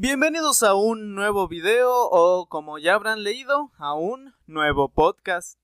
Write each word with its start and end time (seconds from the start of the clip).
Bienvenidos 0.00 0.62
a 0.62 0.74
un 0.76 1.16
nuevo 1.16 1.48
video 1.48 1.90
o 1.90 2.46
como 2.46 2.78
ya 2.78 2.94
habrán 2.94 3.24
leído, 3.24 3.72
a 3.78 3.94
un 3.94 4.32
nuevo 4.46 4.88
podcast. 4.88 5.58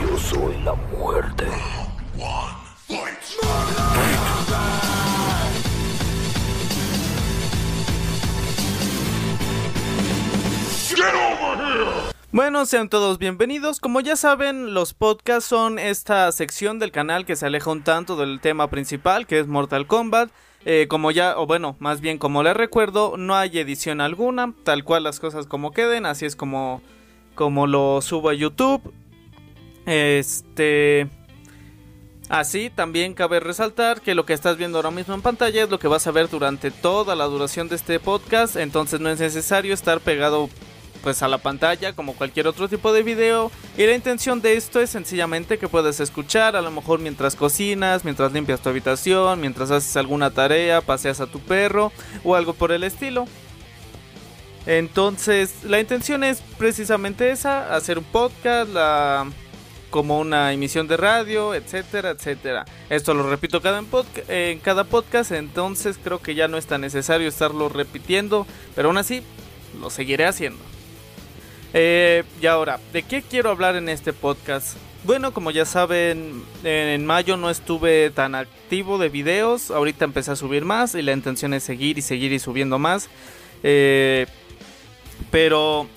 Yo 0.00 0.16
soy 0.16 0.56
la 0.62 0.72
muerte. 0.96 1.44
Bueno, 12.32 12.64
sean 12.64 12.88
todos 12.88 13.18
bienvenidos. 13.18 13.78
Como 13.78 14.00
ya 14.00 14.16
saben, 14.16 14.72
los 14.72 14.94
podcasts 14.94 15.50
son 15.50 15.78
esta 15.78 16.32
sección 16.32 16.78
del 16.78 16.90
canal 16.90 17.26
que 17.26 17.36
se 17.36 17.44
aleja 17.44 17.70
un 17.70 17.82
tanto 17.82 18.16
del 18.16 18.40
tema 18.40 18.70
principal, 18.70 19.26
que 19.26 19.38
es 19.38 19.46
Mortal 19.46 19.86
Kombat. 19.86 20.30
Eh, 20.64 20.86
como 20.88 21.10
ya, 21.10 21.38
o 21.38 21.46
bueno, 21.46 21.76
más 21.78 22.00
bien 22.00 22.16
como 22.16 22.42
les 22.42 22.56
recuerdo, 22.56 23.18
no 23.18 23.36
hay 23.36 23.58
edición 23.58 24.00
alguna, 24.00 24.54
tal 24.64 24.82
cual 24.82 25.02
las 25.02 25.20
cosas 25.20 25.46
como 25.46 25.72
queden, 25.72 26.06
así 26.06 26.24
es 26.24 26.34
como, 26.34 26.80
como 27.34 27.66
lo 27.66 28.00
subo 28.00 28.30
a 28.30 28.34
YouTube. 28.34 28.80
Este... 29.84 31.10
Así 32.30 32.70
también 32.70 33.12
cabe 33.12 33.40
resaltar 33.40 34.00
que 34.00 34.14
lo 34.14 34.24
que 34.24 34.32
estás 34.32 34.56
viendo 34.56 34.78
ahora 34.78 34.90
mismo 34.90 35.12
en 35.12 35.20
pantalla 35.20 35.64
es 35.64 35.68
lo 35.68 35.78
que 35.78 35.88
vas 35.88 36.06
a 36.06 36.12
ver 36.12 36.30
durante 36.30 36.70
toda 36.70 37.14
la 37.14 37.26
duración 37.26 37.68
de 37.68 37.76
este 37.76 38.00
podcast, 38.00 38.56
entonces 38.56 39.00
no 39.00 39.10
es 39.10 39.20
necesario 39.20 39.74
estar 39.74 40.00
pegado 40.00 40.48
pues 41.02 41.22
a 41.22 41.28
la 41.28 41.38
pantalla 41.38 41.92
como 41.92 42.14
cualquier 42.14 42.46
otro 42.46 42.68
tipo 42.68 42.92
de 42.92 43.02
video 43.02 43.50
y 43.76 43.84
la 43.86 43.94
intención 43.94 44.40
de 44.40 44.56
esto 44.56 44.80
es 44.80 44.90
sencillamente 44.90 45.58
que 45.58 45.68
puedas 45.68 46.00
escuchar 46.00 46.56
a 46.56 46.62
lo 46.62 46.70
mejor 46.70 47.00
mientras 47.00 47.36
cocinas, 47.36 48.04
mientras 48.04 48.32
limpias 48.32 48.60
tu 48.60 48.68
habitación, 48.68 49.40
mientras 49.40 49.70
haces 49.70 49.96
alguna 49.96 50.30
tarea, 50.30 50.80
paseas 50.80 51.20
a 51.20 51.26
tu 51.26 51.40
perro 51.40 51.92
o 52.24 52.36
algo 52.36 52.54
por 52.54 52.72
el 52.72 52.84
estilo. 52.84 53.26
Entonces, 54.64 55.64
la 55.64 55.80
intención 55.80 56.22
es 56.22 56.40
precisamente 56.56 57.30
esa, 57.30 57.74
hacer 57.74 57.98
un 57.98 58.04
podcast, 58.04 58.70
la 58.72 59.26
como 59.90 60.18
una 60.18 60.54
emisión 60.54 60.88
de 60.88 60.96
radio, 60.96 61.54
etcétera, 61.54 62.10
etcétera. 62.10 62.64
Esto 62.88 63.12
lo 63.12 63.28
repito 63.28 63.60
cada 63.60 63.78
en, 63.78 63.86
en, 64.28 64.58
cada 64.58 64.84
podcast, 64.84 65.32
entonces 65.32 65.98
creo 66.02 66.18
que 66.20 66.34
ya 66.34 66.48
no 66.48 66.56
es 66.56 66.66
tan 66.66 66.80
necesario 66.80 67.28
estarlo 67.28 67.68
repitiendo, 67.68 68.46
pero 68.74 68.88
aún 68.88 68.96
así 68.96 69.22
lo 69.78 69.90
seguiré 69.90 70.24
haciendo. 70.24 70.71
Eh, 71.74 72.24
y 72.40 72.46
ahora, 72.46 72.78
¿de 72.92 73.02
qué 73.02 73.22
quiero 73.22 73.50
hablar 73.50 73.76
en 73.76 73.88
este 73.88 74.12
podcast? 74.12 74.76
Bueno, 75.04 75.32
como 75.32 75.50
ya 75.50 75.64
saben, 75.64 76.44
en 76.62 77.06
mayo 77.06 77.36
no 77.36 77.50
estuve 77.50 78.10
tan 78.10 78.36
activo 78.36 78.98
de 78.98 79.08
videos, 79.08 79.72
ahorita 79.72 80.04
empecé 80.04 80.30
a 80.30 80.36
subir 80.36 80.64
más 80.64 80.94
y 80.94 81.02
la 81.02 81.12
intención 81.12 81.54
es 81.54 81.64
seguir 81.64 81.98
y 81.98 82.02
seguir 82.02 82.32
y 82.32 82.38
subiendo 82.38 82.78
más. 82.78 83.08
Eh, 83.64 84.26
pero 85.32 85.88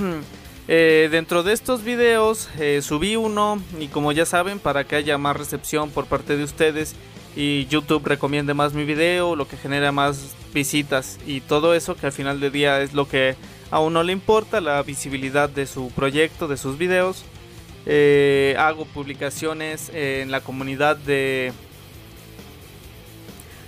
eh, 0.68 1.08
dentro 1.10 1.42
de 1.42 1.52
estos 1.52 1.82
videos 1.82 2.48
eh, 2.58 2.80
subí 2.82 3.16
uno 3.16 3.60
y 3.80 3.88
como 3.88 4.12
ya 4.12 4.26
saben, 4.26 4.60
para 4.60 4.84
que 4.84 4.96
haya 4.96 5.18
más 5.18 5.36
recepción 5.36 5.90
por 5.90 6.06
parte 6.06 6.36
de 6.36 6.44
ustedes 6.44 6.94
y 7.34 7.66
YouTube 7.66 8.06
recomiende 8.06 8.54
más 8.54 8.74
mi 8.74 8.84
video, 8.84 9.34
lo 9.34 9.48
que 9.48 9.56
genera 9.56 9.90
más 9.90 10.36
visitas 10.54 11.18
y 11.26 11.40
todo 11.40 11.74
eso 11.74 11.96
que 11.96 12.06
al 12.06 12.12
final 12.12 12.38
del 12.38 12.52
día 12.52 12.80
es 12.80 12.92
lo 12.92 13.08
que 13.08 13.34
a 13.72 13.80
uno 13.80 14.02
le 14.02 14.12
importa 14.12 14.60
la 14.60 14.82
visibilidad 14.82 15.48
de 15.48 15.64
su 15.66 15.90
proyecto, 15.92 16.46
de 16.46 16.58
sus 16.58 16.76
videos. 16.76 17.24
Eh, 17.86 18.54
hago 18.58 18.84
publicaciones 18.84 19.90
en 19.94 20.30
la 20.30 20.42
comunidad 20.42 20.94
de, 20.98 21.54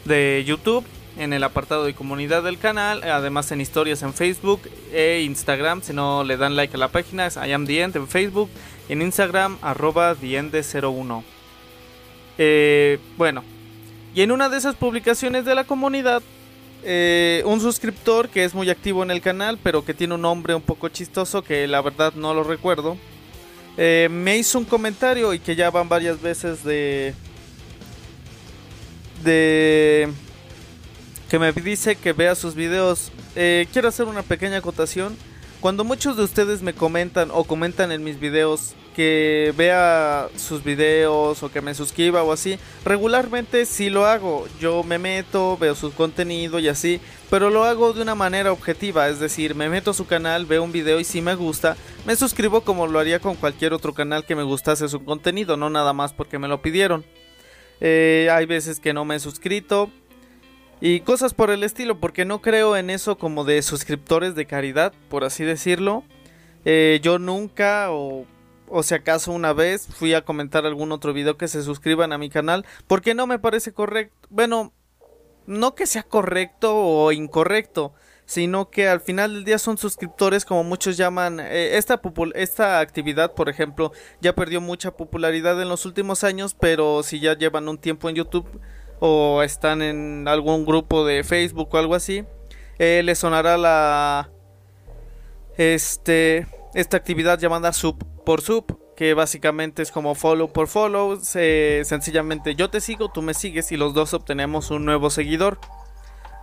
de 0.05 0.45
YouTube, 0.47 0.85
en 1.17 1.33
el 1.33 1.43
apartado 1.43 1.85
de 1.85 1.95
comunidad 1.95 2.43
del 2.43 2.59
canal, 2.59 3.03
además 3.03 3.51
en 3.51 3.63
historias 3.63 4.03
en 4.03 4.13
Facebook 4.13 4.61
e 4.93 5.23
Instagram. 5.25 5.81
Si 5.81 5.95
no 5.95 6.23
le 6.23 6.37
dan 6.37 6.55
like 6.55 6.77
a 6.77 6.79
la 6.79 6.89
página, 6.89 7.25
es 7.25 7.37
I 7.37 7.53
am 7.53 7.65
the 7.65 7.81
end 7.81 7.97
en 7.97 8.07
Facebook, 8.07 8.51
en 8.91 9.01
Instagram, 9.01 9.57
arroba 9.63 10.15
the01. 10.15 11.23
Eh, 12.37 12.99
bueno, 13.17 13.43
y 14.15 14.21
en 14.21 14.33
una 14.33 14.51
de 14.51 14.59
esas 14.59 14.75
publicaciones 14.75 15.47
de 15.47 15.55
la 15.55 15.65
comunidad 15.65 16.23
eh, 16.85 17.43
un 17.47 17.61
suscriptor 17.61 18.29
que 18.29 18.45
es 18.45 18.55
muy 18.55 18.69
activo 18.69 19.03
en 19.03 19.11
el 19.11 19.21
canal, 19.21 19.59
pero 19.63 19.85
que 19.85 19.95
tiene 19.95 20.15
un 20.15 20.21
nombre 20.21 20.55
un 20.55 20.63
poco 20.63 20.89
chistoso 20.89 21.43
que 21.43 21.67
la 21.67 21.81
verdad 21.81 22.13
no 22.15 22.35
lo 22.35 22.45
recuerdo. 22.45 22.99
Eh, 23.77 24.09
me 24.11 24.37
hizo 24.37 24.59
un 24.59 24.65
comentario 24.65 25.33
y 25.35 25.39
que 25.39 25.57
ya 25.57 25.71
van 25.71 25.89
varias 25.89 26.21
veces 26.21 26.63
de. 26.63 27.15
de. 29.25 30.13
que 31.31 31.39
me 31.39 31.53
dice 31.53 31.97
que 31.97 32.13
vea 32.13 32.35
sus 32.35 32.55
videos. 32.55 33.11
Eh, 33.35 33.67
quiero 33.73 33.89
hacer 33.89 34.07
una 34.07 34.23
pequeña 34.23 34.59
acotación. 34.59 35.17
Cuando 35.61 35.83
muchos 35.85 36.17
de 36.17 36.23
ustedes 36.25 36.61
me 36.61 36.75
comentan 36.75 37.31
o 37.33 37.45
comentan 37.45 37.91
en 37.91 38.05
mis 38.05 38.21
videos 38.21 38.75
que 38.95 39.53
vea 39.57 40.29
sus 40.37 40.65
videos 40.65 41.43
o 41.43 41.51
que 41.51 41.61
me 41.61 41.75
suscriba 41.75 42.23
o 42.23 42.33
así, 42.33 42.59
regularmente 42.85 43.67
sí 43.67 43.91
lo 43.91 44.07
hago. 44.07 44.47
Yo 44.61 44.83
me 44.83 44.99
meto, 44.99 45.59
veo 45.59 45.75
su 45.75 45.93
contenido 45.93 46.59
y 46.59 46.69
así, 46.69 47.01
pero 47.29 47.51
lo 47.51 47.65
hago 47.65 47.93
de 47.93 48.01
una 48.01 48.15
manera 48.15 48.53
objetiva, 48.53 49.09
es 49.09 49.21
decir, 49.21 49.55
me 49.55 49.69
meto 49.69 49.91
a 49.91 49.95
su 49.95 50.07
canal, 50.07 50.47
veo 50.47 50.63
un 50.63 50.73
video 50.73 51.01
y 51.01 51.05
si 51.05 51.21
me 51.21 51.35
gusta, 51.35 51.77
me 52.07 52.17
suscribo 52.17 52.63
como 52.63 52.87
lo 52.87 52.99
haría 52.99 53.19
con 53.19 53.35
cualquier 53.35 53.75
otro 53.75 53.93
canal 53.93 54.25
que 54.25 54.37
me 54.37 54.43
gustase 54.43 54.89
su 54.89 55.05
contenido, 55.05 55.57
no 55.57 55.69
nada 55.69 55.93
más 55.93 56.13
porque 56.13 56.39
me 56.39 56.49
lo 56.49 56.63
pidieron. 56.63 57.05
Eh, 57.81 58.29
hay 58.33 58.47
veces 58.47 58.81
que 58.81 58.95
no 58.95 59.05
me 59.05 59.17
he 59.17 59.21
suscrito, 59.21 59.91
y 60.81 61.01
cosas 61.01 61.35
por 61.35 61.51
el 61.51 61.63
estilo, 61.63 61.99
porque 61.99 62.25
no 62.25 62.43
creo 62.43 62.77
en 62.77 62.91
eso 62.91 63.17
como 63.17 63.45
de 63.45 63.63
suscriptores 63.63 64.35
de 64.35 64.47
caridad, 64.47 64.93
por 65.09 65.25
así 65.25 65.43
decirlo. 65.43 66.05
Eh, 66.65 67.01
yo 67.03 67.19
nunca, 67.19 67.89
o, 67.91 68.27
o 68.77 68.83
si 68.83 68.93
acaso 68.93 69.31
una 69.31 69.53
vez, 69.53 69.87
fui 69.87 70.15
a 70.15 70.25
comentar 70.25 70.67
algún 70.67 70.91
otro 70.91 71.13
video 71.13 71.37
que 71.37 71.47
se 71.47 71.63
suscriban 71.63 72.13
a 72.13 72.19
mi 72.19 72.29
canal, 72.29 72.67
porque 72.89 73.15
no 73.15 73.29
me 73.29 73.39
parece 73.39 73.73
correcto. 73.73 74.27
Bueno, 74.31 74.73
no 75.47 75.77
que 75.77 75.87
sea 75.87 76.03
correcto 76.03 76.75
o 76.77 77.13
incorrecto, 77.13 77.95
sino 78.27 78.71
que 78.71 78.89
al 78.89 79.01
final 79.01 79.33
del 79.33 79.45
día 79.45 79.61
son 79.61 79.79
suscriptores 79.79 80.45
como 80.45 80.65
muchos 80.65 80.97
llaman 80.97 81.39
eh, 81.39 81.77
esta 81.77 82.01
esta 82.35 82.81
actividad 82.81 83.35
por 83.35 83.51
ejemplo 83.51 83.93
ya 84.23 84.35
perdió 84.35 84.63
mucha 84.63 84.93
popularidad 84.93 85.61
en 85.61 85.69
los 85.69 85.85
últimos 85.85 86.25
años 86.25 86.57
pero 86.59 87.03
si 87.03 87.21
ya 87.21 87.37
llevan 87.37 87.69
un 87.69 87.77
tiempo 87.77 88.09
en 88.09 88.17
YouTube 88.17 88.49
o 88.99 89.43
están 89.43 89.83
en 89.83 90.27
algún 90.27 90.65
grupo 90.65 91.05
de 91.05 91.23
Facebook 91.23 91.69
o 91.71 91.77
algo 91.79 91.95
así, 91.95 92.25
eh, 92.79 93.03
les 93.05 93.19
sonará 93.19 93.57
la 93.57 94.31
este 95.59 96.49
esta 96.75 96.97
actividad 96.97 97.39
llamada 97.39 97.73
sub 97.73 98.14
por 98.25 98.41
sub, 98.41 98.79
que 98.97 99.15
básicamente 99.15 99.83
es 99.83 99.91
como 99.91 100.15
follow 100.15 100.53
por 100.53 100.69
follow, 100.69 101.21
sencillamente 101.23 102.55
yo 102.55 102.71
te 102.71 102.81
sigo, 102.81 103.11
tú 103.11 103.23
me 103.23 103.35
sigues 103.35 103.73
y 103.73 103.77
los 103.77 103.95
dos 103.95 104.15
obtenemos 104.15 104.71
un 104.71 104.85
nuevo 104.85 105.11
seguidor. 105.11 105.59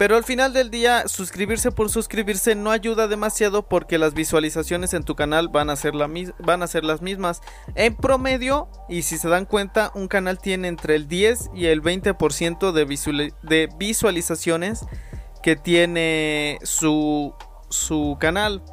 Pero 0.02 0.16
al 0.16 0.24
final 0.24 0.52
del 0.52 0.72
día, 0.72 1.08
suscribirse 1.08 1.72
por 1.72 1.92
suscribirse 1.92 2.56
no 2.56 2.72
ayuda 2.72 3.08
demasiado 3.08 3.70
porque 3.70 4.00
las 4.00 4.16
visualizaciones 4.16 4.96
en 4.96 5.04
tu 5.04 5.16
canal 5.16 5.50
van 5.50 5.70
a 5.70 5.76
ser, 5.76 5.94
van 5.94 6.64
a 6.64 6.68
ser 6.68 6.84
las 6.84 7.04
mismas. 7.04 7.42
En 7.76 7.96
promedio, 7.96 8.68
y 8.90 9.04
si 9.04 9.20
se 9.20 9.30
dan 9.30 9.46
cuenta, 9.46 9.92
un 9.94 10.08
canal 10.08 10.40
tiene 10.40 10.70
entre 10.70 10.96
el 10.96 11.08
10 11.08 11.52
y 11.54 11.68
el 11.68 11.84
20% 11.84 12.72
de, 12.72 13.34
de 13.44 13.70
visualizaciones 13.78 14.88
que 15.44 15.56
tiene 15.56 16.58
su, 16.64 17.36
su 17.70 18.18
canal. 18.20 18.64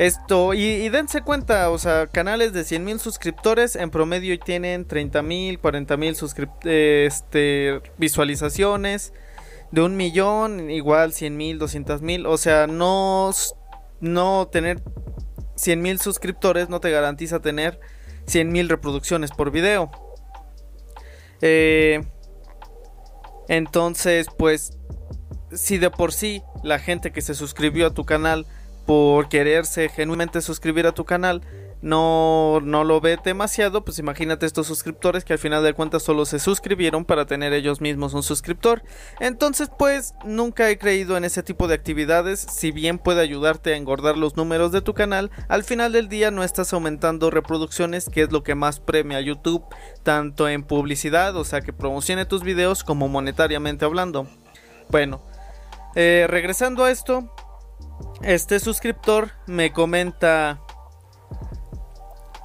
Esto, 0.00 0.54
y, 0.54 0.88
dense 0.88 1.20
cuenta, 1.20 1.68
o 1.68 1.76
sea, 1.76 2.06
canales 2.06 2.54
de 2.54 2.64
100 2.64 2.84
mil 2.86 2.98
suscriptores 2.98 3.76
en 3.76 3.90
promedio 3.90 4.38
tienen 4.38 4.86
30 4.86 5.20
mil, 5.20 5.58
40 5.58 5.98
mil 5.98 6.16
este, 6.64 7.82
visualizaciones 7.98 9.12
de 9.70 9.82
un 9.82 9.98
millón, 9.98 10.70
igual 10.70 11.12
100 11.12 11.36
mil, 11.36 11.58
200 11.58 12.00
mil. 12.00 12.24
O 12.24 12.38
sea, 12.38 12.66
no, 12.66 13.30
no 14.00 14.48
tener 14.50 14.82
100 15.56 15.82
mil 15.82 16.00
suscriptores 16.00 16.70
no 16.70 16.80
te 16.80 16.90
garantiza 16.90 17.40
tener 17.40 17.78
100 18.24 18.50
mil 18.50 18.70
reproducciones 18.70 19.32
por 19.32 19.50
video. 19.50 19.90
Eh, 21.42 22.06
entonces, 23.48 24.28
pues, 24.38 24.78
si 25.52 25.76
de 25.76 25.90
por 25.90 26.14
sí 26.14 26.42
la 26.62 26.78
gente 26.78 27.12
que 27.12 27.20
se 27.20 27.34
suscribió 27.34 27.88
a 27.88 27.90
tu 27.92 28.06
canal 28.06 28.46
por 28.90 29.28
quererse 29.28 29.88
genuinamente 29.88 30.40
suscribir 30.40 30.84
a 30.84 30.90
tu 30.90 31.04
canal 31.04 31.42
no, 31.80 32.58
no 32.60 32.82
lo 32.82 33.00
ve 33.00 33.20
demasiado, 33.22 33.84
pues 33.84 34.00
imagínate 34.00 34.46
estos 34.46 34.66
suscriptores 34.66 35.24
que 35.24 35.32
al 35.32 35.38
final 35.38 35.62
de 35.62 35.74
cuentas 35.74 36.02
solo 36.02 36.26
se 36.26 36.40
suscribieron 36.40 37.04
para 37.04 37.24
tener 37.24 37.52
ellos 37.52 37.80
mismos 37.80 38.14
un 38.14 38.24
suscriptor. 38.24 38.82
Entonces, 39.20 39.70
pues 39.78 40.14
nunca 40.24 40.68
he 40.68 40.76
creído 40.76 41.16
en 41.16 41.24
ese 41.24 41.44
tipo 41.44 41.68
de 41.68 41.74
actividades. 41.74 42.40
Si 42.40 42.72
bien 42.72 42.98
puede 42.98 43.20
ayudarte 43.20 43.74
a 43.74 43.76
engordar 43.76 44.18
los 44.18 44.36
números 44.36 44.72
de 44.72 44.82
tu 44.82 44.92
canal, 44.92 45.30
al 45.46 45.62
final 45.62 45.92
del 45.92 46.08
día 46.08 46.32
no 46.32 46.42
estás 46.42 46.72
aumentando 46.72 47.30
reproducciones, 47.30 48.08
que 48.08 48.22
es 48.22 48.32
lo 48.32 48.42
que 48.42 48.56
más 48.56 48.80
premia 48.80 49.18
a 49.18 49.22
YouTube, 49.22 49.64
tanto 50.02 50.48
en 50.48 50.64
publicidad, 50.64 51.36
o 51.36 51.44
sea 51.44 51.60
que 51.60 51.72
promocione 51.72 52.26
tus 52.26 52.42
videos, 52.42 52.82
como 52.82 53.06
monetariamente 53.06 53.84
hablando. 53.84 54.26
Bueno, 54.88 55.22
eh, 55.94 56.26
regresando 56.28 56.82
a 56.82 56.90
esto, 56.90 57.32
este 58.22 58.60
suscriptor 58.60 59.30
me 59.46 59.72
comenta 59.72 60.60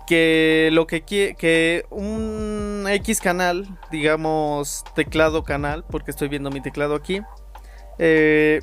que 0.05 0.69
lo 0.71 0.87
que 0.87 1.03
quiere 1.03 1.35
que 1.35 1.85
un 1.89 2.85
X 2.87 3.19
canal, 3.19 3.67
digamos 3.91 4.83
teclado 4.95 5.43
canal, 5.43 5.83
porque 5.89 6.11
estoy 6.11 6.27
viendo 6.27 6.51
mi 6.51 6.61
teclado 6.61 6.95
aquí, 6.95 7.21
eh, 7.97 8.61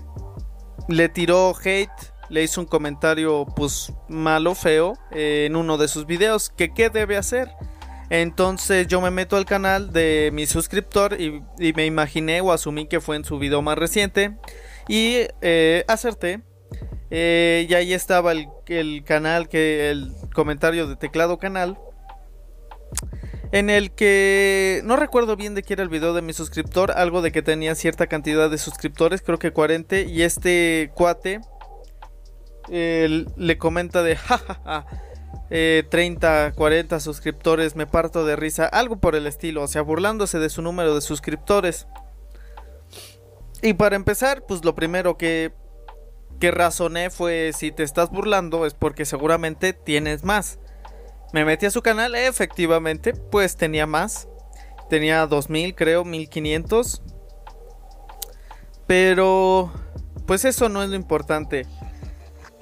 le 0.88 1.08
tiró 1.08 1.54
hate, 1.56 1.90
le 2.28 2.42
hizo 2.42 2.60
un 2.60 2.66
comentario 2.66 3.46
pues 3.56 3.92
malo, 4.08 4.54
feo, 4.54 4.94
en 5.10 5.56
uno 5.56 5.78
de 5.78 5.88
sus 5.88 6.06
videos, 6.06 6.50
que 6.50 6.72
qué 6.72 6.90
debe 6.90 7.16
hacer. 7.16 7.50
Entonces 8.10 8.86
yo 8.88 9.00
me 9.00 9.10
meto 9.10 9.36
al 9.36 9.46
canal 9.46 9.92
de 9.92 10.30
mi 10.32 10.46
suscriptor 10.46 11.18
y, 11.18 11.42
me 11.74 11.86
imaginé 11.86 12.40
o 12.42 12.52
asumí 12.52 12.86
que 12.86 13.00
fue 13.00 13.16
en 13.16 13.24
su 13.24 13.38
video 13.38 13.62
más 13.62 13.78
reciente 13.78 14.36
y 14.86 15.26
eh, 15.40 15.84
acerté 15.88 16.42
eh, 17.14 17.66
y 17.68 17.74
ahí 17.74 17.92
estaba 17.92 18.32
el, 18.32 19.04
canal, 19.04 19.50
que 19.50 19.90
el 19.90 20.14
comentario 20.34 20.86
de 20.86 20.96
teclado 20.96 21.38
canal. 21.38 21.78
En 23.52 23.68
el 23.68 23.90
que 23.90 24.80
no 24.84 24.96
recuerdo 24.96 25.36
bien 25.36 25.54
de 25.54 25.62
qué 25.62 25.74
era 25.74 25.82
el 25.82 25.90
video 25.90 26.14
de 26.14 26.22
mi 26.22 26.32
suscriptor, 26.32 26.90
algo 26.92 27.20
de 27.20 27.30
que 27.30 27.42
tenía 27.42 27.74
cierta 27.74 28.06
cantidad 28.06 28.48
de 28.48 28.56
suscriptores, 28.56 29.20
creo 29.20 29.38
que 29.38 29.52
40, 29.52 30.00
y 30.00 30.22
este 30.22 30.90
cuate 30.94 31.42
le 32.70 33.58
comenta 33.58 34.02
de 34.02 34.16
jajaja. 34.16 34.86
30, 35.50 36.52
40 36.56 36.98
suscriptores, 36.98 37.76
me 37.76 37.86
parto 37.86 38.24
de 38.24 38.36
risa, 38.36 38.64
algo 38.64 38.96
por 38.96 39.16
el 39.16 39.26
estilo, 39.26 39.64
o 39.64 39.68
sea, 39.68 39.82
burlándose 39.82 40.38
de 40.38 40.48
su 40.48 40.62
número 40.62 40.94
de 40.94 41.02
suscriptores. 41.02 41.86
Y 43.60 43.74
para 43.74 43.96
empezar, 43.96 44.46
pues 44.48 44.64
lo 44.64 44.74
primero 44.74 45.18
que 45.18 45.52
que 46.42 46.50
razoné 46.50 47.08
fue 47.08 47.52
si 47.56 47.70
te 47.70 47.84
estás 47.84 48.10
burlando 48.10 48.66
es 48.66 48.74
porque 48.74 49.04
seguramente 49.04 49.72
tienes 49.72 50.24
más. 50.24 50.58
Me 51.32 51.44
metí 51.44 51.66
a 51.66 51.70
su 51.70 51.82
canal, 51.82 52.16
efectivamente, 52.16 53.12
pues 53.12 53.54
tenía 53.54 53.86
más. 53.86 54.26
Tenía 54.90 55.24
2000, 55.28 55.76
creo, 55.76 56.04
1500. 56.04 57.00
Pero, 58.88 59.72
pues 60.26 60.44
eso 60.44 60.68
no 60.68 60.82
es 60.82 60.90
lo 60.90 60.96
importante. 60.96 61.64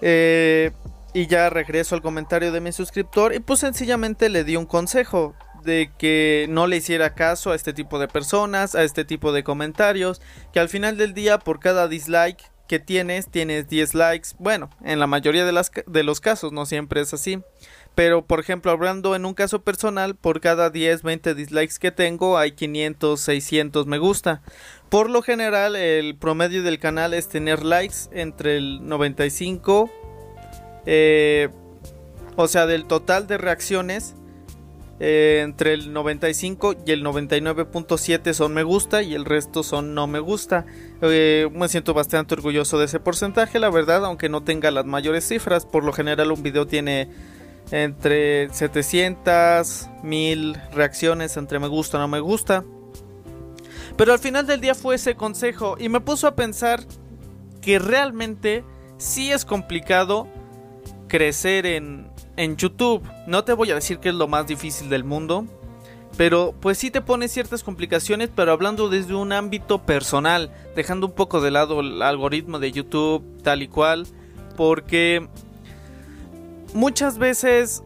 Eh, 0.03 0.73
y 1.15 1.27
ya 1.27 1.49
regreso 1.49 1.95
al 1.95 2.03
comentario 2.03 2.53
de 2.53 2.61
mi 2.61 2.73
suscriptor 2.73 3.35
y 3.35 3.41
pues 3.41 3.61
sencillamente 3.61 4.29
le 4.29 4.45
di 4.45 4.57
un 4.57 4.67
consejo 4.67 5.35
de 5.65 5.91
que 5.97 6.45
no 6.51 6.67
le 6.67 6.77
hiciera 6.77 7.15
caso 7.15 7.51
a 7.51 7.55
este 7.55 7.73
tipo 7.73 7.99
de 7.99 8.09
personas, 8.09 8.75
a 8.75 8.85
este 8.85 9.07
tipo 9.07 9.33
de 9.33 9.43
comentarios, 9.43 10.21
que 10.53 10.61
al 10.61 10.69
final 10.69 10.99
del 10.99 11.15
día 11.15 11.39
por 11.39 11.61
cada 11.61 11.89
dislike 11.89 12.51
que 12.71 12.79
tienes, 12.79 13.29
tienes 13.29 13.69
10 13.69 13.97
likes. 13.97 14.29
Bueno, 14.39 14.71
en 14.85 15.01
la 15.01 15.09
mayoría 15.09 15.45
de, 15.45 15.51
las, 15.51 15.73
de 15.89 16.05
los 16.05 16.21
casos 16.21 16.53
no 16.53 16.67
siempre 16.67 17.01
es 17.01 17.13
así. 17.13 17.43
Pero 17.97 18.25
por 18.25 18.39
ejemplo, 18.39 18.71
hablando 18.71 19.17
en 19.17 19.25
un 19.25 19.35
caso 19.35 19.63
personal, 19.63 20.15
por 20.15 20.41
cada 20.41 20.71
10, 20.71 21.03
20 21.03 21.35
dislikes 21.35 21.81
que 21.81 21.91
tengo 21.91 22.39
hay 22.39 22.53
500, 22.53 23.21
600 23.21 23.89
me 23.89 23.99
gusta. 23.99 24.43
Por 24.89 25.11
lo 25.11 25.21
general, 25.21 25.75
el 25.75 26.15
promedio 26.15 26.63
del 26.63 26.79
canal 26.79 27.13
es 27.13 27.29
tener 27.29 27.65
likes 27.65 27.97
entre 28.13 28.59
el 28.59 28.87
95, 28.87 29.91
eh, 30.87 31.49
o 32.37 32.47
sea, 32.47 32.67
del 32.67 32.85
total 32.85 33.27
de 33.27 33.37
reacciones, 33.37 34.15
eh, 35.03 35.41
entre 35.43 35.73
el 35.73 35.95
95 35.95 36.75
y 36.85 36.93
el 36.93 37.03
99.7 37.03 38.35
son 38.35 38.53
me 38.53 38.63
gusta 38.63 39.03
y 39.03 39.15
el 39.15 39.25
resto 39.25 39.63
son 39.63 39.95
no 39.95 40.07
me 40.07 40.21
gusta. 40.21 40.67
Eh, 41.01 41.49
me 41.53 41.69
siento 41.71 41.95
bastante 41.95 42.35
orgulloso 42.35 42.79
de 42.79 42.85
ese 42.85 43.01
porcentaje, 43.01 43.59
la 43.59 43.71
verdad, 43.71 44.05
aunque 44.05 44.29
no 44.29 44.43
tenga 44.43 44.71
las 44.71 44.85
mayores 44.85 45.27
cifras. 45.27 45.65
Por 45.65 45.85
lo 45.85 45.95
general 45.95 46.31
un 46.31 46.43
video 46.43 46.67
tiene 46.67 47.09
entre 47.71 48.53
700, 48.53 49.89
1000 50.03 50.57
reacciones 50.75 51.37
entre 51.39 51.59
me 51.59 51.69
gusta 51.69 51.99
no 51.99 52.07
me 52.07 52.21
gusta. 52.21 52.63
Pero 53.97 54.13
al 54.13 54.19
final 54.19 54.47
del 54.47 54.61
día 54.61 54.75
fue 54.75 54.97
ese 54.97 55.15
consejo 55.15 55.77
y 55.79 55.89
me 55.89 56.01
puso 56.01 56.27
a 56.27 56.37
pensar 56.37 56.85
que 57.63 57.79
realmente 57.79 58.65
sí 58.99 59.33
es 59.33 59.47
complicado 59.47 60.29
crecer 61.09 61.65
en, 61.65 62.10
en 62.41 62.57
YouTube. 62.57 63.03
No 63.27 63.45
te 63.45 63.53
voy 63.53 63.71
a 63.71 63.75
decir 63.75 63.99
que 63.99 64.09
es 64.09 64.15
lo 64.15 64.27
más 64.27 64.47
difícil 64.47 64.89
del 64.89 65.05
mundo, 65.05 65.45
pero 66.17 66.55
pues 66.59 66.79
sí 66.79 66.91
te 66.91 67.03
pone 67.03 67.29
ciertas 67.29 67.63
complicaciones, 67.63 68.31
pero 68.35 68.53
hablando 68.53 68.89
desde 68.89 69.15
un 69.15 69.33
ámbito 69.33 69.83
personal, 69.83 70.51
dejando 70.75 71.07
un 71.07 71.13
poco 71.13 71.43
de 71.43 71.51
lado 71.51 71.81
el 71.81 72.01
algoritmo 72.01 72.59
de 72.59 72.73
YouTube 72.73 73.23
tal 73.43 73.63
y 73.63 73.69
cual, 73.69 74.07
porque 74.57 75.29
muchas 76.73 77.19
veces, 77.19 77.83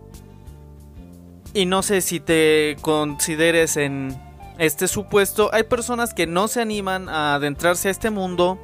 y 1.53 1.67
no 1.67 1.83
sé 1.83 2.01
si 2.01 2.21
te 2.21 2.77
consideres 2.81 3.77
en 3.77 4.17
este 4.59 4.87
supuesto, 4.87 5.51
hay 5.53 5.65
personas 5.65 6.15
que 6.15 6.29
no 6.29 6.47
se 6.47 6.61
animan 6.61 7.09
a 7.09 7.35
adentrarse 7.35 7.89
a 7.89 7.91
este 7.91 8.11
mundo 8.11 8.57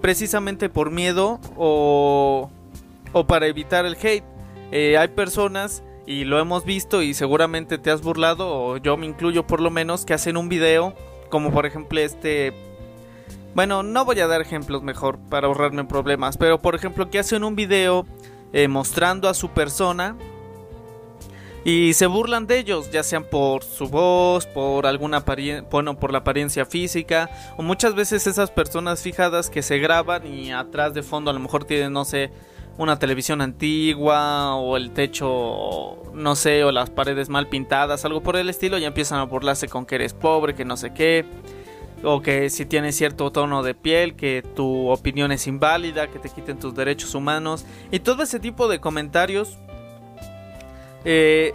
precisamente 0.00 0.70
por 0.70 0.90
miedo 0.90 1.38
o, 1.54 2.50
o 3.12 3.26
para 3.26 3.46
evitar 3.46 3.84
el 3.84 3.94
hate. 3.94 4.37
Eh, 4.70 4.98
hay 4.98 5.08
personas, 5.08 5.82
y 6.08 6.24
lo 6.24 6.38
hemos 6.38 6.64
visto 6.64 7.02
y 7.02 7.12
seguramente 7.12 7.76
te 7.76 7.90
has 7.90 8.00
burlado, 8.00 8.48
o 8.50 8.76
yo 8.78 8.96
me 8.96 9.06
incluyo 9.06 9.46
por 9.46 9.60
lo 9.60 9.70
menos, 9.70 10.06
que 10.06 10.14
hacen 10.14 10.38
un 10.38 10.48
video, 10.48 10.94
como 11.28 11.52
por 11.52 11.66
ejemplo 11.66 12.00
este... 12.00 12.54
Bueno, 13.54 13.82
no 13.82 14.04
voy 14.04 14.20
a 14.20 14.26
dar 14.26 14.40
ejemplos 14.40 14.82
mejor 14.82 15.18
para 15.28 15.48
ahorrarme 15.48 15.84
problemas, 15.84 16.38
pero 16.38 16.60
por 16.60 16.74
ejemplo 16.74 17.10
que 17.10 17.18
hacen 17.18 17.44
un 17.44 17.56
video 17.56 18.06
eh, 18.52 18.68
mostrando 18.68 19.28
a 19.28 19.34
su 19.34 19.50
persona 19.50 20.16
y 21.64 21.92
se 21.92 22.06
burlan 22.06 22.46
de 22.46 22.58
ellos, 22.58 22.90
ya 22.90 23.02
sean 23.02 23.24
por 23.24 23.62
su 23.62 23.88
voz, 23.88 24.46
por 24.46 24.86
alguna 24.86 25.24
bueno, 25.70 25.98
por 25.98 26.12
la 26.12 26.18
apariencia 26.18 26.64
física, 26.64 27.28
o 27.58 27.62
muchas 27.62 27.94
veces 27.94 28.26
esas 28.26 28.50
personas 28.50 29.02
fijadas 29.02 29.50
que 29.50 29.60
se 29.60 29.78
graban 29.78 30.26
y 30.26 30.52
atrás 30.52 30.94
de 30.94 31.02
fondo 31.02 31.30
a 31.30 31.34
lo 31.34 31.40
mejor 31.40 31.64
tienen, 31.64 31.92
no 31.92 32.06
sé, 32.06 32.30
una 32.78 32.98
televisión 32.98 33.40
antigua 33.40 34.54
o 34.54 34.76
el 34.76 34.92
techo, 34.92 36.12
no 36.14 36.36
sé, 36.36 36.64
o 36.64 36.72
las 36.72 36.90
paredes 36.90 37.28
mal 37.28 37.48
pintadas, 37.48 38.04
algo 38.04 38.22
por 38.22 38.36
el 38.36 38.48
estilo, 38.48 38.78
ya 38.78 38.86
empiezan 38.86 39.18
a 39.18 39.24
burlarse 39.24 39.68
con 39.68 39.84
que 39.84 39.96
eres 39.96 40.14
pobre, 40.14 40.54
que 40.54 40.64
no 40.64 40.76
sé 40.76 40.94
qué, 40.94 41.26
o 42.04 42.22
que 42.22 42.48
si 42.50 42.64
tienes 42.66 42.96
cierto 42.96 43.30
tono 43.32 43.64
de 43.64 43.74
piel, 43.74 44.14
que 44.14 44.44
tu 44.54 44.88
opinión 44.88 45.32
es 45.32 45.48
inválida, 45.48 46.06
que 46.08 46.20
te 46.20 46.30
quiten 46.30 46.60
tus 46.60 46.74
derechos 46.74 47.16
humanos, 47.16 47.66
y 47.90 47.98
todo 47.98 48.22
ese 48.22 48.38
tipo 48.38 48.68
de 48.68 48.80
comentarios 48.80 49.58
eh, 51.04 51.52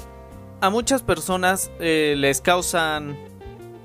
a 0.60 0.70
muchas 0.70 1.03
personas 1.03 1.72
eh, 1.80 2.15
les 2.18 2.42
causan 2.42 3.18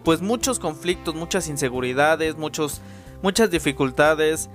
pues 0.02 0.22
muchos 0.22 0.58
conflictos, 0.58 1.14
muchas 1.14 1.48
inseguridades, 1.48 2.36
muchos, 2.36 2.80
muchas 3.22 3.50
dificultades, 3.50 4.48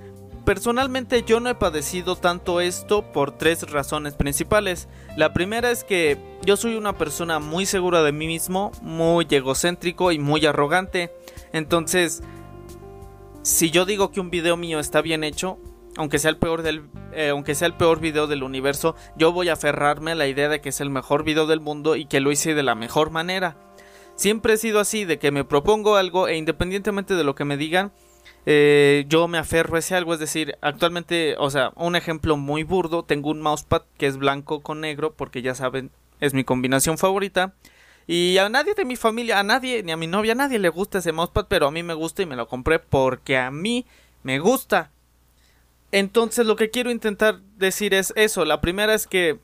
Personalmente 0.46 1.24
yo 1.24 1.40
no 1.40 1.50
he 1.50 1.56
padecido 1.56 2.18
tanto 2.18 2.60
esto 2.60 3.14
por 3.14 3.38
tres 3.38 3.70
razones 3.72 4.16
principales. 4.16 4.90
La 5.16 5.32
primera 5.32 5.72
es 5.72 5.86
que 5.86 6.18
yo 6.46 6.58
soy 6.58 6.76
una 6.76 6.98
persona 6.98 7.40
muy 7.40 7.66
segura 7.66 8.04
de 8.04 8.12
mí 8.12 8.28
mismo, 8.28 8.74
muy 8.82 9.26
egocéntrico 9.30 10.12
y 10.12 10.20
muy 10.20 10.46
arrogante. 10.46 11.14
Entonces, 11.54 12.24
si 13.42 13.72
yo 13.72 13.86
digo 13.86 14.12
que 14.12 14.20
un 14.20 14.30
video 14.30 14.58
mío 14.58 14.80
está 14.80 15.02
bien 15.02 15.24
hecho, 15.24 15.60
aunque 15.96 16.20
sea 16.20 16.32
el 16.32 16.38
peor 16.38 16.62
del 16.62 16.84
eh, 17.14 17.30
aunque 17.30 17.56
sea 17.56 17.68
el 17.68 17.76
peor 17.76 18.02
video 18.02 18.28
del 18.28 18.44
universo, 18.44 18.96
yo 19.16 19.32
voy 19.32 19.48
a 19.48 19.54
aferrarme 19.54 20.12
a 20.12 20.16
la 20.16 20.28
idea 20.28 20.50
de 20.50 20.60
que 20.60 20.70
es 20.70 20.82
el 20.82 20.90
mejor 20.90 21.24
video 21.24 21.46
del 21.46 21.62
mundo 21.62 21.96
y 21.96 22.06
que 22.06 22.20
lo 22.20 22.32
hice 22.32 22.54
de 22.54 22.64
la 22.64 22.76
mejor 22.76 23.12
manera. 23.12 23.56
Siempre 24.16 24.54
he 24.54 24.58
sido 24.58 24.80
así, 24.80 25.06
de 25.06 25.20
que 25.20 25.32
me 25.32 25.46
propongo 25.46 25.96
algo 25.96 26.28
e 26.28 26.36
independientemente 26.36 27.16
de 27.16 27.24
lo 27.24 27.36
que 27.36 27.46
me 27.46 27.58
digan, 27.58 27.94
eh, 28.46 29.06
yo 29.08 29.28
me 29.28 29.38
aferro 29.38 29.76
a 29.76 29.80
ese 29.80 29.96
algo, 29.96 30.14
es 30.14 30.20
decir, 30.20 30.58
actualmente, 30.62 31.36
o 31.40 31.50
sea, 31.50 31.72
un 31.76 31.96
ejemplo 31.96 32.38
muy 32.38 32.64
burdo, 32.64 33.04
tengo 33.04 33.30
un 33.30 33.42
mousepad 33.42 33.84
que 33.98 34.08
es 34.08 34.18
blanco 34.18 34.62
con 34.62 34.82
negro, 34.82 35.14
porque 35.14 35.42
ya 35.42 35.56
saben, 35.56 35.92
es 36.20 36.34
mi 36.34 36.44
combinación 36.44 36.98
favorita. 36.98 37.54
Y 38.06 38.38
a 38.38 38.50
nadie 38.50 38.74
de 38.74 38.84
mi 38.84 38.98
familia, 38.98 39.40
a 39.40 39.44
nadie, 39.44 39.82
ni 39.84 39.94
a 39.94 39.98
mi 39.98 40.08
novia, 40.08 40.34
a 40.34 40.36
nadie 40.36 40.60
le 40.60 40.70
gusta 40.70 41.00
ese 41.00 41.14
mousepad, 41.14 41.46
pero 41.48 41.68
a 41.68 41.72
mí 41.72 41.84
me 41.84 41.94
gusta 41.94 42.22
y 42.22 42.26
me 42.26 42.36
lo 42.36 42.48
compré 42.48 42.80
porque 42.80 43.38
a 43.38 43.50
mí 43.50 43.86
me 44.24 44.40
gusta. 44.40 44.92
Entonces 45.94 46.46
lo 46.46 46.56
que 46.56 46.70
quiero 46.70 46.92
intentar 46.92 47.40
decir 47.56 47.94
es 47.94 48.14
eso. 48.16 48.46
La 48.46 48.60
primera 48.62 48.94
es 48.94 49.08
que 49.08 49.40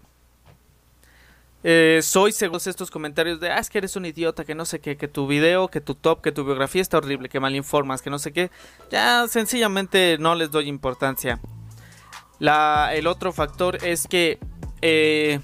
eh, 1.64 2.00
soy 2.04 2.32
según 2.32 2.60
estos 2.66 2.90
comentarios 2.90 3.40
de, 3.40 3.52
ah, 3.52 3.60
es 3.60 3.70
que 3.70 3.80
eres 3.80 3.96
un 3.96 4.06
idiota, 4.06 4.46
que 4.46 4.56
no 4.56 4.66
sé 4.66 4.80
qué, 4.80 4.96
que 4.96 5.08
tu 5.08 5.28
video, 5.28 5.68
que 5.68 5.82
tu 5.82 5.96
top, 5.96 6.22
que 6.22 6.32
tu 6.32 6.46
biografía 6.46 6.82
está 6.82 6.98
horrible, 6.98 7.30
que 7.30 7.40
mal 7.40 7.56
informas, 7.56 8.02
que 8.02 8.10
no 8.10 8.20
sé 8.20 8.32
qué, 8.32 8.50
ya 8.90 9.28
sencillamente 9.28 10.18
no 10.20 10.36
les 10.36 10.52
doy 10.52 10.68
importancia. 10.68 11.40
La, 12.40 12.92
el 12.94 13.08
otro 13.08 13.34
factor 13.34 13.84
es 13.84 14.08
que, 14.08 14.40
eh, 14.82 15.42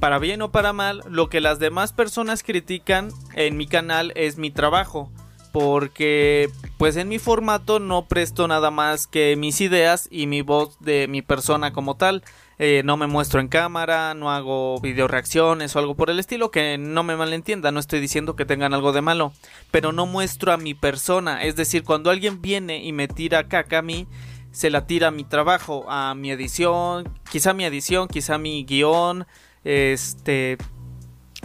para 0.00 0.18
bien 0.18 0.42
o 0.42 0.50
para 0.50 0.72
mal, 0.72 1.02
lo 1.08 1.28
que 1.28 1.40
las 1.40 1.60
demás 1.60 1.92
personas 1.92 2.42
critican 2.42 3.10
en 3.34 3.56
mi 3.56 3.66
canal 3.68 4.12
es 4.16 4.36
mi 4.38 4.50
trabajo. 4.50 5.10
Porque 5.52 6.50
pues 6.76 6.96
en 6.96 7.08
mi 7.08 7.18
formato 7.18 7.78
no 7.78 8.06
presto 8.08 8.46
nada 8.46 8.70
más 8.70 9.06
que 9.06 9.36
mis 9.36 9.62
ideas 9.62 10.06
y 10.10 10.26
mi 10.26 10.42
voz 10.42 10.78
de 10.80 11.08
mi 11.08 11.22
persona 11.22 11.72
como 11.72 11.96
tal. 11.96 12.22
Eh, 12.58 12.80
no 12.84 12.96
me 12.96 13.06
muestro 13.06 13.40
en 13.40 13.48
cámara, 13.48 14.14
no 14.14 14.30
hago 14.30 14.80
video 14.80 15.08
reacciones 15.08 15.76
o 15.76 15.78
algo 15.78 15.94
por 15.94 16.08
el 16.08 16.18
estilo, 16.18 16.50
que 16.50 16.78
no 16.78 17.02
me 17.02 17.14
malentienda, 17.14 17.70
no 17.70 17.80
estoy 17.80 18.00
diciendo 18.00 18.34
que 18.34 18.46
tengan 18.46 18.72
algo 18.72 18.92
de 18.92 19.02
malo, 19.02 19.32
pero 19.70 19.92
no 19.92 20.06
muestro 20.06 20.52
a 20.52 20.56
mi 20.56 20.72
persona, 20.72 21.42
es 21.42 21.54
decir, 21.54 21.84
cuando 21.84 22.10
alguien 22.10 22.40
viene 22.40 22.82
y 22.82 22.92
me 22.92 23.08
tira 23.08 23.48
caca 23.48 23.78
a 23.78 23.82
mí, 23.82 24.06
se 24.52 24.70
la 24.70 24.86
tira 24.86 25.08
a 25.08 25.10
mi 25.10 25.24
trabajo, 25.24 25.84
a 25.90 26.14
mi 26.14 26.30
edición, 26.30 27.12
quizá 27.30 27.52
mi 27.52 27.66
edición, 27.66 28.08
quizá 28.08 28.38
mi 28.38 28.64
guion, 28.64 29.26
este, 29.64 30.56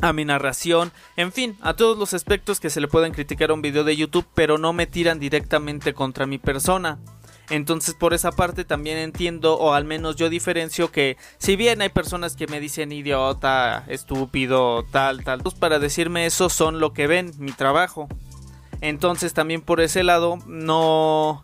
a 0.02 0.14
mi 0.14 0.24
narración, 0.24 0.94
en 1.18 1.34
fin, 1.34 1.58
a 1.60 1.74
todos 1.74 1.98
los 1.98 2.14
aspectos 2.14 2.62
que 2.62 2.70
se 2.70 2.80
le 2.80 2.88
pueden 2.88 3.12
criticar 3.12 3.50
a 3.50 3.54
un 3.54 3.62
video 3.62 3.84
de 3.84 3.98
YouTube, 3.98 4.28
pero 4.34 4.58
no 4.58 4.72
me 4.72 4.88
tiran 4.88 5.20
directamente 5.20 5.94
contra 5.94 6.26
mi 6.26 6.38
persona. 6.38 7.00
Entonces 7.52 7.96
por 7.96 8.14
esa 8.14 8.32
parte 8.32 8.64
también 8.64 8.98
entiendo 8.98 9.58
o 9.58 9.74
al 9.74 9.84
menos 9.84 10.16
yo 10.16 10.30
diferencio 10.30 10.90
que 10.90 11.18
si 11.38 11.58
bien 11.58 11.82
hay 11.82 11.90
personas 11.90 12.38
que 12.38 12.48
me 12.48 12.62
dicen 12.62 12.94
idiota, 12.94 13.84
estúpido, 13.88 14.86
tal, 14.90 15.24
tal, 15.26 15.42
pues 15.44 15.56
para 15.56 15.78
decirme 15.78 16.26
eso 16.26 16.50
son 16.50 16.80
lo 16.80 16.94
que 16.94 17.08
ven, 17.08 17.34
mi 17.40 17.52
trabajo. 17.52 18.08
Entonces 18.80 19.34
también 19.34 19.62
por 19.62 19.82
ese 19.82 20.04
lado 20.04 20.40
no 20.48 21.42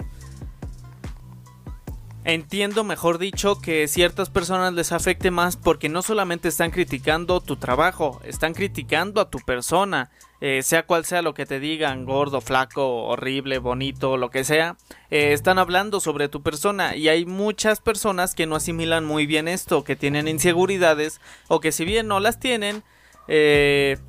Entiendo, 2.28 2.84
mejor 2.84 3.20
dicho, 3.20 3.62
que 3.62 3.88
ciertas 3.88 4.30
personas 4.30 4.74
les 4.74 4.92
afecte 4.92 5.32
más 5.32 5.56
porque 5.56 5.88
no 5.88 6.02
solamente 6.02 6.50
están 6.50 6.72
criticando 6.72 7.40
tu 7.40 7.56
trabajo, 7.56 8.20
están 8.26 8.54
criticando 8.54 9.22
a 9.22 9.30
tu 9.30 9.40
persona, 9.40 10.12
eh, 10.42 10.62
sea 10.62 10.86
cual 10.86 11.06
sea 11.06 11.22
lo 11.22 11.34
que 11.34 11.46
te 11.46 11.62
digan, 11.62 12.04
gordo, 12.04 12.42
flaco, 12.42 13.06
horrible, 13.06 13.60
bonito, 13.60 14.18
lo 14.18 14.30
que 14.30 14.44
sea, 14.44 14.76
eh, 15.10 15.32
están 15.32 15.58
hablando 15.58 16.02
sobre 16.02 16.28
tu 16.28 16.44
persona. 16.44 16.98
Y 16.98 17.08
hay 17.08 17.26
muchas 17.26 17.80
personas 17.80 18.36
que 18.36 18.46
no 18.46 18.58
asimilan 18.58 19.06
muy 19.06 19.26
bien 19.26 19.48
esto, 19.48 19.86
que 19.86 19.96
tienen 19.96 20.28
inseguridades 20.28 21.22
o 21.48 21.62
que 21.62 21.72
si 21.72 21.86
bien 21.86 22.10
no 22.10 22.20
las 22.20 22.42
tienen, 22.42 22.84
eh, 23.30 24.00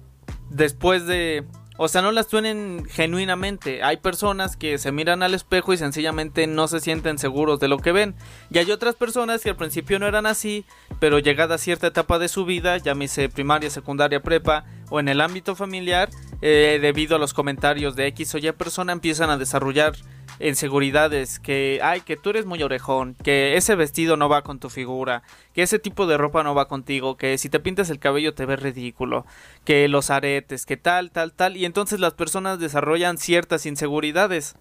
después 0.50 1.06
de 1.06 1.44
o 1.80 1.86
sea, 1.86 2.02
no 2.02 2.10
las 2.10 2.26
tienen 2.26 2.84
genuinamente. 2.90 3.84
Hay 3.84 3.98
personas 3.98 4.56
que 4.56 4.78
se 4.78 4.90
miran 4.90 5.22
al 5.22 5.32
espejo 5.32 5.72
y 5.72 5.76
sencillamente 5.76 6.48
no 6.48 6.66
se 6.66 6.80
sienten 6.80 7.18
seguros 7.18 7.60
de 7.60 7.68
lo 7.68 7.78
que 7.78 7.92
ven. 7.92 8.16
Y 8.50 8.58
hay 8.58 8.72
otras 8.72 8.96
personas 8.96 9.42
que 9.42 9.50
al 9.50 9.56
principio 9.56 10.00
no 10.00 10.08
eran 10.08 10.26
así, 10.26 10.64
pero 10.98 11.20
llegada 11.20 11.54
a 11.54 11.58
cierta 11.58 11.86
etapa 11.86 12.18
de 12.18 12.26
su 12.26 12.44
vida, 12.44 12.78
llámese 12.78 13.28
primaria, 13.28 13.70
secundaria, 13.70 14.20
prepa 14.20 14.64
o 14.90 14.98
en 14.98 15.06
el 15.06 15.20
ámbito 15.20 15.54
familiar, 15.54 16.10
eh, 16.42 16.80
debido 16.82 17.14
a 17.14 17.20
los 17.20 17.32
comentarios 17.32 17.94
de 17.94 18.08
X 18.08 18.34
o 18.34 18.38
Y 18.38 18.50
persona, 18.50 18.92
empiezan 18.92 19.30
a 19.30 19.38
desarrollar 19.38 19.94
inseguridades, 20.40 21.38
que, 21.38 21.80
ay, 21.82 22.00
que 22.02 22.16
tú 22.16 22.30
eres 22.30 22.46
muy 22.46 22.62
orejón, 22.62 23.16
que 23.22 23.56
ese 23.56 23.74
vestido 23.74 24.16
no 24.16 24.28
va 24.28 24.42
con 24.42 24.58
tu 24.58 24.70
figura, 24.70 25.22
que 25.52 25.62
ese 25.62 25.78
tipo 25.78 26.06
de 26.06 26.16
ropa 26.16 26.42
no 26.42 26.54
va 26.54 26.68
contigo, 26.68 27.16
que 27.16 27.38
si 27.38 27.48
te 27.48 27.60
pintas 27.60 27.90
el 27.90 27.98
cabello 27.98 28.34
te 28.34 28.46
ves 28.46 28.60
ridículo, 28.60 29.26
que 29.64 29.88
los 29.88 30.10
aretes, 30.10 30.66
que 30.66 30.76
tal, 30.76 31.10
tal, 31.10 31.32
tal, 31.32 31.56
y 31.56 31.64
entonces 31.64 32.00
las 32.00 32.14
personas 32.14 32.58
desarrollan 32.58 33.18
ciertas 33.18 33.66
inseguridades. 33.66 34.56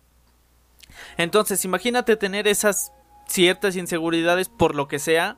Entonces, 1.17 1.63
imagínate 1.65 2.15
tener 2.15 2.47
esas 2.47 2.91
ciertas 3.27 3.75
inseguridades 3.75 4.49
por 4.49 4.75
lo 4.75 4.87
que 4.87 4.99
sea, 4.99 5.37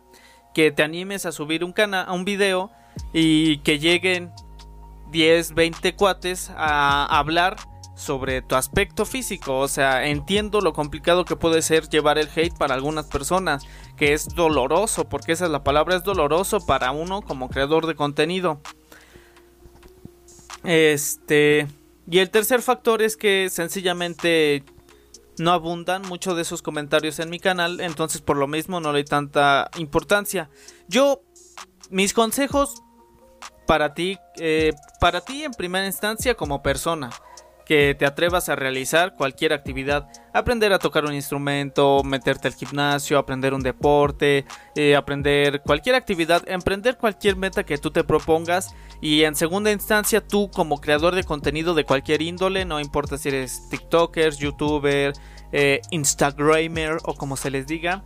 que 0.53 0.71
te 0.71 0.83
animes 0.83 1.25
a 1.25 1.31
subir 1.31 1.63
un 1.63 1.73
canal, 1.73 2.05
a 2.07 2.13
un 2.13 2.25
video 2.25 2.71
y 3.13 3.59
que 3.59 3.79
lleguen 3.79 4.31
10, 5.11 5.53
20 5.53 5.95
cuates 5.95 6.51
a 6.55 7.05
hablar 7.05 7.57
sobre 7.99 8.41
tu 8.41 8.55
aspecto 8.55 9.05
físico. 9.05 9.59
O 9.59 9.67
sea, 9.67 10.07
entiendo 10.07 10.61
lo 10.61 10.73
complicado 10.73 11.25
que 11.25 11.35
puede 11.35 11.61
ser 11.61 11.89
llevar 11.89 12.17
el 12.17 12.29
hate 12.33 12.57
para 12.57 12.73
algunas 12.73 13.05
personas, 13.05 13.65
que 13.97 14.13
es 14.13 14.29
doloroso, 14.29 15.07
porque 15.09 15.33
esa 15.33 15.45
es 15.45 15.51
la 15.51 15.63
palabra, 15.63 15.97
es 15.97 16.03
doloroso 16.03 16.65
para 16.65 16.91
uno 16.91 17.21
como 17.21 17.49
creador 17.49 17.85
de 17.85 17.95
contenido. 17.95 18.61
Este. 20.63 21.67
Y 22.09 22.19
el 22.19 22.29
tercer 22.31 22.61
factor 22.61 23.01
es 23.01 23.17
que 23.17 23.49
sencillamente 23.51 24.63
no 25.37 25.51
abundan 25.51 26.01
muchos 26.03 26.35
de 26.35 26.41
esos 26.41 26.61
comentarios 26.61 27.19
en 27.19 27.29
mi 27.29 27.39
canal, 27.39 27.79
entonces 27.81 28.21
por 28.21 28.35
lo 28.35 28.47
mismo 28.47 28.79
no 28.79 28.91
le 28.91 28.99
doy 28.99 29.05
tanta 29.05 29.69
importancia. 29.77 30.49
Yo, 30.87 31.21
mis 31.91 32.13
consejos 32.13 32.81
para 33.67 33.93
ti, 33.93 34.17
eh, 34.37 34.73
para 34.99 35.21
ti 35.21 35.43
en 35.43 35.51
primera 35.51 35.85
instancia 35.85 36.33
como 36.33 36.63
persona 36.63 37.11
que 37.69 37.93
te 37.93 38.07
atrevas 38.07 38.49
a 38.49 38.55
realizar 38.55 39.15
cualquier 39.15 39.53
actividad, 39.53 40.07
aprender 40.33 40.73
a 40.73 40.79
tocar 40.79 41.05
un 41.05 41.13
instrumento, 41.13 42.03
meterte 42.03 42.47
al 42.47 42.55
gimnasio, 42.55 43.19
aprender 43.19 43.53
un 43.53 43.61
deporte, 43.61 44.45
eh, 44.75 44.95
aprender 44.95 45.61
cualquier 45.61 45.93
actividad, 45.93 46.41
emprender 46.49 46.97
cualquier 46.97 47.35
meta 47.35 47.63
que 47.63 47.77
tú 47.77 47.91
te 47.91 48.03
propongas. 48.03 48.73
Y 49.01 49.21
en 49.21 49.35
segunda 49.35 49.71
instancia 49.71 50.19
tú 50.19 50.49
como 50.49 50.81
creador 50.81 51.13
de 51.13 51.23
contenido 51.23 51.75
de 51.75 51.83
cualquier 51.83 52.23
índole, 52.23 52.65
no 52.65 52.79
importa 52.79 53.19
si 53.19 53.29
eres 53.29 53.69
TikToker, 53.69 54.33
YouTuber, 54.33 55.13
eh, 55.51 55.81
Instagramer 55.91 56.97
o 57.03 57.13
como 57.13 57.37
se 57.37 57.51
les 57.51 57.67
diga, 57.67 58.03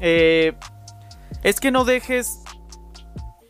eh, 0.00 0.54
es 1.42 1.60
que 1.60 1.70
no 1.70 1.84
dejes 1.84 2.40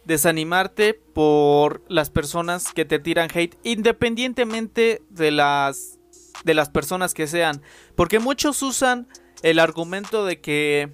desanimarte 0.04 0.94
por 0.94 1.82
las 1.88 2.10
personas 2.10 2.72
que 2.72 2.84
te 2.84 2.98
tiran 2.98 3.28
hate 3.32 3.56
independientemente 3.62 5.02
de 5.10 5.30
las 5.30 5.98
de 6.44 6.54
las 6.54 6.68
personas 6.68 7.14
que 7.14 7.26
sean, 7.26 7.62
porque 7.94 8.18
muchos 8.18 8.62
usan 8.62 9.08
el 9.42 9.58
argumento 9.58 10.26
de 10.26 10.40
que 10.40 10.92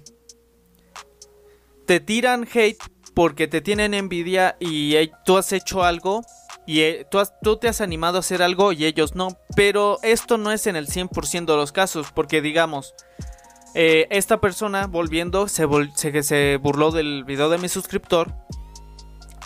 te 1.85 1.99
tiran 1.99 2.47
hate 2.53 2.77
porque 3.13 3.47
te 3.47 3.59
tienen 3.59 3.93
envidia 3.93 4.55
y 4.59 4.95
tú 5.25 5.37
has 5.37 5.51
hecho 5.51 5.83
algo 5.83 6.23
y 6.65 6.81
eh, 6.81 7.07
tú, 7.09 7.57
te 7.57 7.67
has 7.67 7.81
animado 7.81 8.17
a 8.17 8.19
hacer 8.19 8.41
algo 8.41 8.71
y 8.71 8.85
ellos 8.85 9.15
no. 9.15 9.37
Pero 9.55 9.99
esto 10.03 10.37
no 10.37 10.51
es 10.51 10.67
en 10.67 10.75
el 10.75 10.87
100% 10.87 11.45
de 11.45 11.55
los 11.55 11.71
casos, 11.71 12.11
porque 12.13 12.41
digamos, 12.41 12.93
eh, 13.73 14.07
esta 14.09 14.39
persona 14.39 14.87
volviendo 14.87 15.47
se, 15.47 15.67
se, 15.95 16.23
se 16.23 16.57
burló 16.57 16.91
del 16.91 17.23
video 17.25 17.49
de 17.49 17.57
mi 17.57 17.67
suscriptor 17.67 18.33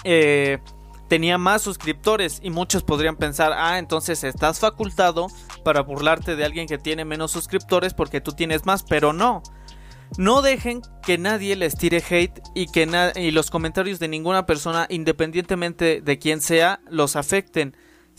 eh, 0.05 0.59
tenía 1.07 1.37
más 1.37 1.61
suscriptores 1.61 2.39
y 2.43 2.49
muchos 2.49 2.83
podrían 2.83 3.15
pensar, 3.15 3.53
ah, 3.55 3.77
entonces 3.79 4.23
estás 4.23 4.59
facultado 4.59 5.27
para 5.63 5.81
burlarte 5.81 6.35
de 6.35 6.45
alguien 6.45 6.67
que 6.67 6.77
tiene 6.77 7.05
menos 7.05 7.31
suscriptores 7.31 7.93
porque 7.93 8.21
tú 8.21 8.31
tienes 8.31 8.65
más, 8.65 8.83
pero 8.83 9.13
no. 9.13 9.43
No 10.17 10.41
dejen 10.41 10.81
que 11.03 11.17
nadie 11.17 11.55
les 11.55 11.75
tire 11.75 12.01
hate 12.07 12.39
y 12.53 12.67
que 12.67 12.87
y 13.15 13.31
los 13.31 13.49
comentarios 13.49 13.99
de 13.99 14.07
ninguna 14.07 14.45
persona, 14.45 14.85
independientemente 14.89 15.99
de 16.01 16.19
quién 16.19 16.41
sea, 16.41 16.79
los 16.89 17.15
afecten. 17.15 17.75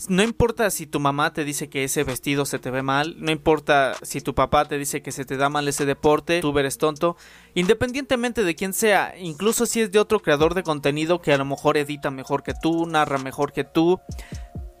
No 0.09 0.21
importa 0.21 0.69
si 0.69 0.85
tu 0.85 0.99
mamá 0.99 1.33
te 1.33 1.43
dice 1.43 1.69
que 1.69 1.83
ese 1.83 2.03
vestido 2.03 2.45
se 2.45 2.59
te 2.59 2.69
ve 2.69 2.83
mal, 2.83 3.15
no 3.17 3.31
importa 3.31 3.95
si 4.03 4.21
tu 4.21 4.35
papá 4.35 4.65
te 4.65 4.77
dice 4.77 5.01
que 5.01 5.11
se 5.11 5.25
te 5.25 5.37
da 5.37 5.49
mal 5.49 5.67
ese 5.67 5.85
deporte, 5.85 6.39
tú 6.39 6.57
eres 6.59 6.77
tonto, 6.77 7.17
independientemente 7.55 8.43
de 8.43 8.55
quién 8.55 8.73
sea, 8.73 9.15
incluso 9.17 9.65
si 9.65 9.81
es 9.81 9.91
de 9.91 9.97
otro 9.97 10.21
creador 10.21 10.53
de 10.53 10.61
contenido 10.61 11.19
que 11.19 11.33
a 11.33 11.37
lo 11.37 11.45
mejor 11.45 11.77
edita 11.77 12.11
mejor 12.11 12.43
que 12.43 12.53
tú, 12.53 12.85
narra 12.85 13.17
mejor 13.17 13.53
que 13.53 13.63
tú, 13.63 13.99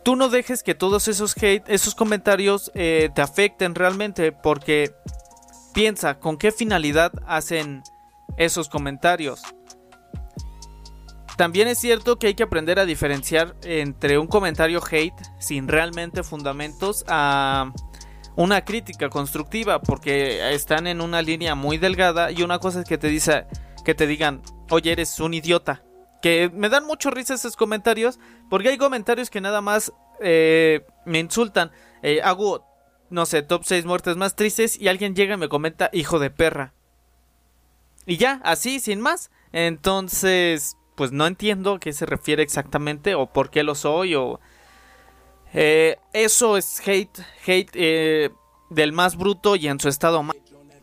tú 0.03 0.15
no 0.15 0.29
dejes 0.29 0.61
que 0.61 0.75
todos 0.75 1.07
esos 1.07 1.35
hate, 1.35 1.67
esos 1.67 1.95
comentarios 1.95 2.71
eh, 2.75 3.09
te 3.15 3.23
afecten 3.23 3.73
realmente, 3.73 4.31
porque 4.31 4.93
piensa 5.73 6.19
con 6.19 6.37
qué 6.37 6.51
finalidad 6.51 7.11
hacen 7.25 7.81
esos 8.37 8.69
comentarios. 8.69 9.41
También 11.37 11.67
es 11.67 11.77
cierto 11.77 12.17
que 12.17 12.27
hay 12.27 12.33
que 12.33 12.43
aprender 12.43 12.79
a 12.79 12.85
diferenciar 12.85 13.55
entre 13.63 14.17
un 14.17 14.27
comentario 14.27 14.81
hate 14.89 15.13
sin 15.39 15.67
realmente 15.67 16.23
fundamentos 16.23 17.05
a 17.07 17.71
una 18.35 18.65
crítica 18.65 19.09
constructiva 19.09 19.81
porque 19.81 20.53
están 20.53 20.87
en 20.87 20.99
una 20.99 21.21
línea 21.21 21.55
muy 21.55 21.77
delgada 21.77 22.31
y 22.31 22.41
una 22.41 22.59
cosa 22.59 22.81
es 22.81 22.87
que 22.87 22.97
te 22.97 23.07
dice 23.07 23.45
que 23.85 23.93
te 23.93 24.07
digan, 24.07 24.41
"Oye, 24.71 24.91
eres 24.91 25.19
un 25.19 25.35
idiota." 25.35 25.83
Que 26.23 26.49
me 26.51 26.69
dan 26.69 26.85
mucho 26.85 27.11
risa 27.11 27.35
esos 27.35 27.55
comentarios 27.55 28.19
porque 28.49 28.69
hay 28.69 28.77
comentarios 28.77 29.29
que 29.29 29.39
nada 29.39 29.61
más 29.61 29.93
eh, 30.19 30.83
me 31.05 31.19
insultan. 31.19 31.71
Eh, 32.01 32.21
hago 32.23 32.65
no 33.09 33.25
sé, 33.25 33.41
top 33.41 33.63
6 33.63 33.85
muertes 33.85 34.17
más 34.17 34.35
tristes 34.35 34.79
y 34.79 34.87
alguien 34.87 35.15
llega 35.15 35.35
y 35.35 35.37
me 35.37 35.49
comenta 35.49 35.89
hijo 35.93 36.19
de 36.19 36.29
perra. 36.29 36.73
Y 38.05 38.17
ya, 38.17 38.41
así, 38.43 38.79
sin 38.79 39.01
más. 39.01 39.31
Entonces, 39.51 40.76
pues 40.97 41.11
no 41.11 41.27
entiendo 41.27 41.75
a 41.75 41.79
qué 41.79 41.93
se 41.93 42.07
refiere 42.07 42.41
exactamente 42.41 43.13
o 43.13 43.27
por 43.27 43.49
qué 43.51 43.63
lo 43.63 43.75
soy 43.75 44.15
o... 44.15 44.41
Eh, 45.53 45.97
eso 46.11 46.57
es 46.57 46.85
hate, 46.85 47.19
hate 47.45 47.69
eh, 47.75 48.31
del 48.69 48.91
más 48.91 49.15
bruto 49.15 49.55
y 49.55 49.67
en 49.67 49.79
su 49.79 49.87
estado 49.89 50.23
más... 50.23 50.35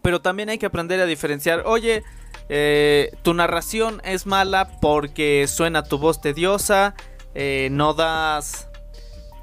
Pero 0.02 0.22
también 0.22 0.48
hay 0.48 0.58
que 0.58 0.66
aprender 0.66 1.00
a 1.00 1.06
diferenciar, 1.06 1.64
oye, 1.66 2.04
eh, 2.48 3.10
tu 3.22 3.34
narración 3.34 4.00
es 4.04 4.24
mala 4.24 4.78
porque 4.80 5.46
suena 5.48 5.82
tu 5.82 5.98
voz 5.98 6.20
tediosa, 6.20 6.94
no 7.70 7.94
das 7.94 8.68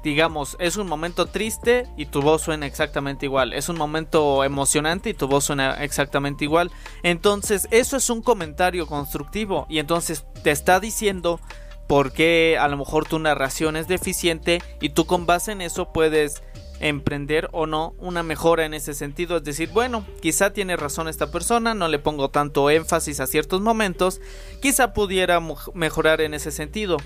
digamos, 0.02 0.56
es 0.58 0.76
un 0.76 0.88
momento 0.88 1.26
triste 1.26 1.86
y 1.96 2.06
tu 2.06 2.22
voz 2.22 2.42
suena 2.42 2.66
exactamente 2.66 3.26
igual. 3.26 3.52
Es 3.52 3.68
un 3.68 3.76
momento 3.76 4.44
emocionante 4.44 5.10
y 5.10 5.14
tu 5.14 5.28
voz 5.28 5.44
suena 5.44 5.82
exactamente 5.82 6.44
igual. 6.44 6.70
Entonces, 7.02 7.68
eso 7.70 7.96
es 7.96 8.10
un 8.10 8.22
comentario 8.22 8.86
constructivo 8.86 9.66
y 9.68 9.78
entonces 9.78 10.24
te 10.42 10.50
está 10.50 10.80
diciendo 10.80 11.40
por 11.86 12.12
qué 12.12 12.56
a 12.58 12.68
lo 12.68 12.76
mejor 12.76 13.06
tu 13.06 13.18
narración 13.18 13.76
es 13.76 13.86
deficiente 13.86 14.62
y 14.80 14.90
tú 14.90 15.06
con 15.06 15.26
base 15.26 15.52
en 15.52 15.60
eso 15.60 15.92
puedes 15.92 16.42
emprender 16.80 17.48
o 17.52 17.66
no 17.66 17.94
una 17.98 18.22
mejora 18.22 18.64
en 18.64 18.74
ese 18.74 18.94
sentido. 18.94 19.36
Es 19.36 19.44
decir, 19.44 19.70
bueno, 19.72 20.04
quizá 20.20 20.52
tiene 20.52 20.76
razón 20.76 21.08
esta 21.08 21.30
persona, 21.30 21.74
no 21.74 21.88
le 21.88 21.98
pongo 21.98 22.28
tanto 22.30 22.68
énfasis 22.70 23.20
a 23.20 23.26
ciertos 23.26 23.60
momentos, 23.60 24.20
quizá 24.60 24.92
pudiera 24.92 25.40
mejorar 25.74 26.20
en 26.20 26.34
ese 26.34 26.50
sentido. 26.50 26.96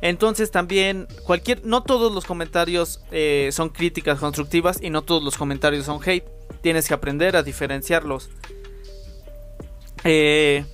Entonces 0.00 0.50
también 0.50 1.08
cualquier, 1.24 1.64
no 1.64 1.82
todos 1.82 2.12
los 2.12 2.24
comentarios 2.24 3.00
eh, 3.10 3.50
son 3.52 3.70
críticas 3.70 4.18
constructivas 4.18 4.78
y 4.80 4.90
no 4.90 5.02
todos 5.02 5.22
los 5.22 5.36
comentarios 5.36 5.86
son 5.86 6.00
hate. 6.04 6.24
Tienes 6.60 6.86
que 6.86 6.94
aprender 6.94 7.36
a 7.36 7.42
diferenciarlos. 7.42 8.30
Eh, 10.04 10.64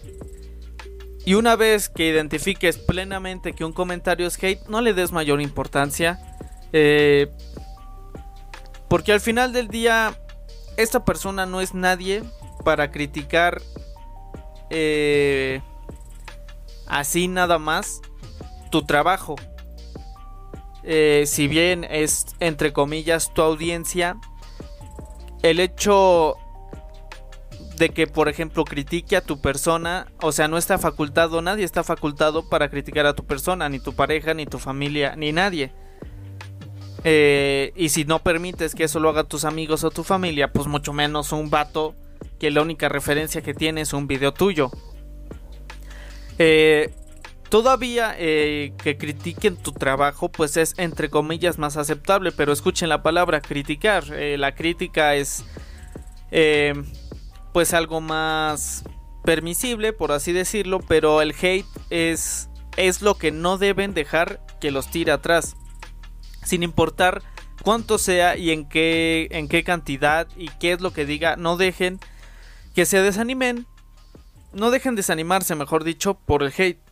y 1.25 1.35
una 1.35 1.57
vez 1.57 1.89
que 1.89 2.09
identifiques 2.09 2.77
plenamente 2.77 3.55
que 3.55 3.65
un 3.65 3.73
comentario 3.73 4.27
es 4.27 4.43
hate, 4.43 4.67
no 4.69 4.83
le 4.83 4.93
des 4.93 5.13
mayor 5.13 5.41
importancia. 5.41 6.21
Eh, 6.73 7.31
porque 8.89 9.13
al 9.13 9.21
final 9.21 9.53
del 9.53 9.69
día, 9.69 10.15
esta 10.77 11.05
persona 11.05 11.47
no 11.47 11.63
es 11.63 11.73
nadie 11.73 12.23
para 12.65 12.91
criticar 12.91 13.63
así 16.87 17.29
nada 17.29 17.59
más 17.59 18.01
tu 18.75 18.83
trabajo. 18.83 19.37
Eh, 20.83 21.27
si 21.29 21.47
bien 21.47 21.85
es 21.85 22.27
entre 22.41 22.73
comillas 22.73 23.33
tu 23.33 23.41
audiencia, 23.41 24.17
el 25.45 25.61
hecho 25.61 26.35
de 27.77 27.91
que 27.91 28.09
por 28.09 28.29
ejemplo 28.29 28.65
critique 28.65 29.17
a 29.17 29.21
tu 29.21 29.41
persona, 29.41 30.09
o 30.21 30.33
sea, 30.33 30.49
no 30.49 30.59
está 30.59 30.77
facultado, 30.79 31.41
nadie 31.41 31.65
está 31.65 31.85
facultado 31.85 32.49
para 32.49 32.69
criticar 32.69 33.07
a 33.07 33.15
tu 33.15 33.25
persona, 33.25 33.69
ni 33.69 33.79
tu 33.79 33.95
pareja, 33.95 34.35
ni 34.35 34.45
tu 34.45 34.59
familia, 34.59 35.15
ni 35.15 35.31
nadie. 35.31 35.71
Eh, 37.05 37.73
y 37.77 37.91
si 37.91 38.05
no 38.05 38.25
permites 38.25 38.75
que 38.75 38.83
eso 38.83 38.99
lo 38.99 39.09
haga 39.09 39.23
tus 39.23 39.45
amigos 39.45 39.85
o 39.85 39.93
tu 39.93 40.03
familia, 40.03 40.53
pues 40.53 40.67
mucho 40.67 40.93
menos 40.93 41.31
un 41.31 41.49
vato 41.49 41.95
que 42.41 42.51
la 42.51 42.61
única 42.61 42.89
referencia 42.89 43.41
que 43.41 43.55
tiene 43.55 43.83
es 43.83 43.93
un 43.93 44.09
video 44.09 44.35
tuyo. 44.35 44.73
Eh, 46.41 46.93
Todavía 47.55 48.17
eh, 48.19 48.73
que 48.83 48.99
critiquen 48.99 49.55
tu 49.55 49.71
trabajo, 49.71 50.29
pues 50.29 50.57
es 50.57 50.75
entre 50.77 51.09
comillas 51.09 51.57
más 51.57 51.77
aceptable, 51.77 52.33
pero 52.33 52.53
escuchen 52.53 52.89
la 52.89 53.05
palabra 53.05 53.41
criticar. 53.41 54.03
Eh, 54.13 54.37
la 54.39 54.57
crítica 54.57 55.15
es 55.15 55.45
eh, 56.33 56.75
pues 57.53 57.73
algo 57.73 58.01
más 58.01 58.83
permisible, 59.23 59.93
por 59.93 60.11
así 60.11 60.33
decirlo, 60.33 60.81
pero 60.81 61.23
el 61.23 61.31
hate 61.31 61.65
es, 61.91 62.49
es 62.77 63.03
lo 63.03 63.19
que 63.19 63.31
no 63.31 63.57
deben 63.57 63.95
dejar 63.95 64.41
que 64.61 64.73
los 64.73 64.91
tire 64.91 65.13
atrás. 65.13 65.55
Sin 66.43 66.65
importar 66.65 67.23
cuánto 67.63 67.99
sea 67.99 68.37
y 68.37 68.51
en 68.51 68.69
qué, 68.69 69.29
en 69.31 69.47
qué 69.47 69.63
cantidad 69.63 70.27
y 70.37 70.49
qué 70.59 70.73
es 70.73 70.81
lo 70.81 70.93
que 70.93 71.07
diga, 71.07 71.37
no 71.37 71.57
dejen 71.57 72.01
que 72.75 72.85
se 72.85 73.01
desanimen. 73.01 73.65
No 74.53 74.73
dejen 74.73 74.97
desanimarse, 74.97 75.55
mejor 75.55 75.85
dicho, 75.85 76.15
por 76.15 76.43
el 76.43 76.53
hate. 76.59 76.84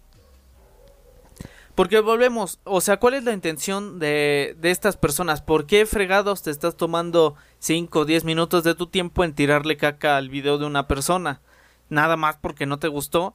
Porque 1.75 2.01
volvemos, 2.01 2.61
o 2.65 2.81
sea, 2.83 2.99
¿cuál 2.99 3.15
es 3.15 3.25
la 3.25 3.33
intención 3.33 3.99
de, 3.99 4.55
de 4.59 4.71
estas 4.71 4.97
personas? 4.97 5.41
¿Por 5.41 5.67
qué 5.67 5.87
fregados 5.87 6.43
te 6.43 6.51
estás 6.51 6.77
tomando 6.77 7.35
5 7.61 8.01
o 8.01 8.05
10 8.05 8.25
minutos 8.25 8.63
de 8.63 8.75
tu 8.75 8.89
tiempo 8.89 9.25
en 9.25 9.35
tirarle 9.35 9.79
caca 9.79 10.19
al 10.19 10.29
video 10.29 10.59
de 10.59 10.67
una 10.67 10.87
persona? 10.87 11.41
Nada 11.89 12.17
más 12.17 12.37
porque 12.37 12.67
no 12.67 12.79
te 12.79 12.89
gustó. 12.89 13.35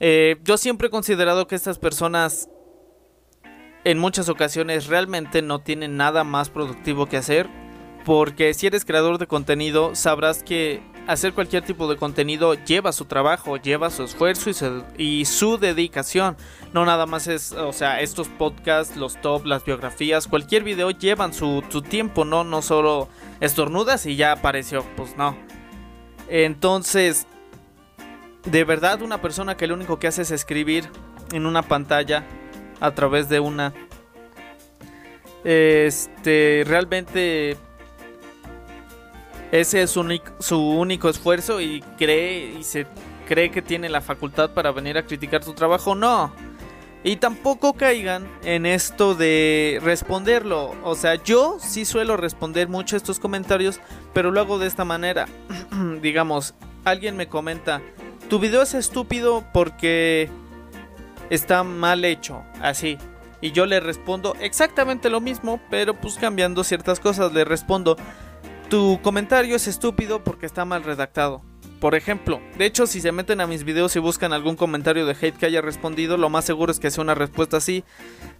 Eh, 0.00 0.36
yo 0.44 0.58
siempre 0.58 0.88
he 0.88 0.90
considerado 0.90 1.46
que 1.46 1.54
estas 1.54 1.78
personas 1.78 2.48
en 3.84 3.98
muchas 3.98 4.28
ocasiones 4.28 4.86
realmente 4.86 5.40
no 5.40 5.60
tienen 5.60 5.96
nada 5.96 6.24
más 6.24 6.50
productivo 6.50 7.06
que 7.06 7.16
hacer. 7.16 7.48
Porque 8.04 8.54
si 8.54 8.66
eres 8.66 8.84
creador 8.84 9.18
de 9.18 9.26
contenido, 9.26 9.94
sabrás 9.94 10.42
que 10.42 10.82
hacer 11.08 11.32
cualquier 11.32 11.64
tipo 11.64 11.88
de 11.88 11.96
contenido 11.96 12.52
lleva 12.52 12.92
su 12.92 13.06
trabajo, 13.06 13.56
lleva 13.56 13.88
su 13.88 14.04
esfuerzo 14.04 14.50
y 14.98 15.24
su, 15.24 15.56
dedicación. 15.56 16.36
No 16.74 16.84
nada 16.84 17.06
más 17.06 17.26
es, 17.26 17.52
o 17.52 17.72
sea, 17.72 18.02
estos 18.02 18.28
podcasts, 18.28 18.94
los 18.94 19.18
top, 19.20 19.46
las 19.46 19.64
biografías, 19.64 20.28
cualquier 20.28 20.64
video 20.64 20.90
llevan 20.90 21.32
su, 21.32 21.62
tiempo, 21.88 22.26
¿no? 22.26 22.44
No 22.44 22.60
solo 22.60 23.08
estornudas 23.40 24.04
y 24.04 24.16
ya 24.16 24.32
apareció, 24.32 24.84
pues 24.96 25.16
no. 25.16 25.34
Entonces, 26.28 27.26
de 28.44 28.64
verdad 28.64 29.00
una 29.00 29.22
persona 29.22 29.56
que 29.56 29.66
lo 29.66 29.74
único 29.74 29.98
que 29.98 30.08
hace 30.08 30.22
es 30.22 30.30
escribir 30.30 30.90
en 31.32 31.46
una 31.46 31.62
pantalla 31.62 32.26
a 32.80 32.90
través 32.90 33.30
de 33.30 33.40
una... 33.40 33.72
Este, 35.42 36.64
realmente 36.66 37.56
ese 39.52 39.82
es 39.82 39.90
su, 39.90 40.58
único 40.58 41.08
esfuerzo 41.08 41.60
y 41.60 41.82
cree 41.96 42.54
y 42.58 42.64
se 42.64 42.86
cree 43.26 43.50
que 43.50 43.62
tiene 43.62 43.88
la 43.88 44.00
facultad 44.00 44.50
para 44.50 44.72
venir 44.72 44.98
a 44.98 45.04
criticar 45.04 45.44
tu 45.44 45.54
trabajo. 45.54 45.94
No. 45.94 46.32
Y 47.04 47.16
tampoco 47.16 47.74
caigan 47.74 48.28
en 48.42 48.66
esto 48.66 49.14
de 49.14 49.80
responderlo. 49.82 50.74
O 50.82 50.94
sea, 50.96 51.14
yo 51.14 51.58
sí 51.60 51.84
suelo 51.84 52.16
responder 52.16 52.68
mucho 52.68 52.96
estos 52.96 53.20
comentarios, 53.20 53.80
pero 54.12 54.30
lo 54.30 54.40
hago 54.40 54.58
de 54.58 54.66
esta 54.66 54.84
manera. 54.84 55.26
Digamos, 56.02 56.54
alguien 56.84 57.16
me 57.16 57.28
comenta, 57.28 57.80
tu 58.28 58.38
video 58.38 58.62
es 58.62 58.74
estúpido 58.74 59.44
porque 59.54 60.28
está 61.30 61.62
mal 61.62 62.04
hecho, 62.04 62.42
así. 62.60 62.98
Y 63.40 63.52
yo 63.52 63.66
le 63.66 63.80
respondo 63.80 64.34
exactamente 64.40 65.10
lo 65.10 65.20
mismo, 65.20 65.60
pero 65.70 65.94
pues 65.94 66.16
cambiando 66.16 66.64
ciertas 66.64 66.98
cosas. 66.98 67.32
Le 67.32 67.44
respondo, 67.44 67.96
tu 68.68 69.00
comentario 69.02 69.56
es 69.56 69.66
estúpido 69.66 70.22
porque 70.22 70.46
está 70.46 70.64
mal 70.64 70.84
redactado. 70.84 71.42
Por 71.80 71.94
ejemplo, 71.94 72.40
de 72.58 72.66
hecho 72.66 72.86
si 72.86 73.00
se 73.00 73.12
meten 73.12 73.40
a 73.40 73.46
mis 73.46 73.62
videos 73.62 73.94
y 73.94 74.00
buscan 74.00 74.32
algún 74.32 74.56
comentario 74.56 75.06
de 75.06 75.12
hate 75.12 75.36
que 75.36 75.46
haya 75.46 75.60
respondido, 75.62 76.16
lo 76.16 76.28
más 76.28 76.44
seguro 76.44 76.72
es 76.72 76.80
que 76.80 76.90
sea 76.90 77.02
una 77.02 77.14
respuesta 77.14 77.58
así. 77.58 77.84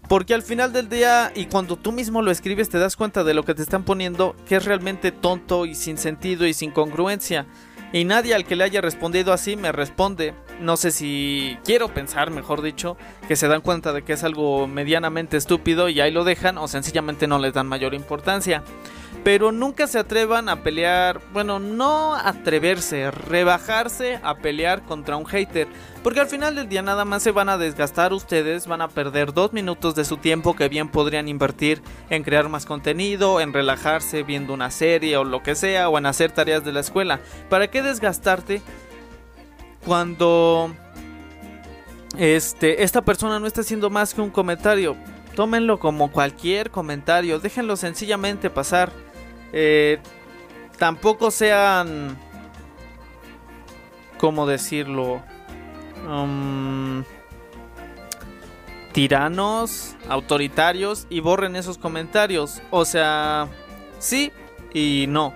Porque 0.09 0.35
al 0.35 0.43
final 0.43 0.73
del 0.73 0.89
día 0.89 1.33
y 1.35 1.47
cuando 1.47 1.77
tú 1.77 1.93
mismo 1.93 2.21
lo 2.21 2.31
escribes 2.31 2.69
te 2.69 2.79
das 2.79 2.97
cuenta 2.97 3.25
de 3.25 3.35
lo 3.35 3.45
que 3.45 3.55
te 3.55 3.63
están 3.63 3.85
poniendo 3.85 4.35
que 4.47 4.57
es 4.57 4.65
realmente 4.65 5.13
tonto 5.13 5.67
y 5.67 5.75
sin 5.75 5.99
sentido 5.99 6.47
y 6.47 6.53
sin 6.53 6.73
congruencia. 6.73 7.47
Y 7.93 8.05
nadie 8.05 8.35
al 8.35 8.45
que 8.45 8.57
le 8.57 8.65
haya 8.65 8.83
respondido 8.83 9.33
así 9.33 9.57
me 9.57 9.73
responde. 9.73 10.35
No 10.61 10.77
sé 10.77 10.91
si 10.91 11.57
quiero 11.65 11.95
pensar, 11.95 12.31
mejor 12.31 12.61
dicho, 12.61 12.99
que 13.29 13.37
se 13.37 13.49
dan 13.49 13.63
cuenta 13.63 13.93
de 13.93 14.03
que 14.03 14.15
es 14.15 14.25
algo 14.25 14.67
medianamente 14.67 15.37
estúpido 15.37 15.89
y 15.89 16.01
ahí 16.01 16.11
lo 16.11 16.25
dejan 16.25 16.59
o 16.59 16.69
sencillamente 16.69 17.29
no 17.29 17.39
les 17.39 17.55
dan 17.55 17.69
mayor 17.69 17.95
importancia 17.95 18.63
pero 19.25 19.53
nunca 19.53 19.87
se 19.87 19.99
atrevan 19.99 20.49
a 20.49 20.63
pelear, 20.63 21.21
bueno, 21.33 21.59
no 21.59 22.15
atreverse, 22.15 23.11
rebajarse 23.11 24.21
a 24.23 24.37
pelear 24.37 24.83
contra 24.83 25.17
un 25.17 25.27
hater, 25.27 25.69
porque 26.03 26.21
al 26.21 26.29
final 26.29 26.55
del 26.55 26.69
día 26.69 26.83
nada 26.83 27.05
más 27.05 27.23
se 27.23 27.33
van 27.33 27.49
a 27.49 27.59
desgastar 27.59 28.13
ustedes, 28.13 28.67
van 28.67 28.81
a 28.81 28.89
perder 28.89 29.33
dos 29.33 29.53
minutos 29.53 29.95
de 29.95 30.05
su 30.05 30.17
tiempo 30.17 30.55
que 30.55 30.69
bien 30.69 30.89
podrían 30.89 31.29
invertir 31.29 31.83
en 32.11 32.23
crear 32.23 32.49
más 32.49 32.67
contenido, 32.67 33.41
en 33.41 33.53
relajarse 33.53 34.23
viendo 34.23 34.55
una 34.55 34.71
serie 34.71 35.17
o 35.17 35.25
lo 35.25 35.43
que 35.43 35.55
sea, 35.55 35.89
o 35.89 35.99
en 35.99 36.07
hacer 36.07 36.33
tareas 36.33 36.65
de 36.65 36.73
la 36.73 36.81
escuela. 36.81 37.21
¿Para 37.49 37.69
qué 37.69 37.83
desgastarte 37.83 38.63
cuando 39.85 40.73
este, 42.17 42.83
esta 42.83 43.03
persona 43.03 43.41
no 43.41 43.47
está 43.47 43.63
haciendo 43.63 43.91
más 43.91 44.15
que 44.15 44.21
un 44.21 44.31
comentario? 44.31 44.97
Tómenlo 45.35 45.79
como 45.79 46.11
cualquier 46.11 46.71
comentario, 46.71 47.39
déjenlo 47.39 47.77
sencillamente 47.77 48.51
pasar 48.51 48.91
eh, 49.53 49.99
tampoco 50.79 51.31
sean, 51.31 52.19
¿cómo 54.19 54.47
decirlo? 54.47 55.23
Um, 56.07 57.05
tiranos, 58.93 59.97
autoritarios 60.09 61.07
y 61.11 61.21
borren 61.21 61.57
esos 61.57 61.79
comentarios. 61.79 62.63
O 62.71 62.85
sea, 62.85 63.49
sí 63.99 64.33
y 64.73 65.07
no. 65.09 65.33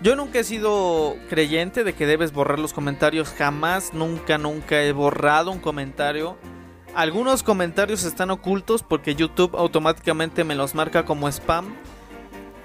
Yo 0.00 0.16
nunca 0.16 0.40
he 0.40 0.44
sido 0.44 1.16
creyente 1.30 1.82
de 1.82 1.94
que 1.94 2.06
debes 2.06 2.32
borrar 2.32 2.58
los 2.58 2.72
comentarios. 2.72 3.30
Jamás, 3.30 3.94
nunca, 3.94 4.38
nunca 4.38 4.82
he 4.82 4.92
borrado 4.92 5.50
un 5.50 5.60
comentario. 5.60 6.36
Algunos 6.94 7.42
comentarios 7.42 8.04
están 8.04 8.30
ocultos 8.30 8.82
porque 8.82 9.14
YouTube 9.14 9.56
automáticamente 9.56 10.44
me 10.44 10.54
los 10.54 10.74
marca 10.74 11.04
como 11.04 11.28
spam 11.28 11.74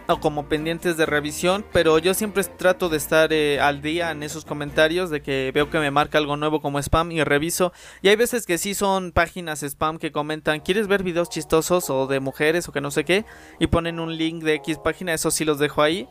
o 0.09 0.19
como 0.19 0.49
pendientes 0.49 0.97
de 0.97 1.05
revisión, 1.05 1.63
pero 1.71 1.99
yo 1.99 2.13
siempre 2.13 2.43
trato 2.43 2.89
de 2.89 2.97
estar 2.97 3.31
eh, 3.31 3.59
al 3.59 3.81
día 3.81 4.11
en 4.11 4.23
esos 4.23 4.43
comentarios 4.43 5.09
de 5.11 5.21
que 5.21 5.51
veo 5.53 5.69
que 5.69 5.77
me 5.77 5.91
marca 5.91 6.17
algo 6.17 6.35
nuevo 6.35 6.61
como 6.61 6.79
spam 6.79 7.11
y 7.11 7.23
reviso. 7.23 7.71
Y 8.01 8.09
hay 8.09 8.15
veces 8.15 8.45
que 8.45 8.57
sí 8.57 8.73
son 8.73 9.11
páginas 9.11 9.61
spam 9.61 9.99
que 9.99 10.11
comentan, 10.11 10.61
¿quieres 10.61 10.87
ver 10.87 11.03
videos 11.03 11.29
chistosos 11.29 11.89
o 11.91 12.07
de 12.07 12.19
mujeres 12.19 12.67
o 12.67 12.71
que 12.71 12.81
no 12.81 12.89
sé 12.89 13.05
qué? 13.05 13.23
Y 13.59 13.67
ponen 13.67 13.99
un 13.99 14.17
link 14.17 14.43
de 14.43 14.55
X 14.55 14.79
página, 14.79 15.13
eso 15.13 15.29
sí 15.29 15.45
los 15.45 15.59
dejo 15.59 15.83
ahí. 15.83 16.09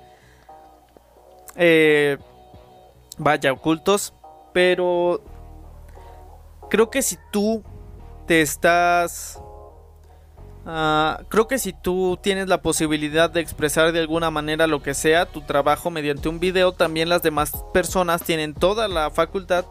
Eh, 1.57 2.19
vaya, 3.19 3.53
ocultos. 3.53 4.15
Pero 4.55 5.23
creo 6.71 6.89
que 6.89 7.03
si 7.03 7.19
tú 7.33 7.65
te 8.27 8.43
estás... 8.43 9.41
Uh, 10.71 11.25
creo 11.31 11.49
que 11.49 11.59
si 11.59 11.73
tú 11.73 12.19
tienes 12.23 12.47
la 12.47 12.61
posibilidad 12.61 13.31
de 13.31 13.41
expresar 13.41 13.91
de 13.91 14.01
alguna 14.01 14.31
manera 14.31 14.67
lo 14.67 14.83
que 14.83 14.93
sea 14.93 15.25
tu 15.25 15.41
trabajo 15.41 15.89
mediante 15.89 16.29
un 16.29 16.41
video, 16.41 16.73
también 16.73 17.09
las 17.09 17.23
demás 17.23 17.53
personas 17.73 18.23
tienen 18.23 18.53
toda 18.53 18.87
la 18.87 19.11
facultad 19.11 19.65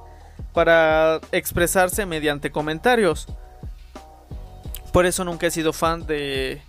para 0.53 1.21
expresarse 1.31 2.07
mediante 2.07 2.49
comentarios. 2.49 3.27
Por 4.91 5.05
eso 5.05 5.23
nunca 5.23 5.45
he 5.45 5.51
sido 5.51 5.71
fan 5.71 6.07
de, 6.07 6.63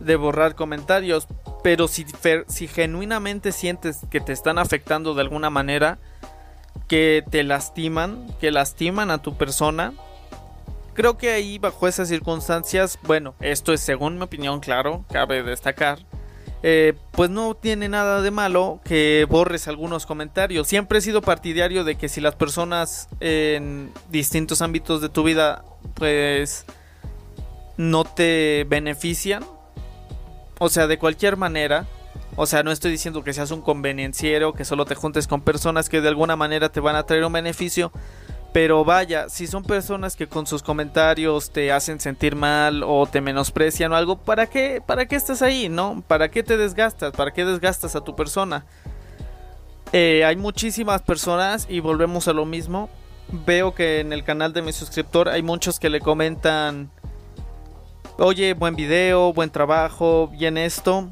de 0.00 0.16
borrar 0.16 0.56
comentarios. 0.56 1.28
Pero 1.62 1.86
si, 1.86 2.06
si 2.48 2.66
genuinamente 2.66 3.52
sientes 3.52 3.98
que 4.10 4.20
te 4.20 4.32
están 4.32 4.58
afectando 4.58 5.14
de 5.14 5.20
alguna 5.20 5.48
manera, 5.48 5.98
que 6.88 7.22
te 7.30 7.44
lastiman, 7.44 8.26
que 8.40 8.50
lastiman 8.50 9.12
a 9.12 9.22
tu 9.22 9.36
persona, 9.36 9.92
creo 11.00 11.16
que 11.16 11.30
ahí 11.30 11.58
bajo 11.58 11.88
esas 11.88 12.08
circunstancias, 12.08 12.98
bueno, 13.04 13.34
esto 13.40 13.72
es 13.72 13.80
según 13.80 14.16
mi 14.16 14.22
opinión, 14.24 14.60
claro, 14.60 15.06
cabe 15.10 15.42
destacar. 15.42 16.00
Eh, 16.62 16.92
pues 17.12 17.30
no 17.30 17.54
tiene 17.54 17.88
nada 17.88 18.20
de 18.20 18.30
malo 18.30 18.80
que 18.84 19.26
borres 19.26 19.66
algunos 19.66 20.04
comentarios. 20.04 20.68
Siempre 20.68 20.98
he 20.98 21.00
sido 21.00 21.22
partidario 21.22 21.84
de 21.84 21.94
que 21.94 22.10
si 22.10 22.20
las 22.20 22.34
personas 22.34 23.08
en 23.20 23.90
distintos 24.10 24.60
ámbitos 24.60 25.00
de 25.00 25.08
tu 25.08 25.22
vida 25.22 25.64
pues 25.94 26.66
no 27.78 28.04
te 28.04 28.66
benefician, 28.68 29.42
o 30.58 30.68
sea, 30.68 30.86
de 30.86 30.98
cualquier 30.98 31.38
manera. 31.38 31.86
O 32.36 32.44
sea, 32.44 32.62
no 32.62 32.72
estoy 32.72 32.90
diciendo 32.90 33.24
que 33.24 33.32
seas 33.32 33.50
un 33.52 33.62
convenienciero, 33.62 34.52
que 34.52 34.66
solo 34.66 34.84
te 34.84 34.96
juntes 34.96 35.26
con 35.26 35.40
personas 35.40 35.88
que 35.88 36.02
de 36.02 36.08
alguna 36.08 36.36
manera 36.36 36.68
te 36.68 36.80
van 36.80 36.96
a 36.96 37.04
traer 37.04 37.24
un 37.24 37.32
beneficio. 37.32 37.90
Pero 38.52 38.84
vaya, 38.84 39.28
si 39.28 39.46
son 39.46 39.62
personas 39.62 40.16
que 40.16 40.26
con 40.26 40.46
sus 40.46 40.62
comentarios 40.62 41.50
te 41.50 41.70
hacen 41.70 42.00
sentir 42.00 42.34
mal 42.34 42.82
o 42.82 43.06
te 43.06 43.20
menosprecian 43.20 43.92
o 43.92 43.96
algo, 43.96 44.16
¿para 44.16 44.46
qué, 44.46 44.82
para 44.84 45.06
qué 45.06 45.14
estás 45.14 45.40
ahí, 45.42 45.68
no? 45.68 46.02
¿Para 46.08 46.30
qué 46.30 46.42
te 46.42 46.56
desgastas? 46.56 47.12
¿Para 47.12 47.32
qué 47.32 47.44
desgastas 47.44 47.94
a 47.94 48.00
tu 48.00 48.16
persona? 48.16 48.66
Eh, 49.92 50.24
hay 50.24 50.36
muchísimas 50.36 51.02
personas 51.02 51.66
y 51.68 51.80
volvemos 51.80 52.26
a 52.26 52.32
lo 52.32 52.44
mismo. 52.44 52.90
Veo 53.46 53.74
que 53.74 54.00
en 54.00 54.12
el 54.12 54.24
canal 54.24 54.52
de 54.52 54.62
mi 54.62 54.72
suscriptor 54.72 55.28
hay 55.28 55.42
muchos 55.42 55.78
que 55.78 55.88
le 55.88 56.00
comentan 56.00 56.90
oye, 58.20 58.52
buen 58.54 58.76
video, 58.76 59.32
buen 59.32 59.50
trabajo, 59.50 60.28
bien 60.28 60.58
esto. 60.58 61.08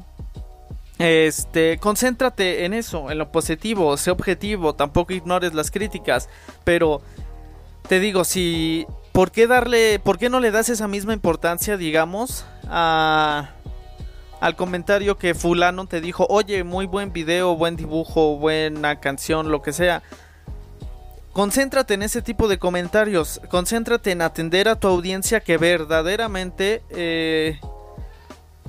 Este, 0.99 1.77
concéntrate 1.79 2.65
en 2.65 2.73
eso, 2.73 3.09
en 3.09 3.17
lo 3.17 3.31
positivo, 3.31 3.95
sé 3.97 4.11
objetivo, 4.11 4.75
tampoco 4.75 5.13
ignores 5.13 5.53
las 5.53 5.71
críticas, 5.71 6.29
pero 6.63 7.01
te 7.89 7.99
digo, 7.99 8.23
si 8.23 8.85
¿por 9.11 9.31
qué 9.31 9.47
darle 9.47 9.97
por 9.97 10.19
qué 10.19 10.29
no 10.29 10.39
le 10.39 10.51
das 10.51 10.69
esa 10.69 10.87
misma 10.87 11.13
importancia, 11.13 11.75
digamos, 11.75 12.45
a 12.67 13.49
al 14.39 14.55
comentario 14.55 15.17
que 15.17 15.33
fulano 15.33 15.87
te 15.87 15.99
dijo, 15.99 16.27
"Oye, 16.29 16.63
muy 16.63 16.85
buen 16.85 17.11
video, 17.11 17.55
buen 17.55 17.75
dibujo, 17.75 18.37
buena 18.37 18.99
canción, 18.99 19.51
lo 19.51 19.63
que 19.63 19.73
sea." 19.73 20.03
Concéntrate 21.33 21.95
en 21.95 22.03
ese 22.03 22.21
tipo 22.21 22.47
de 22.47 22.59
comentarios, 22.59 23.41
concéntrate 23.49 24.11
en 24.11 24.21
atender 24.21 24.69
a 24.69 24.79
tu 24.79 24.87
audiencia 24.87 25.39
que 25.39 25.57
verdaderamente 25.57 26.83
eh, 26.91 27.59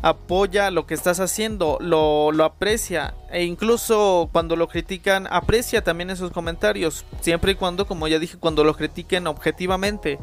apoya 0.02 0.70
lo 0.70 0.86
que 0.86 0.94
estás 0.94 1.20
haciendo, 1.20 1.78
lo, 1.80 2.32
lo, 2.32 2.44
aprecia 2.44 3.14
e 3.30 3.44
incluso 3.44 4.28
cuando 4.32 4.56
lo 4.56 4.68
critican, 4.68 5.26
aprecia 5.30 5.84
también 5.84 6.10
esos 6.10 6.30
comentarios, 6.30 7.04
siempre 7.20 7.52
y 7.52 7.54
cuando, 7.54 7.86
como 7.86 8.08
ya 8.08 8.18
dije, 8.18 8.38
cuando 8.38 8.64
lo 8.64 8.74
critiquen 8.74 9.26
objetivamente. 9.26 10.18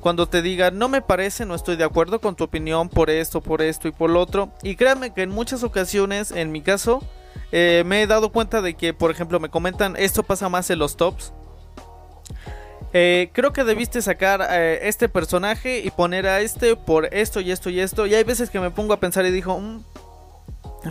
Cuando 0.00 0.28
te 0.28 0.42
digan, 0.42 0.78
no 0.78 0.88
me 0.88 1.02
parece, 1.02 1.44
no 1.44 1.56
estoy 1.56 1.74
de 1.76 1.82
acuerdo 1.82 2.20
con 2.20 2.36
tu 2.36 2.44
opinión 2.44 2.88
por 2.88 3.10
esto, 3.10 3.40
por 3.40 3.62
esto 3.62 3.88
y 3.88 3.92
por 3.92 4.10
lo 4.10 4.20
otro. 4.20 4.52
Y 4.62 4.76
créanme 4.76 5.12
que 5.12 5.22
en 5.22 5.30
muchas 5.30 5.64
ocasiones, 5.64 6.30
en 6.30 6.52
mi 6.52 6.62
caso, 6.62 7.02
eh, 7.50 7.82
me 7.84 8.02
he 8.02 8.06
dado 8.06 8.30
cuenta 8.30 8.62
de 8.62 8.74
que, 8.74 8.94
por 8.94 9.10
ejemplo, 9.10 9.40
me 9.40 9.48
comentan, 9.48 9.96
esto 9.96 10.22
pasa 10.22 10.48
más 10.48 10.70
en 10.70 10.78
los 10.78 10.96
tops. 10.96 11.32
Eh, 12.92 13.30
creo 13.32 13.52
que 13.52 13.64
debiste 13.64 14.00
sacar 14.00 14.46
eh, 14.50 14.88
este 14.88 15.08
personaje 15.08 15.80
y 15.80 15.90
poner 15.90 16.26
a 16.26 16.40
este 16.40 16.74
por 16.74 17.12
esto 17.14 17.40
y 17.40 17.50
esto 17.50 17.70
y 17.70 17.80
esto. 17.80 18.06
Y 18.06 18.14
hay 18.14 18.24
veces 18.24 18.50
que 18.50 18.60
me 18.60 18.70
pongo 18.70 18.94
a 18.94 19.00
pensar 19.00 19.26
y 19.26 19.30
digo, 19.30 19.58
mm, 19.58 19.84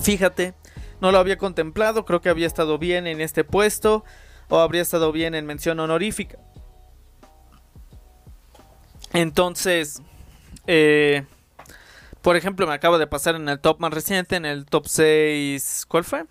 fíjate, 0.01 0.53
no 1.01 1.11
lo 1.11 1.17
había 1.17 1.37
contemplado, 1.37 2.05
creo 2.05 2.21
que 2.21 2.29
había 2.29 2.47
estado 2.47 2.77
bien 2.77 3.07
en 3.07 3.21
este 3.21 3.43
puesto 3.43 4.03
o 4.49 4.59
habría 4.59 4.81
estado 4.81 5.11
bien 5.11 5.35
en 5.35 5.45
mención 5.45 5.79
honorífica. 5.79 6.37
Entonces, 9.13 10.01
eh, 10.67 11.25
por 12.21 12.35
ejemplo, 12.35 12.67
me 12.67 12.73
acaba 12.73 12.97
de 12.97 13.07
pasar 13.07 13.35
en 13.35 13.49
el 13.49 13.59
top 13.59 13.79
más 13.79 13.93
reciente, 13.93 14.35
en 14.35 14.45
el 14.45 14.65
top 14.65 14.87
6, 14.87 15.85
¿cuál 15.87 16.03
fue? 16.03 16.25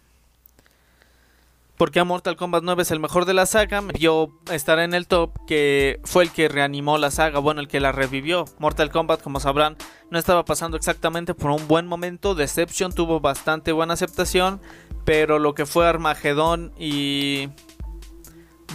Porque 1.76 2.02
Mortal 2.04 2.36
Kombat 2.36 2.62
9 2.62 2.82
es 2.82 2.90
el 2.90 3.00
mejor 3.00 3.24
de 3.24 3.34
la 3.34 3.46
saga, 3.46 3.80
me 3.80 3.92
vio 3.92 4.30
estar 4.50 4.78
en 4.78 4.94
el 4.94 5.06
top, 5.06 5.32
que 5.46 6.00
fue 6.04 6.24
el 6.24 6.30
que 6.30 6.48
reanimó 6.48 6.98
la 6.98 7.10
saga, 7.10 7.38
bueno, 7.38 7.60
el 7.60 7.68
que 7.68 7.80
la 7.80 7.92
revivió. 7.92 8.46
Mortal 8.58 8.90
Kombat, 8.90 9.22
como 9.22 9.40
sabrán, 9.40 9.76
no 10.10 10.18
estaba 10.18 10.44
pasando 10.44 10.76
exactamente 10.76 11.34
por 11.34 11.50
un 11.50 11.68
buen 11.68 11.86
momento, 11.86 12.34
Deception 12.34 12.92
tuvo 12.92 13.20
bastante 13.20 13.72
buena 13.72 13.94
aceptación, 13.94 14.60
pero 15.04 15.38
lo 15.38 15.54
que 15.54 15.66
fue 15.66 15.86
Armagedón 15.86 16.72
y 16.78 17.48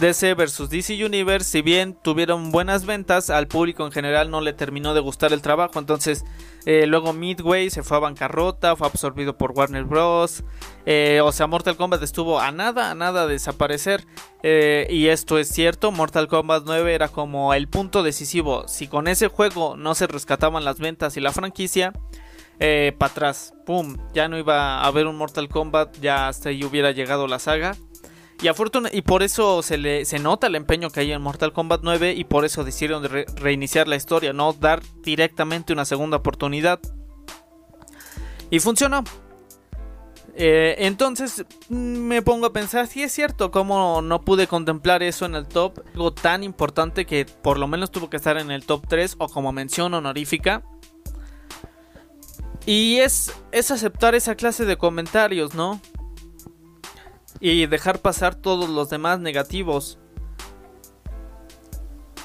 DC 0.00 0.34
vs 0.34 0.68
DC 0.68 1.04
Universe, 1.04 1.50
si 1.50 1.62
bien 1.62 1.94
tuvieron 1.94 2.50
buenas 2.50 2.86
ventas, 2.86 3.30
al 3.30 3.46
público 3.46 3.84
en 3.84 3.92
general 3.92 4.30
no 4.30 4.40
le 4.40 4.52
terminó 4.52 4.94
de 4.94 5.00
gustar 5.00 5.32
el 5.32 5.42
trabajo. 5.42 5.78
Entonces, 5.78 6.24
eh, 6.64 6.86
luego 6.86 7.12
Midway 7.12 7.70
se 7.70 7.82
fue 7.82 7.98
a 7.98 8.00
bancarrota, 8.00 8.74
fue 8.74 8.86
absorbido 8.86 9.36
por 9.36 9.52
Warner 9.52 9.84
Bros. 9.84 10.44
Eh, 10.86 11.20
o 11.22 11.30
sea, 11.30 11.46
Mortal 11.46 11.76
Kombat 11.76 12.02
estuvo 12.02 12.40
a 12.40 12.50
nada, 12.52 12.90
a 12.90 12.94
nada 12.94 13.26
de 13.26 13.34
desaparecer. 13.34 14.04
Eh, 14.42 14.86
y 14.90 15.08
esto 15.08 15.38
es 15.38 15.48
cierto, 15.48 15.92
Mortal 15.92 16.26
Kombat 16.26 16.64
9 16.66 16.94
era 16.94 17.08
como 17.08 17.54
el 17.54 17.68
punto 17.68 18.02
decisivo. 18.02 18.66
Si 18.68 18.88
con 18.88 19.08
ese 19.08 19.28
juego 19.28 19.76
no 19.76 19.94
se 19.94 20.06
rescataban 20.06 20.64
las 20.64 20.78
ventas 20.78 21.16
y 21.16 21.20
la 21.20 21.32
franquicia, 21.32 21.92
para 22.98 23.10
atrás, 23.10 23.54
¡pum! 23.66 23.96
Ya 24.14 24.28
no 24.28 24.38
iba 24.38 24.78
a 24.78 24.86
haber 24.86 25.08
un 25.08 25.16
Mortal 25.16 25.48
Kombat, 25.48 25.98
ya 26.00 26.28
hasta 26.28 26.50
ahí 26.50 26.62
hubiera 26.64 26.92
llegado 26.92 27.26
la 27.26 27.40
saga. 27.40 27.76
Y, 28.42 29.02
por 29.02 29.22
eso 29.22 29.62
se, 29.62 29.78
le, 29.78 30.04
se 30.04 30.18
nota 30.18 30.48
el 30.48 30.56
empeño 30.56 30.90
que 30.90 31.00
hay 31.00 31.12
en 31.12 31.22
Mortal 31.22 31.52
Kombat 31.52 31.82
9 31.84 32.14
y 32.14 32.24
por 32.24 32.44
eso 32.44 32.64
decidieron 32.64 33.04
reiniciar 33.36 33.86
la 33.86 33.94
historia, 33.94 34.32
no 34.32 34.52
dar 34.52 34.82
directamente 35.02 35.72
una 35.72 35.84
segunda 35.84 36.16
oportunidad. 36.16 36.80
Y 38.50 38.58
funcionó. 38.58 39.04
Eh, 40.34 40.76
entonces 40.78 41.44
mm, 41.68 41.74
me 41.74 42.22
pongo 42.22 42.46
a 42.46 42.52
pensar 42.52 42.86
si 42.88 43.02
es 43.02 43.12
cierto 43.12 43.50
cómo 43.50 44.00
no 44.02 44.22
pude 44.22 44.46
contemplar 44.46 45.02
eso 45.02 45.26
en 45.26 45.34
el 45.34 45.46
top, 45.46 45.80
algo 45.92 46.12
tan 46.14 46.42
importante 46.42 47.04
que 47.04 47.26
por 47.26 47.58
lo 47.58 47.68
menos 47.68 47.90
tuvo 47.90 48.08
que 48.08 48.16
estar 48.16 48.38
en 48.38 48.50
el 48.50 48.64
top 48.64 48.86
3 48.88 49.16
o 49.18 49.28
como 49.28 49.52
mención 49.52 49.94
honorífica. 49.94 50.64
Y 52.66 52.98
es, 52.98 53.32
es 53.52 53.70
aceptar 53.70 54.14
esa 54.14 54.34
clase 54.34 54.64
de 54.64 54.76
comentarios, 54.76 55.54
¿no? 55.54 55.80
Y 57.42 57.66
dejar 57.66 57.98
pasar 57.98 58.36
todos 58.36 58.70
los 58.70 58.88
demás 58.88 59.18
negativos. 59.18 59.98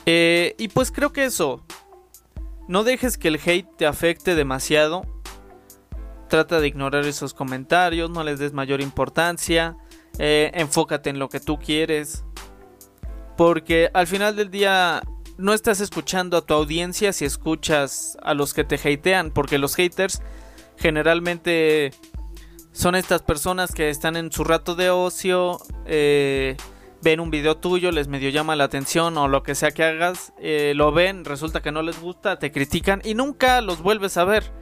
Eh, 0.06 0.54
y 0.60 0.68
pues 0.68 0.92
creo 0.92 1.12
que 1.12 1.26
eso. 1.26 1.66
No 2.68 2.84
dejes 2.84 3.18
que 3.18 3.30
el 3.30 3.40
hate 3.44 3.68
te 3.78 3.88
afecte 3.88 4.36
demasiado. 4.36 5.08
Trata 6.30 6.60
de 6.60 6.68
ignorar 6.68 7.06
esos 7.06 7.34
comentarios, 7.34 8.12
no 8.12 8.24
les 8.24 8.38
des 8.38 8.54
mayor 8.54 8.80
importancia. 8.80 9.76
Eh, 10.20 10.52
enfócate 10.54 11.10
en 11.10 11.18
lo 11.18 11.30
que 11.30 11.40
tú 11.40 11.58
quieres. 11.58 12.24
Porque 13.36 13.90
al 13.96 14.06
final 14.06 14.36
del 14.36 14.52
día 14.52 15.02
no 15.38 15.54
estás 15.54 15.82
escuchando 15.82 16.38
a 16.38 16.46
tu 16.46 16.54
audiencia 16.54 17.12
si 17.12 17.26
escuchas 17.26 18.20
a 18.22 18.36
los 18.36 18.54
que 18.54 18.64
te 18.64 18.76
hatean. 18.76 19.32
Porque 19.32 19.58
los 19.58 19.74
haters 19.76 20.22
generalmente 20.78 21.92
son 22.78 22.94
estas 22.94 23.24
personas 23.24 23.72
que 23.72 23.90
están 23.90 24.16
en 24.16 24.32
su 24.32 24.44
rato 24.44 24.76
de 24.76 24.92
ocio, 24.92 25.58
eh, 25.88 26.56
ven 27.02 27.20
un 27.20 27.32
video 27.32 27.58
tuyo, 27.58 27.92
les 27.92 28.08
medio 28.08 28.30
llama 28.30 28.56
la 28.56 28.66
atención 28.66 29.18
o 29.18 29.28
lo 29.28 29.42
que 29.42 29.56
sea 29.56 29.72
que 29.72 29.84
hagas, 29.84 30.32
eh, 30.40 30.74
lo 30.76 30.92
ven, 30.92 31.26
resulta 31.26 31.64
que 31.64 31.72
no 31.72 31.82
les 31.82 32.00
gusta, 32.00 32.38
te 32.38 32.52
critican 32.52 33.02
y 33.04 33.16
nunca 33.16 33.62
los 33.62 33.82
vuelves 33.82 34.16
a 34.18 34.26
ver. 34.26 34.54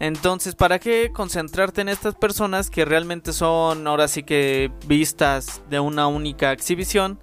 Entonces, 0.00 0.54
¿para 0.54 0.78
qué 0.78 1.10
concentrarte 1.12 1.82
en 1.82 1.90
estas 1.90 2.14
personas 2.14 2.70
que 2.70 2.86
realmente 2.86 3.34
son 3.34 3.86
ahora 3.86 4.08
sí 4.08 4.22
que 4.22 4.72
vistas 4.86 5.62
de 5.68 5.80
una 5.80 6.06
única 6.06 6.50
exhibición? 6.50 7.20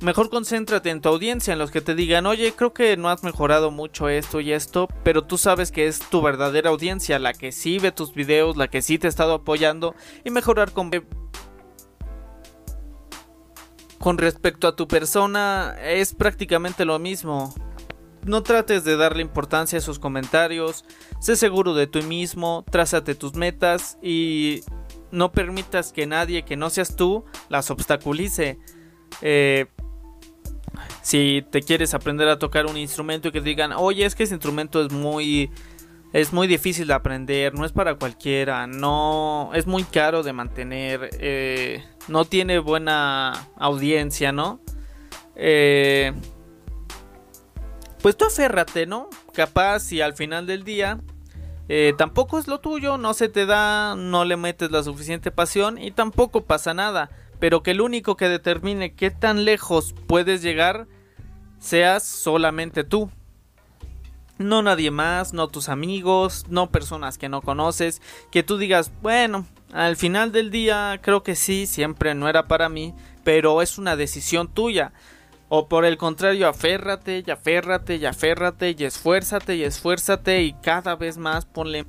Mejor 0.00 0.30
concéntrate 0.30 0.90
en 0.90 1.00
tu 1.00 1.08
audiencia, 1.08 1.52
en 1.52 1.58
los 1.58 1.72
que 1.72 1.80
te 1.80 1.96
digan, 1.96 2.26
oye, 2.26 2.52
creo 2.52 2.72
que 2.72 2.96
no 2.96 3.08
has 3.08 3.24
mejorado 3.24 3.72
mucho 3.72 4.08
esto 4.08 4.40
y 4.40 4.52
esto, 4.52 4.86
pero 5.02 5.24
tú 5.24 5.38
sabes 5.38 5.72
que 5.72 5.88
es 5.88 5.98
tu 5.98 6.22
verdadera 6.22 6.70
audiencia, 6.70 7.18
la 7.18 7.32
que 7.32 7.50
sí 7.50 7.80
ve 7.80 7.90
tus 7.90 8.14
videos, 8.14 8.56
la 8.56 8.68
que 8.68 8.80
sí 8.80 8.98
te 8.98 9.08
ha 9.08 9.10
estado 9.10 9.34
apoyando 9.34 9.96
y 10.24 10.30
mejorar 10.30 10.72
con... 10.72 10.92
Con 13.98 14.18
respecto 14.18 14.68
a 14.68 14.76
tu 14.76 14.86
persona, 14.86 15.74
es 15.82 16.14
prácticamente 16.14 16.84
lo 16.84 17.00
mismo. 17.00 17.52
No 18.24 18.44
trates 18.44 18.84
de 18.84 18.96
darle 18.96 19.22
importancia 19.22 19.78
a 19.78 19.80
esos 19.80 19.98
comentarios, 19.98 20.84
sé 21.20 21.34
seguro 21.34 21.74
de 21.74 21.88
ti 21.88 22.02
mismo, 22.02 22.64
trázate 22.70 23.16
tus 23.16 23.34
metas 23.34 23.98
y 24.00 24.62
no 25.10 25.32
permitas 25.32 25.92
que 25.92 26.06
nadie 26.06 26.44
que 26.44 26.56
no 26.56 26.70
seas 26.70 26.94
tú 26.94 27.24
las 27.48 27.72
obstaculice. 27.72 28.60
Eh, 29.22 29.66
si 31.02 31.44
te 31.50 31.62
quieres 31.62 31.94
aprender 31.94 32.28
a 32.28 32.38
tocar 32.38 32.66
un 32.66 32.76
instrumento 32.76 33.28
y 33.28 33.32
que 33.32 33.40
digan, 33.40 33.72
oye, 33.72 34.04
es 34.04 34.14
que 34.14 34.24
ese 34.24 34.34
instrumento 34.34 34.84
es 34.84 34.92
muy 34.92 35.50
es 36.12 36.32
muy 36.32 36.46
difícil 36.46 36.86
de 36.86 36.94
aprender, 36.94 37.54
no 37.54 37.64
es 37.64 37.72
para 37.72 37.96
cualquiera, 37.96 38.66
no 38.66 39.50
es 39.54 39.66
muy 39.66 39.84
caro 39.84 40.22
de 40.22 40.32
mantener, 40.32 41.10
eh, 41.20 41.84
no 42.08 42.24
tiene 42.24 42.58
buena 42.58 43.32
audiencia, 43.56 44.32
¿no? 44.32 44.60
Eh, 45.36 46.12
pues 48.00 48.16
tú 48.16 48.24
aférrate, 48.24 48.86
¿no? 48.86 49.10
Capaz 49.34 49.80
si 49.80 50.00
al 50.00 50.14
final 50.14 50.46
del 50.46 50.64
día 50.64 50.98
eh, 51.68 51.92
tampoco 51.98 52.38
es 52.38 52.48
lo 52.48 52.60
tuyo, 52.60 52.96
no 52.96 53.12
se 53.12 53.28
te 53.28 53.44
da, 53.44 53.94
no 53.94 54.24
le 54.24 54.38
metes 54.38 54.70
la 54.70 54.82
suficiente 54.82 55.30
pasión 55.30 55.76
y 55.76 55.90
tampoco 55.90 56.44
pasa 56.44 56.72
nada, 56.72 57.10
pero 57.38 57.62
que 57.62 57.72
el 57.72 57.80
único 57.80 58.16
que 58.16 58.28
determine 58.28 58.94
qué 58.94 59.10
tan 59.10 59.44
lejos 59.44 59.94
puedes 60.06 60.42
llegar 60.42 60.86
seas 61.58 62.04
solamente 62.04 62.84
tú. 62.84 63.10
No 64.38 64.62
nadie 64.62 64.90
más, 64.90 65.32
no 65.32 65.48
tus 65.48 65.68
amigos, 65.68 66.46
no 66.48 66.70
personas 66.70 67.18
que 67.18 67.28
no 67.28 67.42
conoces, 67.42 68.00
que 68.30 68.44
tú 68.44 68.56
digas, 68.56 68.92
bueno, 69.02 69.46
al 69.72 69.96
final 69.96 70.30
del 70.30 70.50
día 70.50 71.00
creo 71.02 71.22
que 71.22 71.34
sí, 71.34 71.66
siempre 71.66 72.14
no 72.14 72.28
era 72.28 72.46
para 72.46 72.68
mí, 72.68 72.94
pero 73.24 73.60
es 73.62 73.78
una 73.78 73.96
decisión 73.96 74.48
tuya. 74.48 74.92
O 75.48 75.68
por 75.68 75.84
el 75.84 75.96
contrario, 75.96 76.46
aférrate 76.46 77.24
y 77.26 77.30
aférrate 77.30 77.96
y 77.96 78.06
aférrate 78.06 78.76
y 78.78 78.84
esfuérzate 78.84 79.56
y 79.56 79.64
esfuérzate 79.64 80.42
y 80.42 80.52
cada 80.52 80.94
vez 80.94 81.18
más 81.18 81.46
ponle... 81.46 81.86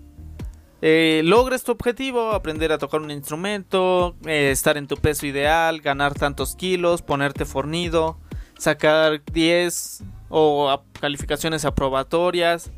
Eh, 0.81 1.21
logres 1.25 1.63
tu 1.63 1.73
objetivo, 1.73 2.31
aprender 2.31 2.71
a 2.71 2.77
tocar 2.77 3.01
un 3.01 3.11
instrumento, 3.11 4.15
eh, 4.25 4.51
estar 4.51 4.77
en 4.77 4.87
tu 4.87 4.95
peso 4.95 5.25
ideal, 5.25 5.81
ganar 5.81 6.13
tantos 6.13 6.55
kilos, 6.55 7.01
ponerte 7.01 7.45
fornido, 7.45 8.17
sacar 8.57 9.21
10 9.31 10.03
o 10.29 10.81
calificaciones 10.99 11.65
aprobatorias. 11.65 12.71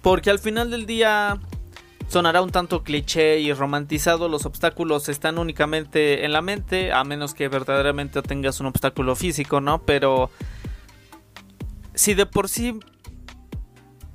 Porque 0.00 0.30
al 0.30 0.38
final 0.38 0.70
del 0.70 0.86
día 0.86 1.38
sonará 2.08 2.42
un 2.42 2.50
tanto 2.50 2.82
cliché 2.82 3.40
y 3.40 3.52
romantizado, 3.52 4.28
los 4.28 4.46
obstáculos 4.46 5.08
están 5.08 5.38
únicamente 5.38 6.24
en 6.24 6.32
la 6.32 6.42
mente, 6.42 6.92
a 6.92 7.04
menos 7.04 7.34
que 7.34 7.48
verdaderamente 7.48 8.22
tengas 8.22 8.60
un 8.60 8.66
obstáculo 8.66 9.16
físico, 9.16 9.60
¿no? 9.60 9.82
Pero 9.82 10.30
si 11.94 12.14
de 12.14 12.26
por 12.26 12.48
sí 12.48 12.78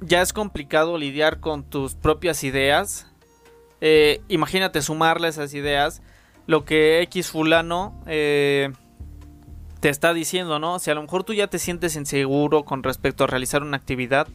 ya 0.02 0.22
es 0.22 0.34
complicado 0.34 0.98
lidiar 0.98 1.40
con 1.40 1.64
tus 1.64 1.96
propias 1.96 2.44
ideas, 2.44 3.08
eh, 3.82 4.22
imagínate 4.28 4.82
sumarle 4.82 5.30
esas 5.30 5.54
ideas 5.54 6.02
lo 6.48 6.66
que 6.66 7.02
X 7.04 7.30
fulano 7.30 8.02
eh, 8.08 8.72
te 9.80 9.90
está 9.90 10.14
diciendo, 10.14 10.58
¿no? 10.58 10.80
Si 10.80 10.90
a 10.90 10.96
lo 10.96 11.02
mejor 11.04 11.24
tú 11.24 11.34
ya 11.34 11.46
te 11.46 11.60
sientes 11.60 11.96
inseguro 11.96 12.66
con 12.66 12.82
respecto 12.82 13.24
a 13.24 13.28
realizar 13.28 13.62
una 13.62 13.78
actividad, 13.78 14.28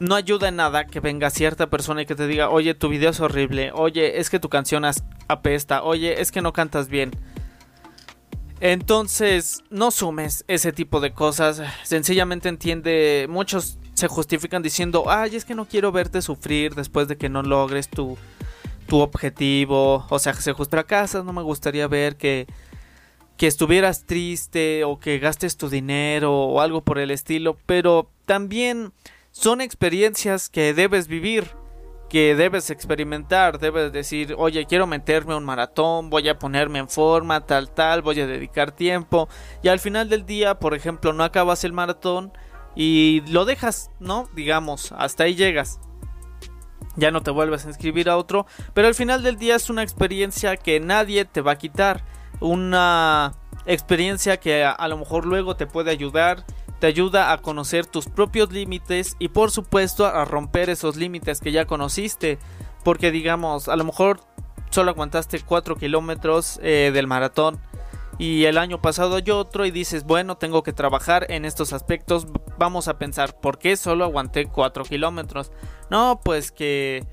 no 0.00 0.14
ayuda 0.14 0.48
en 0.48 0.56
nada 0.56 0.86
que 0.86 1.00
venga 1.00 1.28
cierta 1.28 1.68
persona 1.68 2.02
y 2.02 2.06
que 2.06 2.14
te 2.14 2.26
diga, 2.26 2.48
oye, 2.48 2.74
tu 2.74 2.88
video 2.88 3.10
es 3.10 3.20
horrible, 3.20 3.72
oye, 3.74 4.20
es 4.20 4.30
que 4.30 4.40
tu 4.40 4.48
canción 4.48 4.84
apesta, 5.28 5.82
oye, 5.82 6.20
es 6.20 6.32
que 6.32 6.40
no 6.40 6.52
cantas 6.52 6.88
bien. 6.88 7.10
Entonces, 8.60 9.62
no 9.70 9.90
sumes 9.90 10.44
ese 10.48 10.72
tipo 10.72 11.00
de 11.00 11.12
cosas. 11.12 11.62
Sencillamente 11.84 12.48
entiende, 12.48 13.26
muchos 13.28 13.78
se 13.98 14.08
justifican 14.08 14.62
diciendo, 14.62 15.04
ay, 15.08 15.36
es 15.36 15.44
que 15.44 15.54
no 15.54 15.66
quiero 15.66 15.92
verte 15.92 16.22
sufrir 16.22 16.74
después 16.74 17.08
de 17.08 17.16
que 17.16 17.28
no 17.28 17.42
logres 17.42 17.88
tu, 17.88 18.16
tu 18.86 19.00
objetivo. 19.00 20.06
O 20.08 20.18
sea, 20.18 20.34
se 20.34 20.54
fracasas, 20.54 21.24
no 21.24 21.32
me 21.32 21.42
gustaría 21.42 21.86
ver 21.86 22.16
que 22.16 22.46
que 23.38 23.46
estuvieras 23.46 24.04
triste 24.04 24.82
o 24.82 24.98
que 24.98 25.20
gastes 25.20 25.56
tu 25.56 25.68
dinero 25.68 26.34
o 26.34 26.60
algo 26.60 26.82
por 26.82 26.98
el 26.98 27.12
estilo, 27.12 27.56
pero 27.66 28.10
también 28.26 28.92
son 29.30 29.60
experiencias 29.60 30.48
que 30.48 30.74
debes 30.74 31.06
vivir, 31.06 31.52
que 32.10 32.34
debes 32.34 32.68
experimentar, 32.70 33.60
debes 33.60 33.92
decir, 33.92 34.34
oye, 34.36 34.66
quiero 34.66 34.88
meterme 34.88 35.34
a 35.34 35.36
un 35.36 35.44
maratón, 35.44 36.10
voy 36.10 36.28
a 36.28 36.40
ponerme 36.40 36.80
en 36.80 36.88
forma, 36.88 37.46
tal, 37.46 37.70
tal, 37.70 38.02
voy 38.02 38.20
a 38.20 38.26
dedicar 38.26 38.72
tiempo, 38.72 39.28
y 39.62 39.68
al 39.68 39.78
final 39.78 40.08
del 40.08 40.26
día, 40.26 40.58
por 40.58 40.74
ejemplo, 40.74 41.12
no 41.12 41.22
acabas 41.22 41.62
el 41.62 41.72
maratón 41.72 42.32
y 42.78 43.24
lo 43.26 43.44
dejas, 43.44 43.90
¿no? 43.98 44.28
Digamos, 44.36 44.92
hasta 44.92 45.24
ahí 45.24 45.34
llegas. 45.34 45.80
Ya 46.94 47.10
no 47.10 47.22
te 47.22 47.32
vuelves 47.32 47.66
a 47.66 47.68
inscribir 47.68 48.08
a 48.08 48.16
otro, 48.16 48.46
pero 48.72 48.86
al 48.86 48.94
final 48.94 49.24
del 49.24 49.36
día 49.36 49.56
es 49.56 49.68
una 49.68 49.82
experiencia 49.82 50.56
que 50.56 50.78
nadie 50.78 51.24
te 51.24 51.40
va 51.40 51.52
a 51.52 51.58
quitar 51.58 52.04
una 52.38 53.34
experiencia 53.66 54.38
que 54.38 54.64
a, 54.64 54.86
lo 54.86 54.96
mejor 54.96 55.26
luego 55.26 55.56
te 55.56 55.66
puede 55.66 55.90
ayudar, 55.90 56.44
te 56.78 56.86
ayuda 56.86 57.32
a 57.32 57.38
conocer 57.38 57.84
tus 57.84 58.06
propios 58.06 58.52
límites 58.52 59.16
y 59.18 59.28
por 59.28 59.50
supuesto 59.50 60.06
a 60.06 60.24
romper 60.24 60.70
esos 60.70 60.94
límites 60.94 61.40
que 61.40 61.50
ya 61.50 61.66
conociste, 61.66 62.38
porque 62.84 63.10
digamos, 63.10 63.68
a 63.68 63.74
lo 63.74 63.84
mejor 63.84 64.20
solo 64.70 64.92
aguantaste 64.92 65.40
4 65.40 65.74
kilómetros 65.74 66.60
eh, 66.62 66.92
del 66.94 67.08
maratón 67.08 67.60
y 68.18 68.44
el 68.44 68.58
año 68.58 68.82
pasado 68.82 69.16
hay 69.16 69.30
otro 69.30 69.64
y 69.64 69.70
dices, 69.70 70.04
bueno, 70.04 70.36
tengo 70.36 70.62
que 70.64 70.72
trabajar 70.72 71.26
en 71.30 71.44
estos 71.44 71.72
aspectos, 71.72 72.26
vamos 72.58 72.88
a 72.88 72.98
pensar, 72.98 73.38
¿por 73.40 73.58
qué 73.58 73.76
solo 73.76 74.04
aguanté 74.04 74.46
4 74.46 74.84
kilómetros? 74.84 75.52
No, 75.90 76.20
pues 76.22 76.52
que 76.52 77.06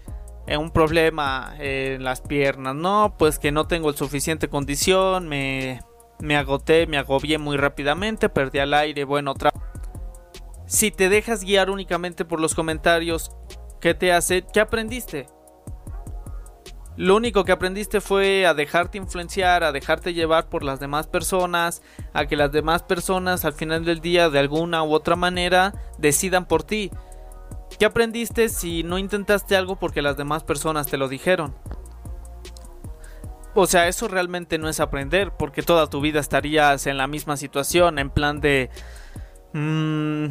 un 0.47 0.71
problema 0.71 1.55
en 1.59 2.03
las 2.03 2.21
piernas, 2.21 2.75
no, 2.75 3.15
pues 3.17 3.39
que 3.39 3.51
no 3.51 3.67
tengo 3.67 3.89
el 3.89 3.95
suficiente 3.95 4.47
condición, 4.47 5.27
me, 5.27 5.81
me 6.19 6.37
agoté, 6.37 6.87
me 6.87 6.97
agobié 6.97 7.37
muy 7.37 7.57
rápidamente, 7.57 8.29
perdí 8.29 8.59
el 8.59 8.73
aire, 8.73 9.03
bueno, 9.03 9.31
otra... 9.31 9.51
Si 10.67 10.91
te 10.91 11.09
dejas 11.09 11.43
guiar 11.43 11.69
únicamente 11.69 12.25
por 12.25 12.39
los 12.39 12.55
comentarios, 12.55 13.31
¿qué 13.79 13.93
te 13.93 14.11
hace? 14.11 14.43
¿Qué 14.51 14.59
aprendiste? 14.59 15.27
Lo 16.97 17.15
único 17.15 17.43
que 17.43 17.51
aprendiste 17.51 17.99
fue 17.99 18.45
a 18.45 18.53
dejarte 18.53 18.97
influenciar, 18.97 19.63
a 19.63 19.73
dejarte 19.73 20.13
llevar 20.13 20.47
por 20.47 20.63
las 20.63 20.79
demás 20.79 21.07
personas, 21.07 21.81
a 22.13 22.25
que 22.25 22.37
las 22.37 22.51
demás 22.51 22.83
personas 22.83 23.43
al 23.43 23.53
final 23.53 23.83
del 23.83 23.99
día 23.99 24.29
de 24.29 24.39
alguna 24.39 24.81
u 24.83 24.93
otra 24.93 25.17
manera 25.17 25.73
decidan 25.97 26.45
por 26.45 26.63
ti. 26.63 26.91
¿Qué 27.77 27.85
aprendiste 27.85 28.47
si 28.47 28.83
no 28.83 28.97
intentaste 28.97 29.57
algo 29.57 29.75
porque 29.75 30.01
las 30.01 30.15
demás 30.15 30.43
personas 30.43 30.87
te 30.87 30.97
lo 30.97 31.09
dijeron? 31.09 31.53
O 33.53 33.67
sea, 33.67 33.87
eso 33.87 34.07
realmente 34.07 34.57
no 34.57 34.69
es 34.69 34.79
aprender, 34.79 35.31
porque 35.31 35.63
toda 35.63 35.87
tu 35.87 36.01
vida 36.01 36.19
estarías 36.19 36.87
en 36.87 36.97
la 36.97 37.07
misma 37.07 37.37
situación, 37.37 37.99
en 37.99 38.09
plan 38.09 38.39
de... 38.41 38.69
Mm, 39.53 40.27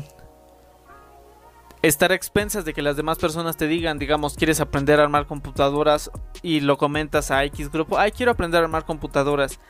estar 1.89 2.13
a 2.13 2.15
expensas 2.15 2.65
de 2.65 2.73
que 2.73 2.81
las 2.81 2.97
demás 2.97 3.19
personas 3.19 3.57
te 3.57 3.67
digan, 3.67 3.99
digamos, 3.99 4.37
quieres 4.37 4.61
aprender 4.61 5.01
a 5.01 5.03
armar 5.03 5.27
computadoras 5.27 6.11
y 6.43 6.61
lo 6.61 6.79
comentas 6.79 7.31
a 7.31 7.45
X 7.45 7.71
grupo, 7.71 7.99
ay, 7.99 8.11
quiero 8.13 8.33
aprender 8.33 8.63
a 8.63 8.65
armar 8.65 8.85
computadoras 8.87 9.61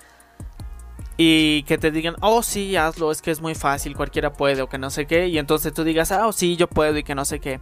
y 1.17 1.65
que 1.65 1.77
te 1.77 1.91
digan, 1.91 2.15
oh 2.21 2.43
sí, 2.43 2.77
hazlo, 2.77 3.11
es 3.11 3.21
que 3.21 3.33
es 3.33 3.41
muy 3.41 3.55
fácil, 3.55 3.97
cualquiera 3.97 4.33
puede 4.33 4.63
o 4.63 4.69
que 4.69 4.79
no 4.79 4.91
sé 4.91 5.07
qué, 5.07 5.27
y 5.29 5.39
entonces 5.39 5.73
tú 5.73 5.83
digas, 5.83 6.13
ah, 6.13 6.27
oh, 6.27 6.33
sí, 6.33 6.57
yo 6.57 6.69
puedo 6.69 6.97
y 6.97 7.03
que 7.03 7.15
no 7.17 7.25
sé 7.25 7.41
qué. 7.41 7.61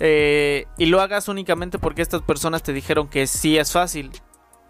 Eh, 0.00 0.66
y 0.78 0.86
lo 0.86 1.00
hagas 1.00 1.28
únicamente 1.28 1.78
porque 1.78 2.02
estas 2.02 2.22
personas 2.22 2.62
te 2.62 2.72
dijeron 2.72 3.08
que 3.08 3.26
sí 3.26 3.58
es 3.58 3.72
fácil. 3.72 4.10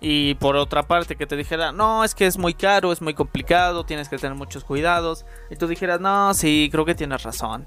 Y 0.01 0.35
por 0.35 0.57
otra 0.57 0.83
parte 0.83 1.17
que 1.17 1.27
te 1.27 1.35
dijera, 1.35 1.73
no, 1.73 2.05
es 2.05 2.15
que 2.15 2.27
es 2.27 2.37
muy 2.37 2.53
caro, 2.53 2.93
es 2.93 3.01
muy 3.01 3.15
complicado, 3.15 3.87
tienes 3.87 4.11
que 4.11 4.19
tener 4.19 4.37
muchos 4.37 4.63
cuidados. 4.63 5.25
Y 5.51 5.57
tú 5.57 5.67
dijeras, 5.67 5.99
no, 5.99 6.35
sí, 6.35 6.69
creo 6.71 6.85
que 6.85 6.95
tienes 6.95 7.23
razón. 7.23 7.67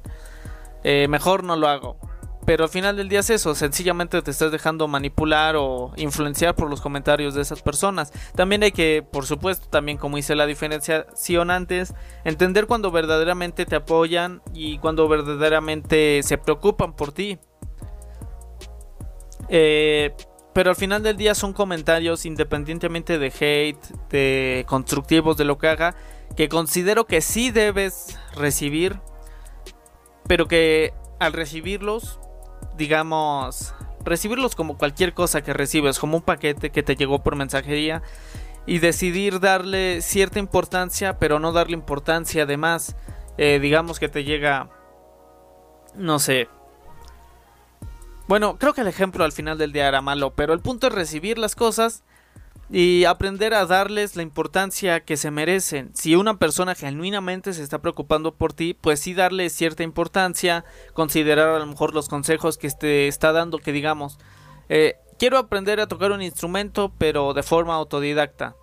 Eh, 0.84 1.08
mejor 1.10 1.44
no 1.44 1.56
lo 1.56 1.68
hago. 1.68 1.98
pero 2.46 2.64
al 2.64 2.70
final 2.70 2.96
del 2.96 3.10
día 3.10 3.20
es 3.20 3.30
eso, 3.30 3.54
sencillamente 3.56 4.22
te 4.22 4.32
estás 4.32 4.54
dejando 4.54 4.88
manipular 4.88 5.58
o 5.58 5.92
influenciar 5.98 6.56
por 6.56 6.70
los 6.70 6.80
comentarios 6.80 7.34
de 7.34 7.42
esas 7.42 7.62
personas. 7.62 8.14
También 8.36 8.64
hay 8.64 8.72
que, 8.72 9.04
por 9.04 9.26
supuesto, 9.26 9.68
también 9.68 9.98
como 9.98 10.18
hice 10.18 10.34
la 10.34 10.46
diferenciación 10.46 11.52
antes, 11.52 11.94
entender 12.24 12.66
cuando 12.66 12.90
verdaderamente 12.90 13.66
te 13.66 13.76
apoyan 13.76 14.42
y 14.54 14.78
cuando 14.78 15.10
verdaderamente 15.10 16.22
se 16.24 16.38
preocupan 16.38 16.96
por 16.96 17.12
ti. 17.12 17.38
Eh, 19.50 20.16
pero 20.54 20.70
al 20.70 20.76
final 20.76 21.04
del 21.04 21.18
día 21.18 21.36
son 21.36 21.54
comentarios 21.54 22.26
independientemente 22.26 23.20
de 23.20 23.28
hate, 23.28 23.86
de 24.10 24.66
constructivos, 24.68 25.38
de 25.38 25.46
lo 25.46 25.58
que 25.58 25.68
haga, 25.68 25.96
que 26.36 26.50
considero 26.50 27.06
que 27.06 27.22
sí 27.22 27.52
debes 27.52 28.18
recibir, 28.36 29.00
pero 30.28 30.48
que 30.48 30.94
al 31.20 31.34
recibirlos, 31.34 32.20
digamos, 32.78 33.74
recibirlos 34.04 34.56
como 34.56 34.78
cualquier 34.78 35.14
cosa 35.14 35.42
que 35.42 35.54
recibes, 35.54 36.00
como 36.00 36.18
un 36.18 36.24
paquete 36.24 36.70
que 36.70 36.84
te 36.84 36.96
llegó 36.96 37.24
por 37.24 37.36
mensajería, 37.36 38.02
y 38.66 38.80
decidir 38.80 39.40
darle 39.40 40.02
cierta 40.02 40.40
importancia, 40.40 41.18
pero 41.20 41.40
no 41.40 41.54
darle 41.54 41.74
importancia 41.74 42.44
además, 42.44 42.96
eh, 43.38 43.60
digamos 43.60 44.00
que 44.00 44.10
te 44.10 44.24
llega, 44.24 44.70
no 45.96 46.20
sé, 46.20 46.50
bueno, 48.28 48.58
creo 48.58 48.74
que 48.74 48.82
el 48.82 48.88
ejemplo 48.88 49.24
al 49.24 49.32
final 49.32 49.58
del 49.58 49.72
día 49.72 49.88
era 49.88 50.02
malo, 50.02 50.34
pero 50.36 50.54
el 50.54 50.60
punto 50.60 50.88
es 50.88 50.94
recibir 50.94 51.38
las 51.38 51.56
cosas 51.56 52.04
y 52.70 53.06
aprender 53.06 53.54
a 53.54 53.66
darles 53.66 54.16
la 54.16 54.24
importancia 54.24 55.00
que 55.00 55.18
se 55.18 55.32
merecen. 55.32 55.92
Si 55.94 56.16
una 56.16 56.38
persona 56.38 56.76
genuinamente 56.76 57.54
se 57.54 57.64
está 57.64 57.80
preocupando 57.80 58.34
por 58.34 58.54
ti, 58.54 58.74
pues 58.74 59.00
sí 59.00 59.14
darle 59.14 59.50
cierta 59.50 59.84
importancia, 59.84 60.66
considerar 60.94 61.50
a 61.50 61.60
lo 61.60 61.66
mejor 61.66 61.94
los 61.94 62.10
consejos 62.10 62.58
que 62.58 62.70
te 62.70 63.08
está 63.08 63.32
dando, 63.32 63.60
que 63.60 63.72
digamos, 63.72 64.18
eh, 64.70 64.96
quiero 65.18 65.38
aprender 65.38 65.80
a 65.80 65.88
tocar 65.88 66.12
un 66.12 66.22
instrumento, 66.22 66.92
pero 66.98 67.34
de 67.34 67.44
forma 67.44 67.76
autodidacta. 67.76 68.56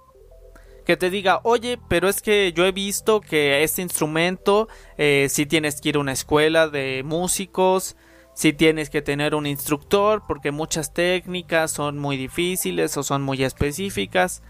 Que 0.84 0.98
te 0.98 1.08
diga, 1.08 1.40
oye, 1.44 1.78
pero 1.88 2.10
es 2.10 2.20
que 2.20 2.52
yo 2.52 2.66
he 2.66 2.72
visto 2.72 3.22
que 3.22 3.62
este 3.62 3.80
instrumento, 3.80 4.68
eh, 4.98 5.28
si 5.30 5.46
tienes 5.46 5.80
que 5.80 5.88
ir 5.88 5.96
a 5.96 6.00
una 6.00 6.12
escuela 6.12 6.68
de 6.68 7.02
músicos, 7.06 7.96
si 8.34 8.52
tienes 8.52 8.90
que 8.90 9.02
tener 9.02 9.34
un 9.34 9.46
instructor 9.46 10.22
porque 10.26 10.50
muchas 10.50 10.92
técnicas 10.92 11.70
son 11.70 11.98
muy 11.98 12.16
difíciles 12.16 12.96
o 12.96 13.02
son 13.02 13.22
muy 13.22 13.42
específicas. 13.42 14.42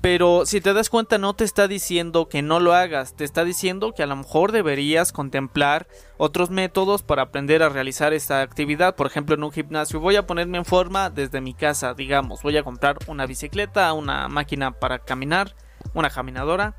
Pero 0.00 0.46
si 0.46 0.62
te 0.62 0.72
das 0.72 0.88
cuenta 0.88 1.18
no 1.18 1.34
te 1.34 1.44
está 1.44 1.68
diciendo 1.68 2.26
que 2.26 2.40
no 2.40 2.58
lo 2.58 2.72
hagas, 2.72 3.14
te 3.14 3.24
está 3.24 3.44
diciendo 3.44 3.92
que 3.92 4.02
a 4.02 4.06
lo 4.06 4.16
mejor 4.16 4.50
deberías 4.50 5.12
contemplar 5.12 5.86
otros 6.16 6.48
métodos 6.48 7.02
para 7.02 7.22
aprender 7.22 7.62
a 7.62 7.68
realizar 7.68 8.14
esta 8.14 8.40
actividad. 8.40 8.96
Por 8.96 9.06
ejemplo, 9.06 9.34
en 9.34 9.44
un 9.44 9.52
gimnasio 9.52 10.00
voy 10.00 10.16
a 10.16 10.26
ponerme 10.26 10.56
en 10.56 10.64
forma 10.64 11.10
desde 11.10 11.42
mi 11.42 11.52
casa, 11.52 11.92
digamos, 11.92 12.42
voy 12.42 12.56
a 12.56 12.62
comprar 12.62 12.96
una 13.08 13.26
bicicleta, 13.26 13.92
una 13.92 14.28
máquina 14.28 14.70
para 14.70 15.00
caminar, 15.00 15.54
una 15.92 16.08
caminadora 16.08 16.76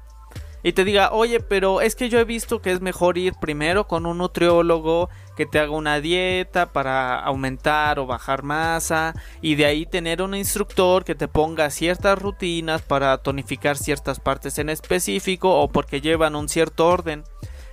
y 0.63 0.73
te 0.73 0.83
diga, 0.83 1.11
oye, 1.11 1.39
pero 1.39 1.81
es 1.81 1.95
que 1.95 2.09
yo 2.09 2.19
he 2.19 2.23
visto 2.23 2.61
que 2.61 2.71
es 2.71 2.81
mejor 2.81 3.17
ir 3.17 3.33
primero 3.39 3.87
con 3.87 4.05
un 4.05 4.19
nutriólogo 4.19 5.09
que 5.35 5.45
te 5.45 5.59
haga 5.59 5.71
una 5.71 5.99
dieta 5.99 6.71
para 6.71 7.19
aumentar 7.19 7.99
o 7.99 8.05
bajar 8.05 8.43
masa 8.43 9.13
y 9.41 9.55
de 9.55 9.65
ahí 9.65 9.85
tener 9.85 10.21
un 10.21 10.35
instructor 10.35 11.03
que 11.03 11.15
te 11.15 11.27
ponga 11.27 11.69
ciertas 11.71 12.19
rutinas 12.19 12.81
para 12.81 13.17
tonificar 13.17 13.77
ciertas 13.77 14.19
partes 14.19 14.59
en 14.59 14.69
específico 14.69 15.59
o 15.59 15.69
porque 15.69 16.01
llevan 16.01 16.35
un 16.35 16.49
cierto 16.49 16.87
orden. 16.87 17.23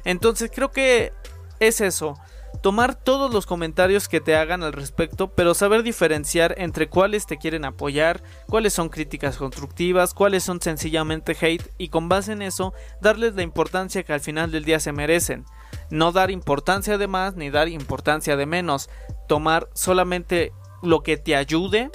Entonces 0.05 0.51
creo 0.55 0.71
que 0.71 1.13
es 1.61 1.81
eso 1.81 2.17
tomar 2.63 2.95
todos 2.95 3.33
los 3.33 3.47
comentarios 3.47 4.09
que 4.09 4.21
te 4.21 4.37
hagan 4.37 4.63
al 4.63 4.73
respecto, 4.73 5.29
pero 5.29 5.55
saber 5.55 5.83
diferenciar 5.83 6.55
entre 6.59 6.89
cuáles 6.89 7.27
te 7.27 7.39
quieren 7.39 7.65
apoyar, 7.65 8.23
cuáles 8.49 8.73
son 8.73 8.89
críticas 8.89 9.37
constructivas, 9.37 10.15
cuáles 10.15 10.45
son 10.45 10.61
sencillamente 10.61 11.37
hate 11.41 11.71
y 11.79 11.89
con 11.89 12.09
base 12.09 12.33
en 12.33 12.43
eso 12.43 12.73
darles 13.01 13.35
la 13.35 13.43
importancia 13.43 14.03
que 14.03 14.13
al 14.13 14.21
final 14.21 14.51
del 14.51 14.65
día 14.65 14.81
se 14.81 14.93
merecen. 14.93 15.45
No 15.91 16.13
dar 16.13 16.31
importancia 16.31 16.99
de 16.99 17.07
más 17.07 17.37
ni 17.37 17.51
dar 17.51 17.69
importancia 17.69 18.37
de 18.37 18.47
menos, 18.47 18.91
tomar 19.27 19.69
solamente 19.75 20.53
lo 20.83 21.03
que 21.03 21.17
te 21.17 21.37
ayude, 21.37 21.91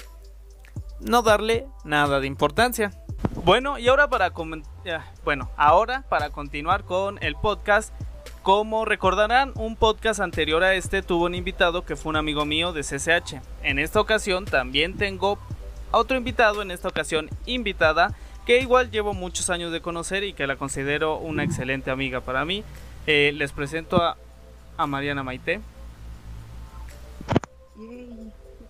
no 0.99 1.21
darle 1.21 1.67
nada 1.83 2.19
de 2.19 2.27
importancia. 2.27 2.91
Bueno, 3.43 3.77
y 3.77 3.87
ahora 3.87 4.09
para 4.09 4.31
bueno, 5.23 5.49
ahora 5.57 6.03
para 6.09 6.29
continuar 6.29 6.83
con 6.85 7.21
el 7.23 7.35
podcast 7.35 7.93
como 8.43 8.83
recordarán, 8.83 9.53
un 9.55 9.77
podcast 9.77 10.19
anterior 10.19 10.65
a 10.65 10.75
este 10.75 11.01
tuvo 11.01 11.25
un 11.25 11.33
invitado 11.33 11.85
que 11.85 11.95
fue 11.95 12.09
un 12.09 12.17
amigo 12.17 12.45
mío 12.45 12.73
de 12.73 12.81
CCH. 12.81 13.41
En 13.63 13.79
esta 13.79 14.01
ocasión 14.01 14.43
también 14.43 14.97
tengo 14.97 15.39
otro 15.91 16.17
invitado, 16.17 16.61
en 16.61 16.69
esta 16.69 16.89
ocasión 16.89 17.29
invitada, 17.45 18.13
que 18.45 18.59
igual 18.59 18.91
llevo 18.91 19.13
muchos 19.13 19.49
años 19.49 19.71
de 19.71 19.79
conocer 19.79 20.25
y 20.25 20.33
que 20.33 20.45
la 20.45 20.57
considero 20.57 21.17
una 21.17 21.45
excelente 21.45 21.89
amiga 21.89 22.19
para 22.19 22.43
mí. 22.43 22.65
Eh, 23.07 23.31
les 23.33 23.53
presento 23.53 24.01
a, 24.03 24.17
Mariana 24.87 25.23
Maite. 25.23 25.61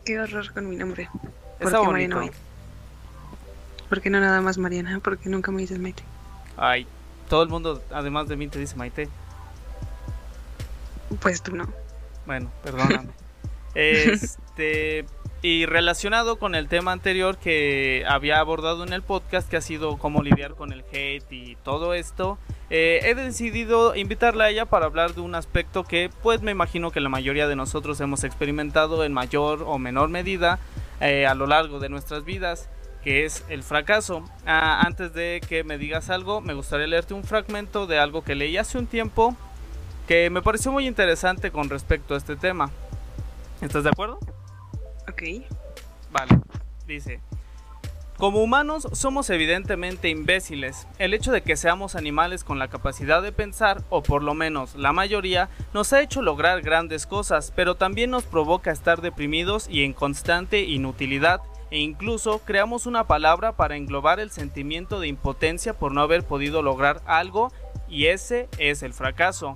qué 0.05 0.19
horror 0.19 0.53
con 0.53 0.69
mi 0.69 0.75
nombre. 0.75 1.09
¿Por 1.59 1.71
qué 1.71 1.87
Mariana 1.87 2.15
Maite? 2.17 2.37
¿Por 3.89 4.01
qué 4.01 4.11
no 4.11 4.19
nada 4.19 4.39
más 4.41 4.59
Mariana? 4.59 4.99
Porque 5.03 5.29
nunca 5.29 5.51
me 5.51 5.61
dices 5.61 5.79
Maite. 5.79 6.03
Ay, 6.57 6.85
todo 7.27 7.41
el 7.41 7.49
mundo, 7.49 7.81
además 7.91 8.27
de 8.27 8.35
mí, 8.35 8.47
te 8.47 8.59
dice 8.59 8.75
Maite. 8.75 9.09
Pues 11.21 11.41
tú 11.41 11.55
no. 11.55 11.67
Bueno, 12.25 12.51
perdóname. 12.63 13.09
este. 13.75 15.05
Y 15.41 15.65
relacionado 15.65 16.39
con 16.39 16.55
el 16.55 16.69
tema 16.69 16.93
anterior 16.93 17.37
que 17.37 18.05
había 18.07 18.39
abordado 18.39 18.85
en 18.85 18.93
el 18.93 19.01
podcast, 19.01 19.49
que 19.49 19.57
ha 19.57 19.61
sido 19.61 19.97
cómo 19.97 20.23
lidiar 20.23 20.55
con 20.55 20.71
el 20.71 20.85
hate 20.89 21.29
y 21.33 21.57
todo 21.65 21.93
esto, 21.93 22.37
eh, 22.69 23.01
he 23.03 23.13
decidido 23.13 23.93
invitarla 23.93 24.45
a 24.45 24.49
ella 24.49 24.65
para 24.65 24.85
hablar 24.85 25.15
de 25.15 25.19
un 25.19 25.35
aspecto 25.35 25.83
que 25.83 26.09
pues 26.21 26.41
me 26.41 26.51
imagino 26.51 26.91
que 26.91 27.01
la 27.01 27.09
mayoría 27.09 27.45
de 27.49 27.57
nosotros 27.57 27.99
hemos 27.99 28.23
experimentado 28.23 29.03
en 29.03 29.11
mayor 29.11 29.63
o 29.67 29.77
menor 29.79 30.07
medida 30.07 30.59
eh, 31.01 31.25
a 31.25 31.35
lo 31.35 31.45
largo 31.45 31.79
de 31.79 31.89
nuestras 31.89 32.23
vidas, 32.23 32.69
que 33.03 33.25
es 33.25 33.43
el 33.49 33.63
fracaso. 33.63 34.23
Ah, 34.45 34.81
antes 34.85 35.13
de 35.13 35.41
que 35.45 35.65
me 35.65 35.77
digas 35.77 36.09
algo, 36.09 36.39
me 36.39 36.53
gustaría 36.53 36.87
leerte 36.87 37.13
un 37.13 37.25
fragmento 37.25 37.85
de 37.85 37.99
algo 37.99 38.23
que 38.23 38.35
leí 38.35 38.55
hace 38.55 38.77
un 38.77 38.87
tiempo 38.87 39.35
que 40.07 40.29
me 40.29 40.41
pareció 40.41 40.71
muy 40.71 40.87
interesante 40.87 41.51
con 41.51 41.69
respecto 41.69 42.13
a 42.13 42.17
este 42.17 42.35
tema. 42.35 42.69
¿Estás 43.61 43.83
de 43.83 43.89
acuerdo? 43.89 44.19
Ok. 45.09 45.23
Vale, 46.11 46.39
dice. 46.85 47.21
Como 48.17 48.43
humanos 48.43 48.87
somos 48.93 49.29
evidentemente 49.29 50.09
imbéciles. 50.09 50.87
El 50.99 51.13
hecho 51.13 51.31
de 51.31 51.41
que 51.41 51.55
seamos 51.55 51.95
animales 51.95 52.43
con 52.43 52.59
la 52.59 52.67
capacidad 52.67 53.21
de 53.21 53.31
pensar, 53.31 53.83
o 53.89 54.03
por 54.03 54.21
lo 54.21 54.33
menos 54.33 54.75
la 54.75 54.93
mayoría, 54.93 55.49
nos 55.73 55.91
ha 55.93 56.01
hecho 56.01 56.21
lograr 56.21 56.61
grandes 56.61 57.07
cosas, 57.07 57.51
pero 57.55 57.75
también 57.75 58.11
nos 58.11 58.23
provoca 58.23 58.71
estar 58.71 59.01
deprimidos 59.01 59.67
y 59.67 59.83
en 59.83 59.93
constante 59.93 60.61
inutilidad, 60.61 61.41
e 61.71 61.79
incluso 61.79 62.39
creamos 62.39 62.85
una 62.85 63.07
palabra 63.07 63.53
para 63.53 63.75
englobar 63.75 64.19
el 64.19 64.29
sentimiento 64.29 64.99
de 64.99 65.07
impotencia 65.07 65.73
por 65.73 65.91
no 65.91 66.01
haber 66.01 66.23
podido 66.23 66.61
lograr 66.61 67.01
algo, 67.05 67.51
y 67.89 68.05
ese 68.05 68.47
es 68.59 68.83
el 68.83 68.93
fracaso 68.93 69.55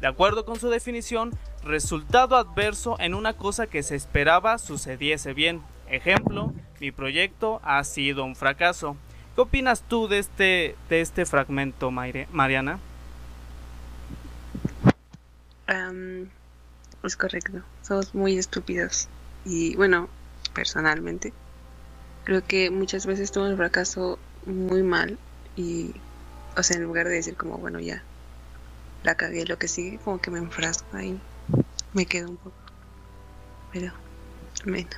de 0.00 0.06
acuerdo 0.06 0.44
con 0.44 0.58
su 0.58 0.68
definición, 0.68 1.32
resultado 1.64 2.36
adverso 2.36 2.96
en 3.00 3.14
una 3.14 3.32
cosa 3.32 3.66
que 3.66 3.82
se 3.82 3.96
esperaba 3.96 4.58
sucediese 4.58 5.34
bien. 5.34 5.62
Ejemplo, 5.88 6.52
mi 6.80 6.92
proyecto 6.92 7.60
ha 7.64 7.82
sido 7.84 8.24
un 8.24 8.36
fracaso. 8.36 8.96
¿Qué 9.34 9.40
opinas 9.40 9.82
tú 9.82 10.08
de 10.08 10.18
este, 10.18 10.76
de 10.88 11.00
este 11.00 11.26
fragmento, 11.26 11.90
Mariana? 11.90 12.78
es 17.04 17.16
correcto, 17.16 17.62
somos 17.82 18.14
muy 18.14 18.38
estúpidos. 18.38 19.08
Y 19.44 19.76
bueno, 19.76 20.08
personalmente, 20.54 21.32
creo 22.24 22.44
que 22.44 22.70
muchas 22.70 23.06
veces 23.06 23.32
tomo 23.32 23.46
el 23.46 23.56
fracaso 23.56 24.18
muy 24.46 24.82
mal 24.82 25.18
y, 25.56 25.94
o 26.56 26.62
sea, 26.62 26.76
en 26.76 26.84
lugar 26.84 27.08
de 27.08 27.14
decir 27.14 27.34
como, 27.34 27.58
bueno, 27.58 27.80
ya, 27.80 28.02
la 29.08 29.14
cagué, 29.14 29.46
lo 29.46 29.56
que 29.56 29.68
sigue 29.68 29.98
como 30.04 30.20
que 30.20 30.30
me 30.30 30.38
enfrasco 30.38 30.94
ahí, 30.94 31.18
me 31.94 32.04
quedo 32.04 32.28
un 32.28 32.36
poco, 32.36 32.56
pero 33.72 33.90
menos. 34.66 34.94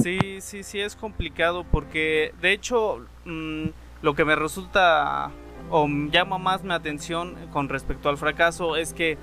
Sí, 0.00 0.38
sí, 0.40 0.62
sí 0.62 0.80
es 0.80 0.94
complicado 0.94 1.64
porque 1.64 2.32
de 2.40 2.52
hecho 2.52 3.04
mm, 3.24 3.66
lo 4.02 4.14
que 4.14 4.24
me 4.24 4.36
resulta 4.36 5.32
o 5.68 5.88
llama 6.12 6.38
más 6.38 6.62
mi 6.62 6.72
atención 6.72 7.34
con 7.52 7.68
respecto 7.68 8.08
al 8.08 8.18
fracaso 8.18 8.76
es 8.76 8.92
que 8.92 9.18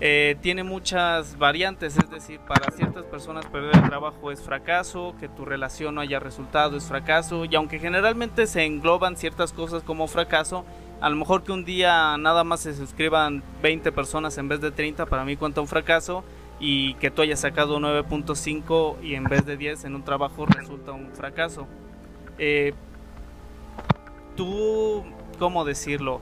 eh, 0.00 0.36
tiene 0.40 0.64
muchas 0.64 1.36
variantes, 1.36 1.98
es 1.98 2.08
decir, 2.08 2.40
para 2.40 2.70
ciertas 2.70 3.04
personas 3.04 3.44
perder 3.44 3.76
el 3.76 3.82
trabajo 3.82 4.32
es 4.32 4.40
fracaso, 4.40 5.14
que 5.20 5.28
tu 5.28 5.44
relación 5.44 5.96
no 5.96 6.00
haya 6.00 6.18
resultado 6.18 6.78
es 6.78 6.84
fracaso, 6.84 7.44
y 7.44 7.54
aunque 7.54 7.78
generalmente 7.78 8.46
se 8.46 8.64
engloban 8.64 9.18
ciertas 9.18 9.52
cosas 9.52 9.82
como 9.82 10.06
fracaso, 10.06 10.64
a 11.00 11.08
lo 11.08 11.16
mejor 11.16 11.42
que 11.42 11.52
un 11.52 11.64
día 11.64 12.16
nada 12.18 12.44
más 12.44 12.60
se 12.60 12.74
suscriban 12.74 13.42
20 13.62 13.90
personas 13.92 14.36
en 14.38 14.48
vez 14.48 14.60
de 14.60 14.70
30, 14.70 15.06
para 15.06 15.24
mí 15.24 15.36
cuenta 15.36 15.60
un 15.60 15.68
fracaso. 15.68 16.24
y 16.62 16.92
que 16.96 17.10
tú 17.10 17.22
hayas 17.22 17.40
sacado 17.40 17.78
9.5 17.80 18.96
y 19.02 19.14
en 19.14 19.24
vez 19.24 19.46
de 19.46 19.56
10 19.56 19.84
en 19.84 19.94
un 19.94 20.04
trabajo 20.04 20.44
resulta 20.44 20.92
un 20.92 21.10
fracaso. 21.12 21.66
Eh, 22.36 22.74
tú, 24.36 25.02
¿cómo 25.38 25.64
decirlo? 25.64 26.20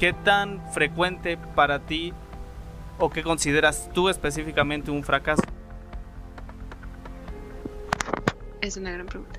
¿Qué 0.00 0.14
tan 0.14 0.62
frecuente 0.72 1.36
para 1.54 1.80
ti 1.80 2.14
o 2.98 3.10
qué 3.10 3.22
consideras 3.22 3.90
tú 3.92 4.08
específicamente 4.08 4.90
un 4.90 5.04
fracaso? 5.04 5.42
Es 8.62 8.78
una 8.78 8.90
gran 8.90 9.04
pregunta. 9.04 9.38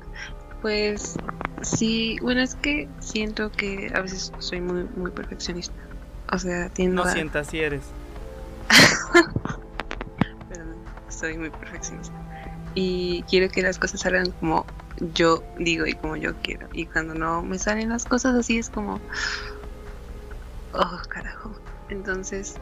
pues 0.62 1.18
sí, 1.64 2.18
bueno, 2.22 2.40
es 2.40 2.54
que 2.54 2.88
siento 3.00 3.50
que 3.50 3.90
a 3.94 4.00
veces 4.00 4.32
soy 4.38 4.60
muy, 4.60 4.84
muy 4.96 5.10
perfeccionista. 5.10 5.74
O 6.32 6.38
sea, 6.38 6.68
tiendo 6.68 7.02
No 7.02 7.08
a... 7.08 7.12
sientas 7.12 7.48
si 7.48 7.60
eres. 7.60 7.82
Perdón, 10.48 10.76
soy 11.08 11.36
muy 11.36 11.50
perfeccionista. 11.50 12.14
Y 12.74 13.22
quiero 13.28 13.48
que 13.50 13.62
las 13.62 13.78
cosas 13.78 14.00
salgan 14.00 14.30
como 14.32 14.66
yo 15.14 15.42
digo 15.58 15.86
y 15.86 15.94
como 15.94 16.16
yo 16.16 16.34
quiero. 16.42 16.68
Y 16.72 16.86
cuando 16.86 17.14
no 17.14 17.42
me 17.42 17.58
salen 17.58 17.88
las 17.88 18.04
cosas 18.04 18.34
así 18.34 18.58
es 18.58 18.70
como... 18.70 19.00
Oh, 20.72 20.98
carajo. 21.08 21.52
Entonces... 21.88 22.56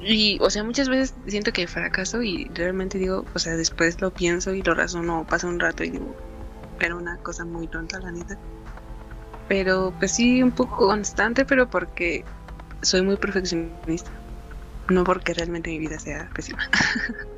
Y, 0.00 0.38
o 0.42 0.50
sea, 0.50 0.62
muchas 0.64 0.88
veces 0.88 1.14
siento 1.26 1.52
que 1.52 1.66
fracaso 1.66 2.22
y 2.22 2.50
realmente 2.54 2.98
digo, 2.98 3.24
o 3.34 3.38
sea, 3.38 3.56
después 3.56 4.02
lo 4.02 4.12
pienso 4.12 4.52
y 4.52 4.62
lo 4.62 4.74
razono, 4.74 5.26
pasa 5.26 5.46
un 5.46 5.58
rato 5.58 5.82
y 5.82 5.90
digo, 5.90 6.14
era 6.80 6.94
una 6.96 7.16
cosa 7.18 7.44
muy 7.44 7.66
tonta, 7.66 7.98
la 8.00 8.10
neta. 8.10 8.38
Pero, 9.48 9.92
pues 9.98 10.12
sí, 10.12 10.42
un 10.42 10.50
poco 10.50 10.88
constante, 10.88 11.44
pero 11.44 11.68
porque 11.68 12.24
soy 12.82 13.02
muy 13.02 13.16
perfeccionista. 13.16 14.10
No 14.88 15.04
porque 15.04 15.34
realmente 15.34 15.70
mi 15.70 15.78
vida 15.78 15.98
sea 15.98 16.30
pésima. 16.34 16.68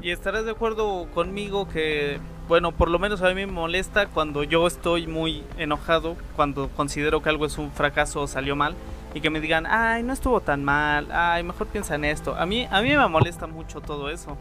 Y 0.00 0.10
estarás 0.10 0.44
de 0.44 0.52
acuerdo 0.52 1.06
conmigo 1.12 1.68
que, 1.68 2.18
bueno, 2.48 2.72
por 2.72 2.90
lo 2.90 2.98
menos 2.98 3.20
a 3.22 3.28
mí 3.28 3.34
me 3.34 3.46
molesta 3.46 4.06
cuando 4.06 4.42
yo 4.42 4.66
estoy 4.66 5.06
muy 5.06 5.44
enojado, 5.58 6.16
cuando 6.34 6.70
considero 6.70 7.22
que 7.22 7.28
algo 7.28 7.44
es 7.44 7.58
un 7.58 7.70
fracaso 7.70 8.22
o 8.22 8.26
salió 8.26 8.56
mal, 8.56 8.74
y 9.14 9.20
que 9.20 9.28
me 9.28 9.40
digan, 9.40 9.66
ay, 9.66 10.02
no 10.02 10.12
estuvo 10.12 10.40
tan 10.40 10.64
mal, 10.64 11.08
ay, 11.12 11.42
mejor 11.42 11.66
piensa 11.66 11.94
en 11.94 12.06
esto. 12.06 12.34
A 12.34 12.46
mí, 12.46 12.66
a 12.70 12.80
mí 12.80 12.88
me 12.96 13.06
molesta 13.06 13.46
mucho 13.46 13.80
todo 13.80 14.08
eso. 14.08 14.38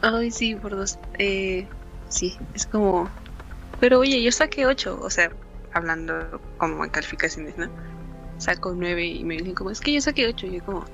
Ay, 0.00 0.30
sí, 0.30 0.54
por 0.54 0.74
dos. 0.74 0.98
Eh, 1.18 1.68
sí, 2.14 2.36
es 2.54 2.66
como... 2.66 3.08
Pero 3.80 3.98
oye, 3.98 4.22
yo 4.22 4.30
saqué 4.32 4.66
8, 4.66 5.00
o 5.02 5.10
sea, 5.10 5.30
hablando 5.72 6.40
como 6.58 6.84
en 6.84 6.90
calificaciones, 6.90 7.58
¿no? 7.58 7.68
Saco 8.38 8.72
9 8.74 9.04
y 9.04 9.24
me 9.24 9.36
dicen 9.36 9.54
como, 9.54 9.70
es 9.70 9.80
que 9.80 9.92
yo 9.92 10.00
saqué 10.00 10.26
8, 10.28 10.46
y 10.46 10.58
yo 10.58 10.64
como... 10.64 10.84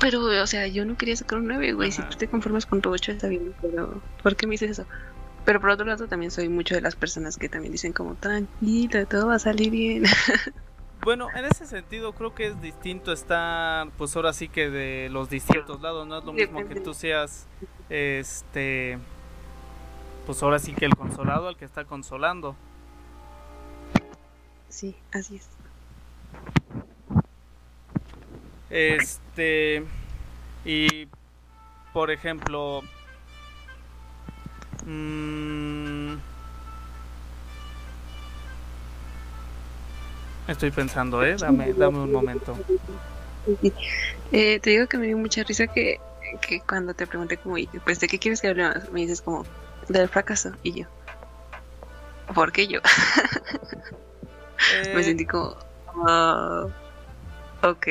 Pero, 0.00 0.24
o 0.24 0.46
sea, 0.46 0.66
yo 0.66 0.84
no 0.84 0.96
quería 0.96 1.16
sacar 1.16 1.38
un 1.38 1.46
9, 1.46 1.74
güey, 1.74 1.92
si 1.92 2.02
tú 2.02 2.16
te 2.16 2.26
conformas 2.26 2.66
con 2.66 2.80
tu 2.80 2.90
8 2.90 3.12
está 3.12 3.28
bien, 3.28 3.54
pero 3.60 4.00
¿por 4.22 4.34
qué 4.34 4.46
me 4.46 4.52
dices 4.52 4.72
eso? 4.72 4.86
Pero 5.44 5.60
por 5.60 5.70
otro 5.70 5.86
lado 5.86 6.08
también 6.08 6.30
soy 6.30 6.48
mucho 6.48 6.74
de 6.74 6.80
las 6.80 6.96
personas 6.96 7.36
que 7.36 7.48
también 7.48 7.70
dicen 7.70 7.92
como, 7.92 8.14
tranquilo, 8.14 9.06
todo 9.06 9.28
va 9.28 9.34
a 9.34 9.38
salir 9.38 9.70
bien. 9.70 10.04
Bueno, 11.04 11.28
en 11.36 11.44
ese 11.44 11.66
sentido 11.66 12.14
creo 12.14 12.34
que 12.34 12.46
es 12.46 12.60
distinto 12.62 13.12
estar, 13.12 13.90
pues 13.98 14.16
ahora 14.16 14.32
sí 14.32 14.48
que 14.48 14.70
de 14.70 15.10
los 15.10 15.28
distintos 15.28 15.82
lados, 15.82 16.06
no 16.06 16.16
es 16.16 16.24
lo 16.24 16.32
mismo 16.32 16.66
que 16.66 16.80
tú 16.80 16.94
seas, 16.94 17.46
este, 17.90 18.98
pues 20.26 20.42
ahora 20.42 20.58
sí 20.58 20.74
que 20.74 20.86
el 20.86 20.96
consolado 20.96 21.48
al 21.48 21.56
que 21.56 21.64
está 21.64 21.84
consolando. 21.84 22.56
sí, 24.68 24.94
así 25.12 25.36
es. 25.36 25.48
Este. 28.70 29.84
Y. 30.64 31.06
Por 31.92 32.10
ejemplo. 32.10 32.82
mm, 34.84 36.14
estoy 40.48 40.70
pensando, 40.70 41.22
¿eh? 41.24 41.36
Dame, 41.38 41.72
dame 41.72 41.98
un 41.98 42.12
momento. 42.12 42.56
Eh, 44.32 44.58
te 44.58 44.70
digo 44.70 44.86
que 44.88 44.96
me 44.96 45.06
dio 45.06 45.18
mucha 45.18 45.44
risa 45.44 45.66
que, 45.66 46.00
que 46.40 46.60
cuando 46.62 46.94
te 46.94 47.06
pregunté 47.06 47.36
como, 47.36 47.58
"Y, 47.58 47.66
pues 47.84 48.00
de 48.00 48.08
qué 48.08 48.18
quieres 48.18 48.40
que 48.40 48.48
hablemos, 48.48 48.90
me 48.90 49.00
dices 49.02 49.20
como, 49.20 49.44
del 49.88 50.08
fracaso, 50.08 50.52
y 50.62 50.80
yo, 50.82 50.86
¿por 52.34 52.52
qué 52.52 52.66
yo? 52.66 52.80
me 54.94 55.00
Eh, 55.00 55.04
sentí 55.04 55.26
como, 55.26 55.56
"Ah, 56.06 56.66
ok, 57.62 57.86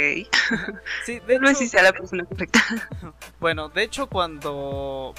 sí, 1.05 1.19
de 1.19 1.21
vez 1.39 1.51
hecho, 1.51 1.59
sí 1.59 1.67
sea 1.69 1.83
la 1.83 1.93
persona 1.93 2.25
correcta. 2.25 2.59
Bueno, 3.39 3.69
de 3.69 3.83
hecho 3.83 4.07
cuando 4.07 5.13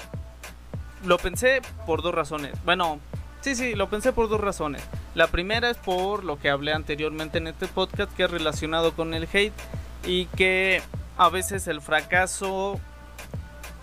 lo 1.05 1.17
pensé 1.19 1.61
por 1.85 2.01
dos 2.01 2.13
razones. 2.13 2.53
Bueno, 2.65 2.99
sí, 3.41 3.55
sí, 3.55 3.75
lo 3.75 3.89
pensé 3.89 4.11
por 4.11 4.27
dos 4.29 4.41
razones. 4.41 4.81
La 5.13 5.27
primera 5.27 5.69
es 5.69 5.77
por 5.77 6.23
lo 6.23 6.39
que 6.39 6.49
hablé 6.49 6.73
anteriormente 6.73 7.37
en 7.37 7.47
este 7.47 7.67
podcast 7.67 8.11
que 8.15 8.23
es 8.23 8.31
relacionado 8.31 8.93
con 8.95 9.13
el 9.13 9.27
hate 9.31 9.53
y 10.05 10.25
que 10.27 10.81
a 11.17 11.29
veces 11.29 11.67
el 11.67 11.81
fracaso 11.81 12.79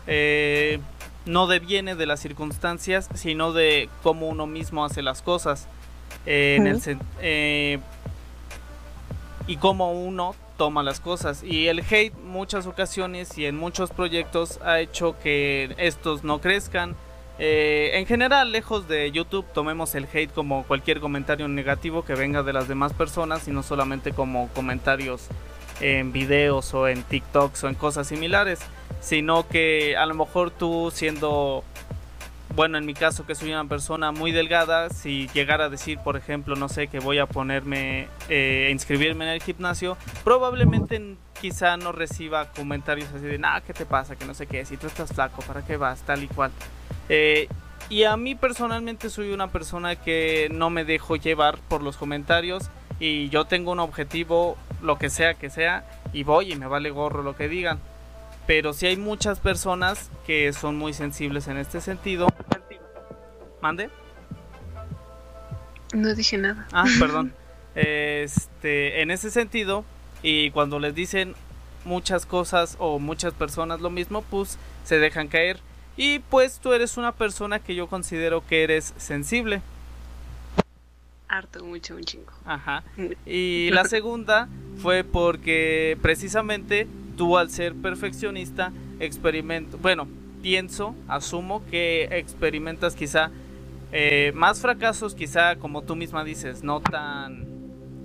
eh, 0.08 0.80
no 1.26 1.46
deviene 1.46 1.94
de 1.94 2.06
las 2.06 2.20
circunstancias, 2.20 3.08
sino 3.14 3.52
de 3.52 3.88
cómo 4.02 4.28
uno 4.28 4.46
mismo 4.46 4.84
hace 4.84 5.02
las 5.02 5.22
cosas. 5.22 5.68
Eh, 6.26 6.56
en 6.58 6.66
el 6.66 6.98
eh, 7.20 7.78
y 9.46 9.56
cómo 9.56 9.92
uno 9.92 10.34
toma 10.56 10.82
las 10.82 11.00
cosas. 11.00 11.42
Y 11.42 11.68
el 11.68 11.80
hate 11.80 12.14
muchas 12.14 12.66
ocasiones 12.66 13.36
y 13.38 13.46
en 13.46 13.56
muchos 13.56 13.90
proyectos 13.90 14.60
ha 14.64 14.80
hecho 14.80 15.16
que 15.22 15.74
estos 15.78 16.24
no 16.24 16.40
crezcan. 16.40 16.94
Eh, 17.38 17.92
en 17.94 18.06
general, 18.06 18.52
lejos 18.52 18.86
de 18.88 19.10
YouTube, 19.10 19.46
tomemos 19.52 19.94
el 19.94 20.06
hate 20.12 20.32
como 20.32 20.64
cualquier 20.64 21.00
comentario 21.00 21.48
negativo 21.48 22.04
que 22.04 22.14
venga 22.14 22.42
de 22.42 22.52
las 22.52 22.68
demás 22.68 22.92
personas 22.92 23.48
y 23.48 23.50
no 23.50 23.62
solamente 23.62 24.12
como 24.12 24.48
comentarios 24.50 25.28
en 25.80 26.12
videos 26.12 26.74
o 26.74 26.88
en 26.88 27.02
TikToks 27.02 27.64
o 27.64 27.68
en 27.68 27.74
cosas 27.74 28.06
similares, 28.06 28.60
sino 29.00 29.48
que 29.48 29.96
a 29.96 30.06
lo 30.06 30.14
mejor 30.14 30.50
tú 30.50 30.90
siendo 30.92 31.64
bueno, 32.54 32.76
en 32.76 32.84
mi 32.84 32.94
caso 32.94 33.24
que 33.24 33.34
soy 33.34 33.50
una 33.50 33.64
persona 33.64 34.12
muy 34.12 34.30
delgada, 34.30 34.90
si 34.90 35.28
llegara 35.32 35.66
a 35.66 35.68
decir, 35.68 35.98
por 35.98 36.16
ejemplo, 36.16 36.54
no 36.54 36.68
sé, 36.68 36.86
que 36.88 37.00
voy 37.00 37.18
a 37.18 37.26
ponerme, 37.26 38.08
eh, 38.28 38.68
inscribirme 38.70 39.24
en 39.24 39.30
el 39.32 39.42
gimnasio, 39.42 39.96
probablemente 40.22 41.16
quizá 41.40 41.76
no 41.76 41.92
reciba 41.92 42.52
comentarios 42.52 43.08
así 43.14 43.24
de, 43.24 43.38
nah, 43.38 43.60
¿qué 43.60 43.72
te 43.72 43.86
pasa? 43.86 44.16
Que 44.16 44.26
no 44.26 44.34
sé 44.34 44.46
qué, 44.46 44.64
si 44.64 44.76
tú 44.76 44.86
estás 44.86 45.12
flaco, 45.12 45.42
¿para 45.42 45.64
qué 45.64 45.76
vas? 45.76 46.02
Tal 46.02 46.22
y 46.22 46.28
cual. 46.28 46.50
Eh, 47.08 47.48
y 47.88 48.04
a 48.04 48.16
mí 48.16 48.34
personalmente 48.34 49.10
soy 49.10 49.32
una 49.32 49.50
persona 49.50 49.96
que 49.96 50.48
no 50.52 50.70
me 50.70 50.84
dejo 50.84 51.16
llevar 51.16 51.58
por 51.68 51.82
los 51.82 51.96
comentarios 51.96 52.70
y 53.00 53.28
yo 53.30 53.46
tengo 53.46 53.72
un 53.72 53.80
objetivo, 53.80 54.56
lo 54.82 54.98
que 54.98 55.10
sea 55.10 55.34
que 55.34 55.50
sea, 55.50 55.84
y 56.12 56.24
voy 56.24 56.52
y 56.52 56.56
me 56.56 56.66
vale 56.66 56.90
gorro 56.90 57.22
lo 57.22 57.36
que 57.36 57.48
digan. 57.48 57.78
Pero 58.46 58.72
sí 58.72 58.86
hay 58.86 58.96
muchas 58.96 59.38
personas 59.38 60.10
que 60.26 60.52
son 60.52 60.76
muy 60.76 60.92
sensibles 60.92 61.48
en 61.48 61.56
este 61.56 61.80
sentido. 61.80 62.26
¿Mande? 63.60 63.90
No 65.94 66.14
dije 66.14 66.38
nada. 66.38 66.66
Ah, 66.72 66.84
perdón. 66.98 67.32
Este, 67.74 69.02
en 69.02 69.10
ese 69.10 69.30
sentido, 69.30 69.84
y 70.22 70.50
cuando 70.50 70.78
les 70.78 70.94
dicen 70.94 71.34
muchas 71.84 72.26
cosas 72.26 72.76
o 72.78 72.98
muchas 72.98 73.34
personas 73.34 73.80
lo 73.80 73.90
mismo, 73.90 74.22
pues 74.22 74.58
se 74.84 74.98
dejan 74.98 75.28
caer. 75.28 75.58
Y 75.96 76.20
pues 76.20 76.58
tú 76.58 76.72
eres 76.72 76.96
una 76.96 77.12
persona 77.12 77.58
que 77.58 77.74
yo 77.74 77.86
considero 77.86 78.44
que 78.46 78.64
eres 78.64 78.94
sensible. 78.96 79.62
Harto, 81.32 81.64
mucho, 81.64 81.96
un 81.96 82.04
chingo. 82.04 82.30
Ajá. 82.44 82.84
Y 83.24 83.70
la 83.72 83.84
segunda 83.84 84.50
fue 84.76 85.02
porque 85.02 85.96
precisamente 86.02 86.86
tú 87.16 87.38
al 87.38 87.48
ser 87.48 87.74
perfeccionista 87.74 88.70
experimento, 89.00 89.78
bueno, 89.78 90.06
pienso, 90.42 90.94
asumo 91.08 91.64
que 91.70 92.04
experimentas 92.18 92.94
quizá 92.94 93.30
eh, 93.92 94.32
más 94.34 94.60
fracasos, 94.60 95.14
quizá 95.14 95.56
como 95.56 95.80
tú 95.80 95.96
misma 95.96 96.22
dices, 96.22 96.62
no 96.62 96.82
tan 96.82 97.46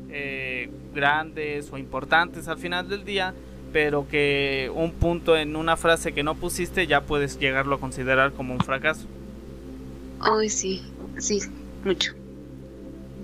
eh, 0.09 0.69
grandes 0.95 1.69
o 1.73 1.77
importantes 1.77 2.47
al 2.47 2.57
final 2.57 2.87
del 2.87 3.03
día, 3.03 3.33
pero 3.73 4.07
que 4.07 4.71
un 4.73 4.93
punto 4.93 5.35
en 5.35 5.57
una 5.57 5.75
frase 5.75 6.13
que 6.13 6.23
no 6.23 6.35
pusiste 6.35 6.87
ya 6.87 7.01
puedes 7.01 7.37
llegarlo 7.37 7.75
a 7.75 7.79
considerar 7.81 8.31
como 8.31 8.53
un 8.53 8.61
fracaso. 8.61 9.05
Ay, 10.21 10.49
sí, 10.49 10.81
sí, 11.17 11.41
mucho. 11.83 12.13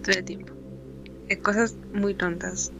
Todo 0.03 0.15
el 0.17 0.23
tiempo. 0.23 0.53
Eh, 1.29 1.37
cosas 1.37 1.75
muy 1.93 2.13
tontas. 2.13 2.71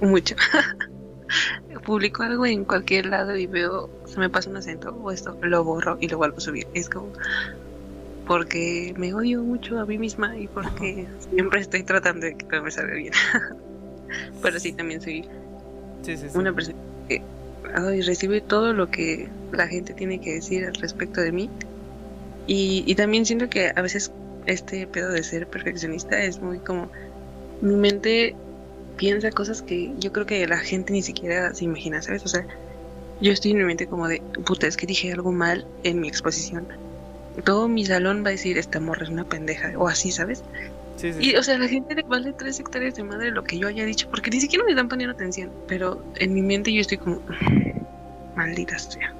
Mucho. 0.00 0.34
Publico 1.84 2.22
algo 2.22 2.46
en 2.46 2.64
cualquier 2.64 3.06
lado 3.06 3.36
y 3.36 3.46
veo, 3.46 3.90
se 4.06 4.18
me 4.18 4.28
pasa 4.28 4.50
un 4.50 4.56
acento 4.56 4.90
o 4.90 5.10
esto, 5.10 5.36
lo 5.42 5.64
borro 5.64 5.96
y 6.00 6.08
lo 6.08 6.18
vuelvo 6.18 6.36
a 6.36 6.40
subir. 6.40 6.66
Es 6.74 6.88
como, 6.88 7.12
porque 8.26 8.94
me 8.96 9.12
odio 9.14 9.42
mucho 9.42 9.78
a 9.80 9.86
mí 9.86 9.98
misma 9.98 10.36
y 10.36 10.46
porque 10.48 11.06
siempre 11.30 11.60
estoy 11.60 11.82
tratando 11.82 12.26
de 12.26 12.36
que 12.36 12.44
todo 12.46 12.62
me 12.62 12.70
salga 12.70 12.94
bien. 12.94 13.12
Pero 14.42 14.60
sí, 14.60 14.72
también 14.72 15.00
soy 15.00 15.22
Sí, 16.02 16.16
sí, 16.16 16.28
sí. 16.28 16.38
una 16.38 16.52
persona 16.52 16.76
que 17.08 17.22
ay, 17.74 18.02
recibe 18.02 18.40
todo 18.40 18.72
lo 18.72 18.90
que 18.90 19.28
la 19.52 19.66
gente 19.68 19.94
tiene 19.94 20.20
que 20.20 20.34
decir 20.34 20.64
al 20.66 20.74
respecto 20.74 21.20
de 21.20 21.32
mí. 21.32 21.50
Y, 22.46 22.84
y 22.86 22.94
también 22.94 23.24
siento 23.24 23.48
que 23.48 23.72
a 23.74 23.82
veces 23.82 24.12
este 24.46 24.86
pedo 24.86 25.10
de 25.10 25.22
ser 25.22 25.46
perfeccionista 25.46 26.22
es 26.22 26.40
muy 26.40 26.58
como 26.58 26.90
mi 27.60 27.76
mente 27.76 28.34
piensa 28.96 29.30
cosas 29.30 29.62
que 29.62 29.92
yo 29.98 30.12
creo 30.12 30.26
que 30.26 30.46
la 30.46 30.58
gente 30.58 30.92
ni 30.92 31.02
siquiera 31.02 31.54
se 31.54 31.64
imagina, 31.64 32.02
¿sabes? 32.02 32.24
O 32.24 32.28
sea, 32.28 32.46
yo 33.20 33.32
estoy 33.32 33.52
en 33.52 33.58
mi 33.58 33.64
mente 33.64 33.86
como 33.86 34.08
de, 34.08 34.20
puta, 34.44 34.66
es 34.66 34.76
que 34.76 34.86
dije 34.86 35.12
algo 35.12 35.32
mal 35.32 35.66
en 35.84 36.00
mi 36.00 36.08
exposición. 36.08 36.66
Todo 37.44 37.68
mi 37.68 37.86
salón 37.86 38.24
va 38.24 38.28
a 38.28 38.32
decir, 38.32 38.58
esta 38.58 38.80
morra 38.80 39.04
es 39.04 39.10
una 39.10 39.24
pendeja, 39.24 39.72
o 39.78 39.88
así, 39.88 40.10
¿sabes? 40.10 40.42
Sí, 40.96 41.12
sí, 41.12 41.30
Y, 41.30 41.36
o 41.36 41.42
sea, 41.42 41.56
la 41.56 41.68
gente 41.68 41.94
le 41.94 42.02
vale 42.02 42.32
tres 42.36 42.60
hectáreas 42.60 42.94
de 42.94 43.04
madre 43.04 43.30
lo 43.30 43.42
que 43.44 43.58
yo 43.58 43.68
haya 43.68 43.84
dicho, 43.84 44.08
porque 44.10 44.30
ni 44.30 44.40
siquiera 44.40 44.64
me 44.64 44.72
están 44.72 44.88
poniendo 44.88 45.14
atención. 45.14 45.50
Pero 45.66 46.04
en 46.16 46.34
mi 46.34 46.42
mente 46.42 46.72
yo 46.72 46.80
estoy 46.80 46.98
como, 46.98 47.22
maldita 48.36 48.78
sea. 48.78 49.14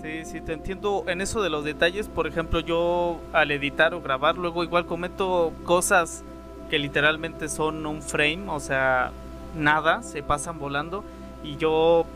Sí, 0.00 0.24
sí, 0.24 0.40
te 0.40 0.52
entiendo 0.52 1.04
en 1.06 1.20
eso 1.20 1.42
de 1.42 1.50
los 1.50 1.64
detalles. 1.64 2.08
Por 2.08 2.26
ejemplo, 2.26 2.60
yo 2.60 3.20
al 3.32 3.50
editar 3.50 3.94
o 3.94 4.00
grabar, 4.00 4.36
luego 4.36 4.64
igual 4.64 4.86
cometo 4.86 5.52
cosas 5.64 6.24
que 6.70 6.78
literalmente 6.78 7.48
son 7.48 7.84
un 7.84 8.00
frame, 8.00 8.44
o 8.48 8.58
sea, 8.58 9.12
nada, 9.56 10.02
se 10.02 10.22
pasan 10.22 10.58
volando. 10.58 11.04
Y 11.44 11.56
yo 11.56 12.06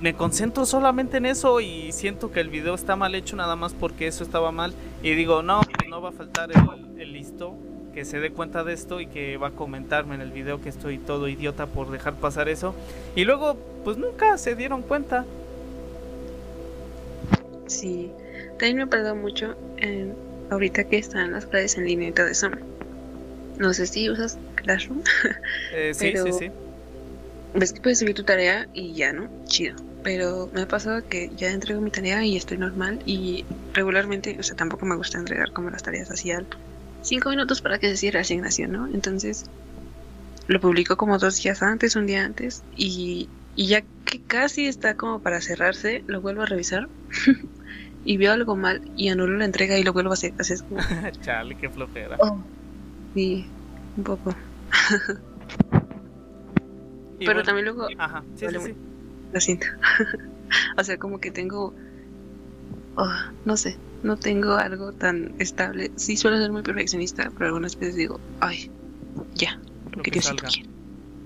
me 0.00 0.14
concentro 0.14 0.66
solamente 0.66 1.16
en 1.16 1.26
eso 1.26 1.60
y 1.60 1.92
siento 1.92 2.30
que 2.30 2.40
el 2.40 2.50
video 2.50 2.74
está 2.74 2.96
mal 2.96 3.14
hecho 3.14 3.34
nada 3.36 3.56
más 3.56 3.72
porque 3.72 4.06
eso 4.06 4.22
estaba 4.22 4.52
mal. 4.52 4.74
Y 5.02 5.14
digo, 5.14 5.42
no, 5.42 5.62
no 5.88 6.02
va 6.02 6.10
a 6.10 6.12
faltar 6.12 6.50
el, 6.52 7.00
el 7.00 7.12
listo 7.12 7.54
que 7.94 8.04
se 8.04 8.20
dé 8.20 8.30
cuenta 8.30 8.62
de 8.62 8.74
esto 8.74 9.00
y 9.00 9.06
que 9.06 9.38
va 9.38 9.48
a 9.48 9.50
comentarme 9.52 10.14
en 10.14 10.20
el 10.20 10.30
video 10.30 10.60
que 10.60 10.68
estoy 10.68 10.98
todo 10.98 11.26
idiota 11.26 11.66
por 11.66 11.90
dejar 11.90 12.14
pasar 12.14 12.48
eso. 12.48 12.74
Y 13.16 13.24
luego, 13.24 13.56
pues 13.84 13.96
nunca 13.96 14.38
se 14.38 14.54
dieron 14.54 14.82
cuenta. 14.82 15.24
Sí, 17.68 18.10
también 18.58 18.76
me 18.78 18.82
ha 18.84 18.86
pasado 18.86 19.14
mucho 19.14 19.54
en- 19.78 20.14
ahorita 20.50 20.84
que 20.84 20.98
están 20.98 21.32
las 21.32 21.46
clases 21.46 21.76
en 21.78 21.84
línea 21.86 22.08
y 22.08 22.12
todo 22.12 22.26
eso. 22.26 22.50
No 23.58 23.72
sé 23.74 23.86
si 23.86 24.08
usas 24.10 24.38
Classroom. 24.56 25.02
Eh, 25.74 25.92
sí, 25.94 26.10
Pero- 26.12 26.24
sí, 26.26 26.32
sí. 26.32 26.50
Ves 27.54 27.72
que 27.72 27.80
puedes 27.80 27.98
subir 27.98 28.14
tu 28.14 28.22
tarea 28.24 28.68
y 28.74 28.94
ya, 28.94 29.12
¿no? 29.12 29.28
Chido. 29.46 29.74
Pero 30.04 30.48
me 30.52 30.62
ha 30.62 30.66
pasado 30.68 31.02
que 31.08 31.30
ya 31.36 31.50
entrego 31.50 31.80
mi 31.80 31.90
tarea 31.90 32.24
y 32.24 32.36
estoy 32.36 32.58
normal 32.58 33.00
y 33.04 33.44
regularmente, 33.72 34.36
o 34.38 34.42
sea, 34.42 34.54
tampoco 34.54 34.86
me 34.86 34.96
gusta 34.96 35.18
entregar 35.18 35.52
como 35.52 35.70
las 35.70 35.82
tareas 35.82 36.10
así 36.10 36.30
al 36.30 36.46
cinco 37.02 37.30
minutos 37.30 37.60
para 37.60 37.78
que 37.78 37.88
se 37.90 37.96
cierre 37.96 38.18
la 38.18 38.20
asignación, 38.22 38.72
¿no? 38.72 38.86
Entonces 38.92 39.44
lo 40.46 40.60
publico 40.60 40.96
como 40.96 41.18
dos 41.18 41.42
días 41.42 41.62
antes, 41.62 41.96
un 41.96 42.06
día 42.06 42.24
antes 42.24 42.62
y, 42.76 43.28
y 43.54 43.66
ya 43.66 43.82
que 44.04 44.20
casi 44.26 44.66
está 44.66 44.94
como 44.94 45.20
para 45.20 45.40
cerrarse, 45.40 46.04
lo 46.06 46.20
vuelvo 46.20 46.42
a 46.42 46.46
revisar 46.46 46.88
y 48.08 48.16
veo 48.16 48.32
algo 48.32 48.56
mal 48.56 48.80
y 48.96 49.10
anulo 49.10 49.36
la 49.36 49.44
entrega 49.44 49.78
y 49.78 49.82
lo 49.82 49.92
vuelvo 49.92 50.12
a 50.12 50.14
hacer. 50.14 50.32
Así 50.38 50.54
es 50.54 50.62
como, 50.62 50.80
Chale, 51.20 51.54
qué 51.56 51.68
flojera. 51.68 52.16
oh, 52.20 52.42
sí, 53.12 53.46
un 53.98 54.02
poco. 54.02 54.34
Pero 57.18 57.32
bueno, 57.32 57.42
también 57.42 57.66
luego 57.66 57.86
Ajá, 57.98 58.24
sí, 58.34 58.38
sí, 58.38 58.44
Vale, 58.46 58.60
sí. 58.60 58.74
lo 59.34 59.40
siento. 59.42 59.66
o 60.78 60.84
sea, 60.84 60.96
como 60.96 61.20
que 61.20 61.30
tengo, 61.30 61.74
oh, 62.96 63.12
no 63.44 63.58
sé, 63.58 63.76
no 64.02 64.16
tengo 64.16 64.54
algo 64.54 64.92
tan 64.92 65.34
estable. 65.38 65.90
Sí 65.96 66.16
suelo 66.16 66.38
ser 66.38 66.50
muy 66.50 66.62
perfeccionista, 66.62 67.30
pero 67.36 67.48
algunas 67.48 67.78
veces 67.78 67.96
digo, 67.96 68.18
ay, 68.40 68.70
ya, 69.34 69.60
lo, 69.90 69.98
Lo 69.98 70.02
que, 70.02 70.12
que 70.12 70.20
Diosito 70.20 70.44
quiere. 70.46 70.70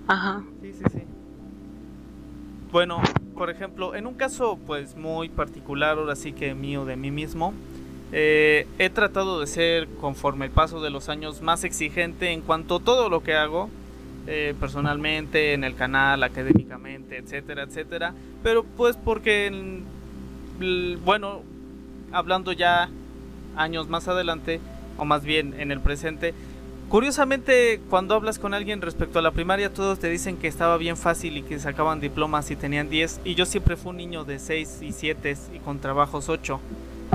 Ajá. 0.08 0.44
Sí, 0.60 0.72
sí, 0.72 0.84
sí. 0.90 1.02
Bueno, 2.72 3.02
por 3.36 3.50
ejemplo, 3.50 3.94
en 3.94 4.06
un 4.06 4.14
caso 4.14 4.58
pues 4.66 4.96
muy 4.96 5.28
particular, 5.28 5.98
ahora 5.98 6.16
sí 6.16 6.32
que 6.32 6.54
mío 6.54 6.86
de 6.86 6.96
mí 6.96 7.10
mismo, 7.10 7.52
eh, 8.12 8.66
he 8.78 8.88
tratado 8.88 9.40
de 9.40 9.46
ser 9.46 9.88
conforme 10.00 10.46
el 10.46 10.52
paso 10.52 10.80
de 10.80 10.88
los 10.88 11.10
años 11.10 11.42
más 11.42 11.64
exigente 11.64 12.30
en 12.30 12.40
cuanto 12.40 12.76
a 12.76 12.80
todo 12.80 13.10
lo 13.10 13.22
que 13.22 13.34
hago, 13.34 13.68
eh, 14.26 14.54
personalmente, 14.58 15.52
en 15.52 15.64
el 15.64 15.74
canal, 15.74 16.22
académicamente, 16.22 17.18
etcétera, 17.18 17.64
etcétera. 17.64 18.14
Pero 18.42 18.64
pues 18.64 18.96
porque, 18.96 19.82
bueno, 21.04 21.42
hablando 22.10 22.52
ya 22.52 22.88
años 23.54 23.90
más 23.90 24.08
adelante, 24.08 24.60
o 24.96 25.04
más 25.04 25.24
bien 25.24 25.60
en 25.60 25.72
el 25.72 25.80
presente, 25.80 26.32
Curiosamente, 26.92 27.80
cuando 27.88 28.14
hablas 28.14 28.38
con 28.38 28.52
alguien 28.52 28.82
respecto 28.82 29.18
a 29.18 29.22
la 29.22 29.30
primaria, 29.30 29.72
todos 29.72 29.98
te 29.98 30.10
dicen 30.10 30.36
que 30.36 30.46
estaba 30.46 30.76
bien 30.76 30.98
fácil 30.98 31.38
y 31.38 31.42
que 31.42 31.58
sacaban 31.58 32.00
diplomas 32.00 32.50
y 32.50 32.54
tenían 32.54 32.90
10. 32.90 33.22
Y 33.24 33.34
yo 33.34 33.46
siempre 33.46 33.78
fui 33.78 33.92
un 33.92 33.96
niño 33.96 34.24
de 34.24 34.38
6 34.38 34.80
y 34.82 34.92
7 34.92 35.38
y 35.54 35.58
con 35.60 35.78
trabajos 35.78 36.28
8. 36.28 36.60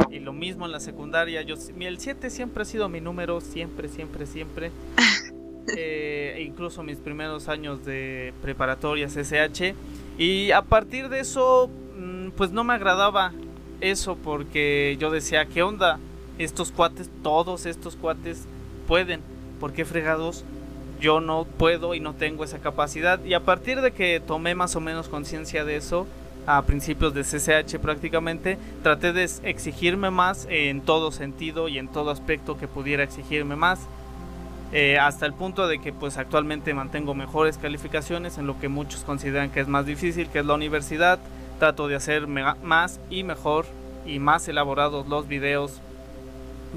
Y 0.10 0.18
lo 0.18 0.34
mismo 0.34 0.66
en 0.66 0.72
la 0.72 0.80
secundaria. 0.80 1.44
Yo, 1.44 1.54
el 1.80 2.00
7 2.00 2.32
siempre 2.32 2.64
ha 2.64 2.66
sido 2.66 2.90
mi 2.90 3.02
número, 3.02 3.40
siempre, 3.40 3.88
siempre, 3.88 4.26
siempre. 4.26 4.72
Eh, 5.76 6.46
incluso 6.48 6.82
mis 6.82 6.98
primeros 6.98 7.50
años 7.50 7.84
de 7.84 8.34
preparatorias 8.42 9.18
SH. 9.18 9.76
Y 10.18 10.52
a 10.52 10.62
partir 10.62 11.10
de 11.10 11.20
eso, 11.20 11.70
mm, 12.00 12.30
pues 12.38 12.52
no 12.52 12.64
me 12.64 12.74
agradaba 12.74 13.34
eso 13.82 14.16
porque 14.16 14.96
yo 14.98 15.12
decía, 15.12 15.46
¿qué 15.46 15.64
onda? 15.64 16.00
Estos 16.40 16.72
cuates, 16.72 17.12
todos 17.22 17.66
estos 17.66 17.98
cuates 17.98 18.46
pueden. 18.88 19.37
¿Por 19.60 19.74
qué 19.74 19.86
fregados? 19.86 20.44
Yo 21.00 21.20
no 21.22 21.46
puedo 21.46 21.94
y 21.94 22.00
no 22.00 22.14
tengo 22.14 22.44
esa 22.44 22.60
capacidad. 22.60 23.24
Y 23.24 23.34
a 23.34 23.42
partir 23.42 23.82
de 23.82 23.92
que 23.92 24.20
tomé 24.20 24.56
más 24.56 24.76
o 24.76 24.80
menos 24.82 25.10
conciencia 25.10 25.64
de 25.64 25.76
eso, 25.76 26.08
a 26.48 26.62
principios 26.64 27.14
de 27.14 27.24
CCH 27.24 27.78
prácticamente, 27.80 28.58
traté 28.82 29.14
de 29.14 29.30
exigirme 29.44 30.12
más 30.12 30.48
en 30.50 30.82
todo 30.82 31.12
sentido 31.12 31.68
y 31.68 31.78
en 31.78 31.88
todo 31.88 32.10
aspecto 32.10 32.58
que 32.58 32.68
pudiera 32.68 33.04
exigirme 33.04 33.56
más. 33.56 33.80
Eh, 34.74 34.98
hasta 34.98 35.26
el 35.26 35.34
punto 35.34 35.68
de 35.68 35.80
que 35.80 35.94
pues 35.94 36.18
actualmente 36.18 36.74
mantengo 36.74 37.14
mejores 37.14 37.58
calificaciones 37.58 38.38
en 38.38 38.48
lo 38.48 38.60
que 38.60 38.68
muchos 38.68 39.02
consideran 39.02 39.50
que 39.50 39.62
es 39.62 39.68
más 39.68 39.86
difícil, 39.86 40.28
que 40.30 40.40
es 40.40 40.46
la 40.46 40.56
universidad. 40.56 41.20
Trato 41.60 41.88
de 41.88 41.96
hacer 41.96 42.28
más 42.28 43.00
y 43.10 43.24
mejor 43.24 43.66
y 44.06 44.20
más 44.20 44.48
elaborados 44.48 45.08
los 45.08 45.28
videos 45.28 45.80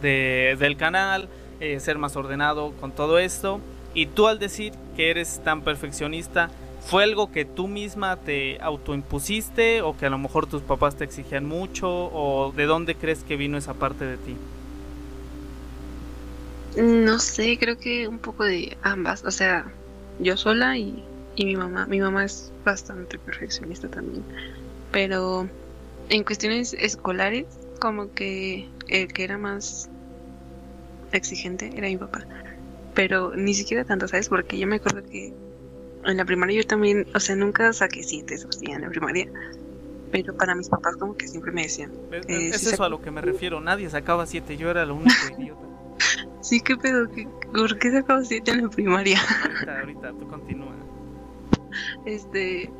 de- 0.01 0.57
del 0.59 0.77
canal, 0.77 1.29
eh, 1.61 1.79
ser 1.81 1.99
más 1.99 2.17
ordenado 2.17 2.73
con 2.81 2.93
todo 2.93 3.19
esto. 3.19 3.61
Y 3.95 4.07
tú 4.07 4.27
al 4.27 4.39
decir 4.39 4.73
que 4.97 5.11
eres 5.11 5.41
tan 5.45 5.63
perfeccionista, 5.63 6.51
¿fue 6.81 7.05
algo 7.05 7.31
que 7.31 7.45
tú 7.45 7.69
misma 7.69 8.17
te 8.17 8.61
autoimpusiste 8.61 9.83
o 9.83 9.97
que 9.97 10.07
a 10.07 10.11
lo 10.11 10.19
mejor 10.19 10.47
tus 10.47 10.63
papás 10.63 10.97
te 10.97 11.05
exigían 11.05 11.47
mucho 11.47 11.89
o 11.91 12.53
de 12.53 12.65
dónde 12.67 12.95
crees 12.95 13.25
que 13.25 13.37
vino 13.37 13.59
esa 13.59 13.75
parte 13.75 14.05
de 14.05 14.17
ti? 14.17 14.37
No 16.77 17.19
sé, 17.19 17.59
creo 17.59 17.79
que 17.79 18.09
un 18.09 18.19
poco 18.21 18.45
de 18.45 18.79
ambas. 18.83 19.25
O 19.25 19.31
sea, 19.31 19.75
yo 20.19 20.37
sola 20.37 20.79
y, 20.79 21.05
y 21.35 21.45
mi 21.45 21.57
mamá. 21.57 21.87
Mi 21.87 22.01
mamá 22.01 22.25
es 22.25 22.53
bastante 22.65 23.19
perfeccionista 23.19 23.89
también. 23.89 24.25
Pero 24.93 25.49
en 26.09 26.25
cuestiones 26.25 26.73
escolares, 26.75 27.47
como 27.81 28.13
que 28.15 28.69
el 28.89 29.13
que 29.13 29.25
era 29.25 29.39
más 29.39 29.90
exigente 31.17 31.71
era 31.75 31.89
mi 31.89 31.97
papá. 31.97 32.25
Pero 32.95 33.35
ni 33.37 33.55
siquiera 33.55 33.85
tanto, 33.85 34.09
¿sabes? 34.09 34.29
Porque 34.29 34.59
yo 34.59 34.67
me 34.67 34.77
acuerdo 34.77 35.03
que 35.03 35.33
en 36.05 36.17
la 36.17 36.25
primaria 36.25 36.61
yo 36.63 36.67
también, 36.67 37.07
o 37.15 37.21
sea, 37.21 37.37
nunca 37.37 37.73
saqué 37.73 38.03
siete 38.03 38.37
o 38.45 38.49
en 38.73 38.81
la 38.83 38.89
primaria. 38.89 39.29
Pero 40.11 40.35
para 40.37 40.55
mis 40.57 40.69
papás 40.69 40.97
como 40.97 41.17
que 41.17 41.29
siempre 41.29 41.53
me 41.53 41.63
decían, 41.63 41.93
Es, 42.11 42.27
Eh, 42.29 42.49
es 42.49 42.61
sí 42.61 42.67
eso 42.69 42.77
sac- 42.83 42.87
a 42.87 42.89
lo 42.89 43.01
que 43.01 43.11
me 43.13 43.21
refiero. 43.21 43.61
Nadie 43.61 43.89
sacaba 43.91 44.27
siete, 44.27 44.57
yo 44.57 44.69
era 44.71 44.83
el 44.83 44.91
único 44.91 45.11
idiota. 45.39 45.61
sí, 46.43 46.61
¿qué 46.61 46.77
pedo? 46.77 47.09
¿Qué- 47.11 47.29
¿Por 47.53 47.79
qué 47.79 47.91
sacaba 47.93 48.25
siete 48.25 48.51
en 48.51 48.63
la 48.65 48.71
primaria? 48.71 49.21
Ahorita, 49.21 49.79
ahorita, 49.81 50.09
tú 50.19 50.27
continúa. 50.29 50.73
Este. 52.07 52.71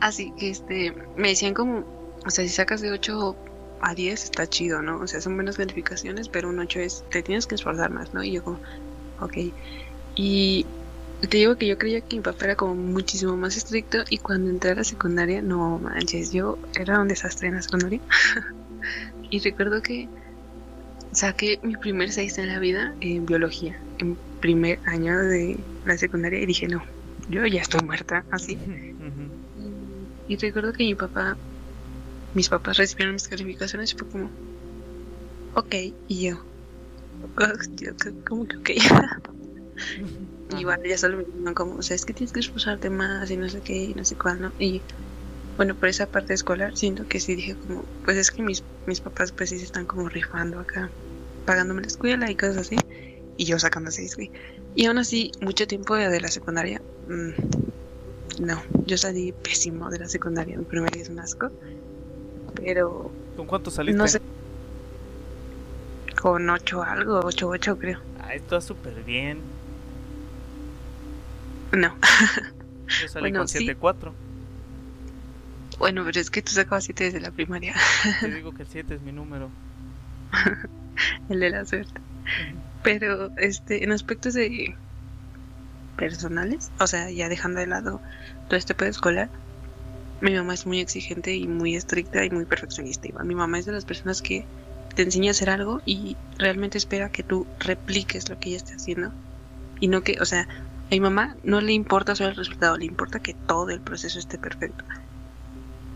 Así 0.00 0.32
que 0.38 0.50
este. 0.50 0.94
Me 1.16 1.28
decían 1.28 1.54
como. 1.54 1.84
O 2.26 2.30
sea, 2.30 2.44
si 2.44 2.50
sacas 2.50 2.80
de 2.80 2.90
8 2.90 3.36
a 3.80 3.94
10 3.94 4.24
está 4.24 4.46
chido, 4.46 4.82
¿no? 4.82 5.00
O 5.00 5.06
sea, 5.06 5.20
son 5.20 5.34
buenas 5.34 5.56
calificaciones, 5.56 6.28
pero 6.28 6.48
un 6.48 6.58
8 6.58 6.80
es. 6.80 7.04
Te 7.10 7.22
tienes 7.22 7.46
que 7.46 7.54
esforzar 7.54 7.90
más, 7.90 8.12
¿no? 8.14 8.22
Y 8.22 8.32
yo 8.32 8.42
como. 8.42 8.60
Ok. 9.20 9.36
Y. 10.14 10.66
Te 11.20 11.38
digo 11.38 11.56
que 11.56 11.66
yo 11.66 11.78
creía 11.78 12.02
que 12.02 12.16
mi 12.16 12.22
papá 12.22 12.44
era 12.44 12.56
como 12.56 12.74
muchísimo 12.74 13.36
más 13.36 13.56
estricto 13.56 14.04
y 14.10 14.18
cuando 14.18 14.50
entré 14.50 14.72
a 14.72 14.74
la 14.74 14.84
secundaria, 14.84 15.40
no 15.40 15.78
manches, 15.78 16.32
yo 16.32 16.58
era 16.78 17.00
un 17.00 17.08
desastre 17.08 17.48
en 17.48 17.54
la 17.54 17.62
secundaria. 17.62 18.00
y 19.30 19.38
recuerdo 19.38 19.80
que 19.80 20.10
saqué 21.12 21.60
mi 21.62 21.76
primer 21.76 22.12
6 22.12 22.36
en 22.38 22.48
la 22.48 22.58
vida 22.58 22.94
en 23.00 23.24
biología, 23.24 23.80
en 23.98 24.18
primer 24.40 24.80
año 24.84 25.18
de 25.18 25.64
la 25.84 25.96
secundaria 25.96 26.40
y 26.40 26.46
dije, 26.46 26.68
no, 26.68 26.84
yo 27.28 27.46
ya 27.46 27.62
estoy 27.62 27.80
muerta, 27.84 28.26
así. 28.30 28.58
Y 30.26 30.36
recuerdo 30.36 30.72
que 30.72 30.84
mi 30.84 30.94
papá, 30.94 31.38
mis 32.34 32.50
papás 32.50 32.76
recibieron 32.78 33.14
mis 33.14 33.28
calificaciones 33.28 33.92
y 33.92 33.96
fue 33.98 34.08
como, 34.08 34.34
ok, 35.52 35.74
y 36.06 36.26
yo, 36.28 36.36
"Ah, 37.36 37.52
yo, 37.80 37.92
¿cómo 38.24 38.46
que 38.46 38.56
ok? 38.58 38.70
y 40.48 40.64
bueno, 40.64 40.82
ya 40.86 40.98
solo 40.98 41.18
me 41.18 41.24
dijeron 41.24 41.54
como, 41.54 41.76
o 41.76 41.82
sea, 41.82 41.96
es 41.96 42.04
que 42.04 42.14
tienes 42.14 42.32
que 42.32 42.40
esforzarte 42.40 42.90
más 42.90 43.30
y 43.30 43.36
no 43.36 43.48
sé 43.48 43.62
qué 43.62 43.74
y 43.74 43.94
no 43.94 44.04
sé 44.04 44.16
cuándo. 44.16 44.52
Y 44.58 44.84
bueno, 45.56 45.76
por 45.76 45.88
esa 45.90 46.06
parte 46.08 46.34
escolar 46.34 46.74
siento 46.76 47.06
que 47.06 47.20
sí 47.20 47.36
dije 47.36 47.56
como, 47.56 47.88
pues 48.02 48.18
es 48.18 48.30
que 48.32 48.42
mis, 48.42 48.64
mis 48.86 49.00
papás 49.02 49.32
pues 49.32 49.50
sí 49.50 49.58
se 49.58 49.66
están 49.66 49.86
como 49.86 50.08
rifando 50.08 50.60
acá, 50.60 50.94
pagándome 51.44 51.82
la 51.82 51.88
escuela 51.88 52.30
y 52.30 52.36
cosas 52.36 52.58
así. 52.58 52.76
Y 53.36 53.46
yo 53.46 53.58
sacando 53.60 53.90
seis, 53.92 54.16
güey. 54.16 54.32
Y 54.74 54.86
aún 54.86 54.98
así, 54.98 55.32
mucho 55.40 55.66
tiempo 55.66 55.96
de 55.96 56.20
la 56.20 56.28
secundaria, 56.28 56.82
mm, 57.06 57.32
no, 58.40 58.62
yo 58.86 58.96
salí 58.98 59.32
pésimo 59.32 59.90
de 59.90 59.98
la 59.98 60.08
secundaria. 60.08 60.58
Mi 60.58 60.64
primer 60.66 60.90
día 60.92 61.02
es 61.02 61.08
un 61.08 61.20
asco. 61.20 61.52
Pero. 62.54 63.10
¿Con 63.36 63.46
cuánto 63.46 63.70
saliste? 63.70 63.98
No 63.98 64.08
sé. 64.08 64.20
Con 66.20 66.48
ocho 66.48 66.82
algo, 66.82 67.20
ocho, 67.24 67.48
ocho 67.48 67.78
creo. 67.78 68.00
Ah, 68.20 68.34
esto 68.34 68.56
es 68.56 68.64
súper 68.64 69.02
bien. 69.04 69.40
No. 71.72 71.94
Yo 73.02 73.08
salí 73.08 73.32
con 73.32 73.48
sí. 73.48 73.66
7.4. 73.66 74.12
Bueno, 75.78 76.04
pero 76.04 76.20
es 76.20 76.30
que 76.30 76.42
tú 76.42 76.52
sacabas 76.52 76.84
siete 76.84 77.04
desde 77.04 77.20
la 77.20 77.30
primaria. 77.30 77.74
Te 78.20 78.30
digo 78.34 78.54
que 78.54 78.62
el 78.62 78.68
7 78.68 78.94
es 78.94 79.02
mi 79.02 79.12
número. 79.12 79.50
El 81.28 81.40
de 81.40 81.50
la 81.50 81.64
suerte. 81.66 82.00
Pero, 82.82 83.30
este, 83.36 83.82
en 83.82 83.92
aspectos 83.92 84.34
de 84.34 84.76
personales, 85.96 86.70
o 86.78 86.86
sea, 86.86 87.10
ya 87.10 87.28
dejando 87.28 87.60
de 87.60 87.66
lado 87.66 88.00
todo 88.48 88.56
este 88.56 88.74
pedo 88.74 88.90
escolar, 88.90 89.28
mi 90.20 90.34
mamá 90.34 90.54
es 90.54 90.66
muy 90.66 90.80
exigente 90.80 91.34
y 91.36 91.48
muy 91.48 91.76
estricta 91.76 92.24
y 92.24 92.30
muy 92.30 92.46
perfeccionista. 92.46 93.08
Mi 93.24 93.34
mamá 93.34 93.58
es 93.58 93.66
de 93.66 93.72
las 93.72 93.84
personas 93.84 94.22
que 94.22 94.48
te 94.94 95.02
enseña 95.02 95.30
a 95.30 95.32
hacer 95.32 95.50
algo 95.50 95.80
y 95.84 96.20
realmente 96.38 96.78
espera 96.78 97.10
que 97.10 97.24
tú 97.24 97.50
repliques 97.58 98.28
lo 98.28 98.38
que 98.38 98.50
ella 98.50 98.58
está 98.58 98.74
haciendo. 98.76 99.14
Y 99.80 99.88
no 99.88 100.02
que, 100.02 100.18
o 100.20 100.26
sea, 100.26 100.42
a 100.42 100.48
mi 100.90 101.00
mamá 101.00 101.36
no 101.42 101.60
le 101.60 101.72
importa 101.72 102.14
solo 102.16 102.30
el 102.30 102.36
resultado, 102.36 102.76
le 102.78 102.86
importa 102.86 103.20
que 103.20 103.34
todo 103.46 103.70
el 103.70 103.82
proceso 103.82 104.18
esté 104.18 104.38
perfecto. 104.38 104.84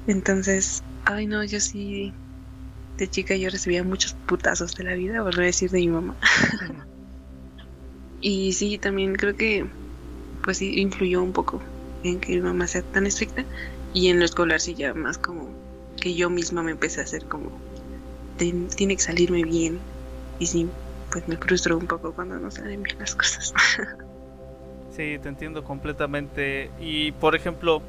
Entonces, 0.07 0.85
ay 1.05 1.27
no, 1.27 1.45
yo 1.45 1.61
sí, 1.61 2.13
de 2.99 3.09
chica 3.11 3.37
yo 3.37 3.51
recibía 3.51 3.85
muchos 3.85 4.15
putazos 4.27 4.75
de 4.75 4.85
la 4.85 4.95
vida, 4.95 5.23
por 5.25 5.37
no 5.37 5.45
decir 5.45 5.71
de 5.71 5.81
mi 5.81 5.89
mamá. 5.89 6.19
y 8.21 8.53
sí, 8.53 8.79
también 8.79 9.15
creo 9.15 9.35
que, 9.37 9.71
pues 10.43 10.59
sí, 10.59 10.81
influyó 10.81 11.23
un 11.23 11.33
poco 11.33 11.63
en 12.03 12.21
que 12.21 12.35
mi 12.35 12.43
mamá 12.43 12.67
sea 12.69 12.83
tan 12.83 13.07
estricta. 13.07 13.47
Y 13.95 14.09
en 14.09 14.19
lo 14.19 14.25
escolar 14.25 14.61
sí 14.61 14.75
ya 14.75 14.95
más 14.95 15.19
como 15.19 15.49
que 16.01 16.15
yo 16.15 16.31
misma 16.31 16.63
me 16.63 16.71
empecé 16.73 17.01
a 17.01 17.05
hacer 17.05 17.25
como, 17.25 17.51
"Ten- 18.37 18.69
tiene 18.69 18.97
que 18.97 19.03
salirme 19.03 19.43
bien. 19.45 19.79
Y 20.39 20.47
sí, 20.47 20.69
pues 21.11 21.27
me 21.27 21.37
frustró 21.37 21.77
un 21.77 21.87
poco 21.87 22.13
cuando 22.13 22.39
no 22.39 22.51
salen 22.51 22.83
bien 22.83 22.99
las 22.99 23.15
cosas. 23.15 23.53
Sí, 24.91 25.17
te 25.23 25.29
entiendo 25.29 25.63
completamente. 25.63 26.71
Y 26.81 27.13
por 27.13 27.37
ejemplo, 27.37 27.81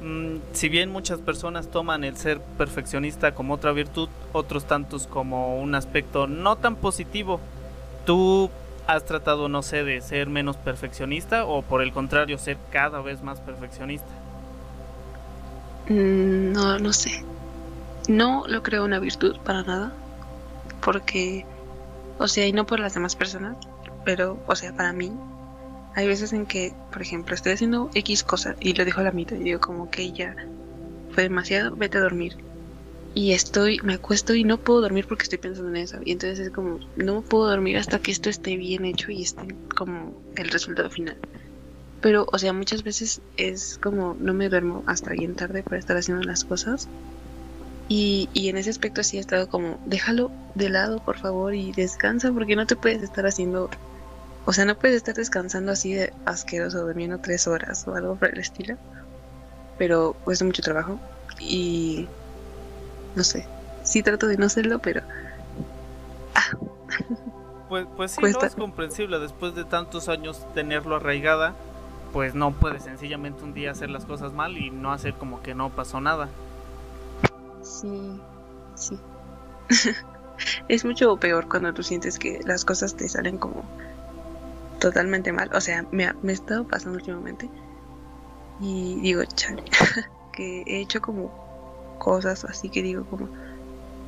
mm, 0.00 0.36
si 0.52 0.68
bien 0.68 0.90
muchas 0.92 1.18
personas 1.18 1.66
toman 1.72 2.04
el 2.04 2.16
ser 2.16 2.40
perfeccionista 2.56 3.34
como 3.34 3.54
otra 3.54 3.72
virtud, 3.72 4.08
otros 4.32 4.64
tantos 4.64 5.08
como 5.08 5.60
un 5.60 5.74
aspecto 5.74 6.28
no 6.28 6.54
tan 6.54 6.76
positivo, 6.76 7.40
¿tú 8.04 8.48
has 8.86 9.04
tratado, 9.04 9.48
no 9.48 9.62
sé, 9.62 9.82
de 9.82 10.00
ser 10.00 10.28
menos 10.28 10.56
perfeccionista 10.56 11.46
o 11.46 11.62
por 11.62 11.82
el 11.82 11.92
contrario, 11.92 12.38
ser 12.38 12.58
cada 12.70 13.00
vez 13.02 13.22
más 13.22 13.40
perfeccionista? 13.40 14.06
Mm, 15.88 16.52
No, 16.52 16.78
no 16.78 16.92
sé. 16.92 17.10
No 18.08 18.44
lo 18.48 18.62
creo 18.62 18.84
una 18.84 19.00
virtud 19.00 19.36
para 19.44 19.62
nada. 19.64 19.98
Porque, 20.80 21.48
o 22.18 22.28
sea, 22.28 22.46
y 22.48 22.52
no 22.52 22.66
por 22.66 22.80
las 22.80 22.94
demás 22.94 23.16
personas, 23.16 23.58
pero, 24.04 24.42
o 24.46 24.56
sea, 24.56 24.72
para 24.74 24.92
mí, 24.94 25.22
hay 25.94 26.06
veces 26.08 26.32
en 26.34 26.46
que, 26.46 26.78
por 26.90 27.02
ejemplo, 27.02 27.34
estoy 27.34 27.52
haciendo 27.54 27.90
X 27.94 28.24
cosa 28.24 28.56
y 28.60 28.74
lo 28.74 28.84
dejo 28.86 29.00
a 29.02 29.04
la 29.04 29.12
mitad 29.12 29.36
y 29.36 29.44
digo 29.44 29.60
como 29.60 29.88
que 29.90 30.12
ya 30.12 30.36
fue 31.08 31.24
demasiado, 31.24 31.76
vete 31.76 31.98
a 31.98 32.02
dormir. 32.02 32.34
Y 33.14 33.32
estoy, 33.32 33.80
me 33.84 33.94
acuesto 33.94 34.34
y 34.34 34.44
no 34.44 34.58
puedo 34.58 34.82
dormir 34.82 35.06
porque 35.08 35.24
estoy 35.24 35.38
pensando 35.38 35.70
en 35.70 35.76
eso. 35.78 35.98
Y 36.04 36.12
entonces 36.12 36.40
es 36.40 36.52
como, 36.52 36.80
no 36.96 37.22
puedo 37.24 37.48
dormir 37.50 37.78
hasta 37.78 37.98
que 38.00 38.12
esto 38.12 38.30
esté 38.30 38.56
bien 38.56 38.84
hecho 38.86 39.12
y 39.12 39.22
esté 39.22 39.48
como 39.76 40.16
el 40.36 40.50
resultado 40.50 40.90
final. 40.90 41.20
Pero, 42.00 42.26
o 42.30 42.38
sea, 42.38 42.52
muchas 42.52 42.82
veces 42.82 43.20
es 43.36 43.78
como 43.82 44.14
no 44.18 44.34
me 44.34 44.48
duermo 44.48 44.84
hasta 44.86 45.12
bien 45.12 45.34
tarde 45.34 45.62
para 45.62 45.78
estar 45.78 45.96
haciendo 45.96 46.22
las 46.22 46.44
cosas. 46.44 46.88
Y, 47.88 48.28
y 48.32 48.48
en 48.48 48.56
ese 48.56 48.70
aspecto 48.70 49.02
sí 49.02 49.16
he 49.16 49.20
estado 49.20 49.48
como, 49.48 49.78
déjalo 49.86 50.30
de 50.54 50.68
lado, 50.68 50.98
por 50.98 51.18
favor, 51.18 51.54
y 51.54 51.72
descansa, 51.72 52.32
porque 52.32 52.56
no 52.56 52.66
te 52.66 52.76
puedes 52.76 53.02
estar 53.02 53.26
haciendo, 53.26 53.70
o 54.44 54.52
sea, 54.52 54.64
no 54.64 54.76
puedes 54.76 54.96
estar 54.96 55.14
descansando 55.14 55.72
así 55.72 55.94
de 55.94 56.12
asqueroso, 56.24 56.80
durmiendo 56.80 57.18
tres 57.18 57.46
horas 57.46 57.86
o 57.86 57.94
algo 57.94 58.16
por 58.16 58.30
el 58.30 58.40
estilo. 58.40 58.76
Pero 59.78 60.16
cuesta 60.24 60.44
mucho 60.44 60.62
trabajo 60.62 60.98
y 61.38 62.08
no 63.14 63.22
sé, 63.22 63.46
sí 63.84 64.02
trato 64.02 64.26
de 64.26 64.36
no 64.36 64.46
hacerlo, 64.46 64.80
pero 64.80 65.02
Pues, 67.68 67.86
pues 67.96 68.12
sí, 68.12 68.20
no 68.22 68.40
es 68.42 68.54
comprensible. 68.54 69.18
Después 69.18 69.54
de 69.54 69.64
tantos 69.64 70.08
años 70.08 70.46
tenerlo 70.54 70.96
arraigada, 70.96 71.54
pues 72.16 72.34
no 72.34 72.50
puedes 72.50 72.84
sencillamente 72.84 73.44
un 73.44 73.52
día 73.52 73.72
hacer 73.72 73.90
las 73.90 74.06
cosas 74.06 74.32
mal 74.32 74.56
y 74.56 74.70
no 74.70 74.90
hacer 74.90 75.12
como 75.12 75.42
que 75.42 75.54
no 75.54 75.68
pasó 75.68 76.00
nada. 76.00 76.30
Sí, 77.60 78.18
sí. 78.74 78.98
es 80.68 80.86
mucho 80.86 81.14
peor 81.18 81.46
cuando 81.46 81.74
tú 81.74 81.82
sientes 81.82 82.18
que 82.18 82.40
las 82.46 82.64
cosas 82.64 82.96
te 82.96 83.06
salen 83.06 83.36
como 83.36 83.66
totalmente 84.80 85.30
mal. 85.30 85.50
O 85.52 85.60
sea, 85.60 85.84
me 85.92 86.06
ha, 86.06 86.16
me 86.22 86.32
ha 86.32 86.34
estado 86.34 86.66
pasando 86.66 86.96
últimamente. 86.96 87.50
Y 88.62 88.98
digo, 89.02 89.22
chale, 89.34 89.64
que 90.32 90.62
he 90.66 90.80
hecho 90.80 91.02
como 91.02 91.30
cosas 91.98 92.46
así 92.46 92.70
que 92.70 92.82
digo 92.82 93.04
como, 93.04 93.28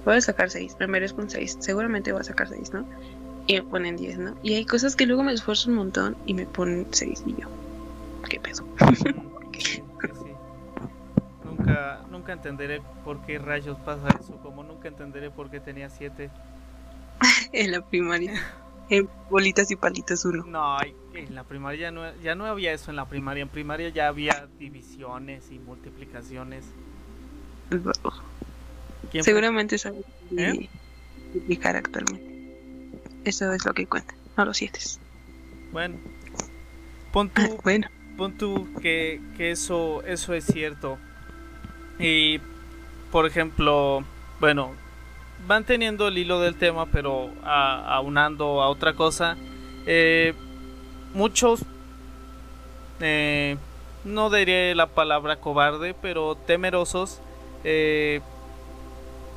voy 0.06 0.16
a 0.16 0.20
sacar 0.22 0.48
6, 0.48 0.76
me 0.80 0.86
merezco 0.86 1.20
un 1.20 1.28
6, 1.28 1.59
seguramente 1.61 2.12
voy 2.12 2.22
a 2.22 2.24
sacar 2.24 2.48
6, 2.48 2.72
¿no? 2.72 2.86
Y 3.46 3.56
me 3.56 3.62
ponen 3.64 3.96
10, 3.98 4.18
¿no? 4.18 4.34
Y 4.42 4.54
hay 4.54 4.64
cosas 4.64 4.96
que 4.96 5.04
luego 5.04 5.24
me 5.24 5.34
esfuerzo 5.34 5.68
un 5.68 5.76
montón 5.76 6.16
y 6.24 6.32
me 6.32 6.46
ponen 6.46 6.86
6 6.90 7.24
y 7.26 7.32
yo, 7.42 7.48
¿qué 8.28 8.40
sí, 8.52 8.62
sí. 9.62 10.32
Nunca, 11.44 12.04
nunca 12.10 12.32
entenderé 12.32 12.82
por 13.04 13.24
qué 13.24 13.38
rayos 13.38 13.78
pasa 13.78 14.08
eso, 14.20 14.36
como 14.42 14.62
nunca 14.62 14.88
entenderé 14.88 15.30
por 15.30 15.50
qué 15.50 15.60
tenía 15.60 15.90
7. 15.90 16.30
en 17.52 17.72
la 17.72 17.80
primaria. 17.82 18.34
En 18.90 19.08
bolitas 19.28 19.70
y 19.70 19.76
palitos 19.76 20.24
uno. 20.24 20.44
No, 20.46 20.78
en 21.14 21.34
la 21.34 21.44
primaria 21.44 21.80
ya 21.80 21.90
no, 21.90 22.16
ya 22.22 22.34
no 22.34 22.46
había 22.46 22.72
eso 22.72 22.90
en 22.90 22.96
la 22.96 23.06
primaria. 23.06 23.42
En 23.42 23.48
primaria 23.50 23.90
ya 23.90 24.08
había 24.08 24.48
divisiones 24.58 25.50
y 25.50 25.58
multiplicaciones. 25.58 26.64
¿Quién 27.68 27.92
fue? 29.10 29.22
Seguramente 29.22 29.76
sabe 29.76 30.02
¿Eh? 30.36 30.70
multiplicar 31.34 31.76
actualmente. 31.76 32.28
Eso 33.24 33.52
es 33.52 33.64
lo 33.66 33.74
que 33.74 33.86
cuenta, 33.86 34.14
no 34.38 34.46
los 34.46 34.56
siete. 34.56 34.80
Bueno, 35.70 35.98
pon 37.12 37.28
tú, 37.28 37.42
Bueno, 37.62 37.88
pon 38.18 38.36
tú 38.36 38.68
que, 38.82 39.20
que 39.36 39.52
eso, 39.52 40.02
eso 40.02 40.34
es 40.34 40.44
cierto. 40.44 40.98
Y, 42.00 42.40
por 43.12 43.24
ejemplo, 43.26 44.02
bueno, 44.40 44.72
manteniendo 45.46 46.08
el 46.08 46.18
hilo 46.18 46.40
del 46.40 46.56
tema, 46.56 46.86
pero 46.86 47.30
a- 47.44 47.94
aunando 47.94 48.60
a 48.60 48.68
otra 48.68 48.92
cosa, 48.94 49.36
eh, 49.86 50.34
muchos, 51.14 51.60
eh, 53.00 53.56
no 54.04 54.30
diré 54.30 54.74
la 54.74 54.86
palabra 54.86 55.36
cobarde, 55.36 55.94
pero 55.94 56.34
temerosos, 56.34 57.20
eh, 57.64 58.20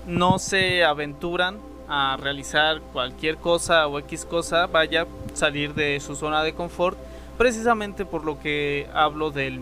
no 0.07 0.39
se 0.39 0.84
aventuran 0.84 1.59
a 1.88 2.17
realizar 2.19 2.82
cualquier 2.93 3.38
cosa 3.38 3.86
o 3.88 3.99
X 3.99 4.25
cosa, 4.25 4.65
vaya 4.67 5.05
salir 5.34 5.73
de 5.75 5.99
su 5.99 6.15
zona 6.15 6.41
de 6.43 6.53
confort, 6.53 6.97
precisamente 7.41 8.05
por 8.05 8.23
lo 8.23 8.39
que 8.39 8.87
hablo 8.93 9.31
del, 9.31 9.61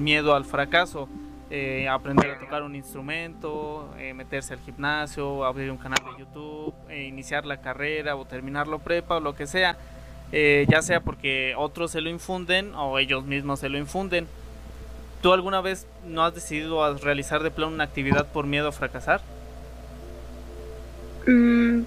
miedo 0.00 0.34
al 0.34 0.44
fracaso. 0.44 1.08
Eh, 1.48 1.86
aprender 1.88 2.28
a 2.32 2.40
tocar 2.40 2.64
un 2.64 2.74
instrumento, 2.74 3.88
eh, 4.00 4.12
meterse 4.14 4.54
al 4.54 4.58
gimnasio, 4.58 5.44
abrir 5.44 5.70
un 5.70 5.76
canal 5.76 6.00
de 6.04 6.24
YouTube, 6.24 6.74
eh, 6.88 7.04
iniciar 7.04 7.46
la 7.46 7.60
carrera 7.60 8.16
o 8.16 8.24
terminarlo 8.24 8.80
prepa 8.80 9.18
o 9.18 9.20
lo 9.20 9.36
que 9.36 9.46
sea, 9.46 9.76
eh, 10.32 10.66
ya 10.68 10.82
sea 10.82 11.02
porque 11.02 11.54
otros 11.56 11.92
se 11.92 12.00
lo 12.00 12.10
infunden 12.10 12.74
o 12.74 12.98
ellos 12.98 13.24
mismos 13.24 13.60
se 13.60 13.68
lo 13.68 13.78
infunden. 13.78 14.26
¿Tú 15.22 15.32
alguna 15.32 15.60
vez 15.60 15.86
no 16.04 16.24
has 16.24 16.34
decidido 16.34 16.96
realizar 16.96 17.44
de 17.44 17.52
plano 17.52 17.72
una 17.72 17.84
actividad 17.84 18.26
por 18.26 18.44
miedo 18.44 18.66
a 18.66 18.72
fracasar? 18.72 19.20
mm, 21.28 21.82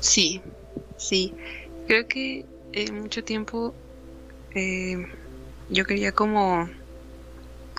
sí, 0.00 0.40
sí. 0.96 1.34
Creo 1.86 2.08
que 2.08 2.46
mucho 2.94 3.22
tiempo 3.22 3.74
eh, 4.54 4.96
yo 5.68 5.84
quería 5.86 6.12
como 6.12 6.68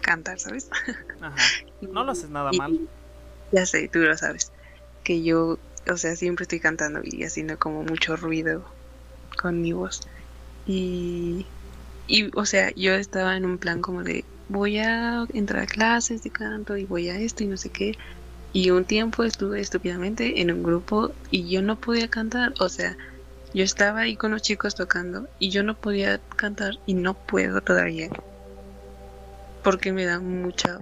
cantar, 0.02 0.40
¿sabes? 0.40 0.70
Ajá. 1.20 1.38
No 1.82 2.04
lo 2.04 2.12
haces 2.12 2.30
nada 2.30 2.52
Y- 2.52 2.58
mal. 2.58 2.90
Ya 3.52 3.66
sé, 3.66 3.90
tú 3.90 4.00
lo 4.00 4.16
sabes. 4.18 4.52
Que 5.04 5.24
yo, 5.24 5.60
o 5.92 5.98
sea, 5.98 6.16
siempre 6.16 6.44
estoy 6.44 6.60
cantando 6.60 7.02
y 7.04 7.24
haciendo 7.24 7.58
como 7.58 7.84
mucho 7.84 8.16
ruido 8.16 8.66
con 9.38 9.62
mi 9.62 9.74
voz. 9.74 10.02
Y, 10.66 11.54
y, 12.08 12.30
o 12.38 12.46
sea, 12.46 12.72
yo 12.76 12.94
estaba 12.96 13.38
en 13.38 13.46
un 13.46 13.60
plan 13.60 13.82
como 13.82 14.04
de, 14.04 14.28
voy 14.48 14.80
a 14.80 15.26
entrar 15.34 15.64
a 15.64 15.68
clases 15.68 16.22
de 16.24 16.32
canto 16.32 16.78
y 16.78 16.86
voy 16.86 17.10
a 17.10 17.20
esto 17.20 17.44
y 17.44 17.48
no 17.48 17.58
sé 17.58 17.72
qué. 17.72 17.94
Y 18.52 18.72
un 18.72 18.86
tiempo 18.86 19.24
estuve 19.24 19.62
estúpidamente 19.62 20.42
en 20.42 20.52
un 20.52 20.64
grupo 20.64 21.16
y 21.30 21.52
yo 21.52 21.62
no 21.62 21.80
podía 21.80 22.10
cantar. 22.10 22.54
O 22.60 22.70
sea, 22.70 22.98
yo 23.54 23.64
estaba 23.64 24.02
ahí 24.02 24.16
con 24.16 24.32
los 24.32 24.42
chicos 24.42 24.76
tocando 24.76 25.28
y 25.40 25.50
yo 25.50 25.64
no 25.64 25.76
podía 25.76 26.20
cantar 26.36 26.76
y 26.86 26.94
no 26.94 27.14
puedo 27.14 27.62
todavía. 27.62 28.10
Porque 29.64 29.92
me 29.92 30.06
da 30.06 30.20
mucha... 30.20 30.80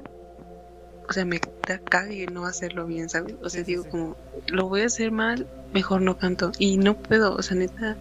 O 1.10 1.14
sea, 1.14 1.24
me 1.24 1.40
da 1.66 1.80
cague 1.80 2.28
no 2.28 2.46
hacerlo 2.46 2.86
bien, 2.86 3.08
¿sabes? 3.08 3.36
O 3.42 3.50
sea, 3.50 3.64
digo 3.64 3.86
como, 3.86 4.18
lo 4.48 4.68
voy 4.68 4.82
a 4.82 4.88
hacer 4.88 5.12
mal, 5.12 5.48
mejor 5.74 6.02
no 6.02 6.18
canto. 6.18 6.52
Y 6.60 6.78
no 6.78 6.96
puedo, 6.96 7.34
o 7.34 7.42
sea, 7.42 7.56
neta, 7.56 7.96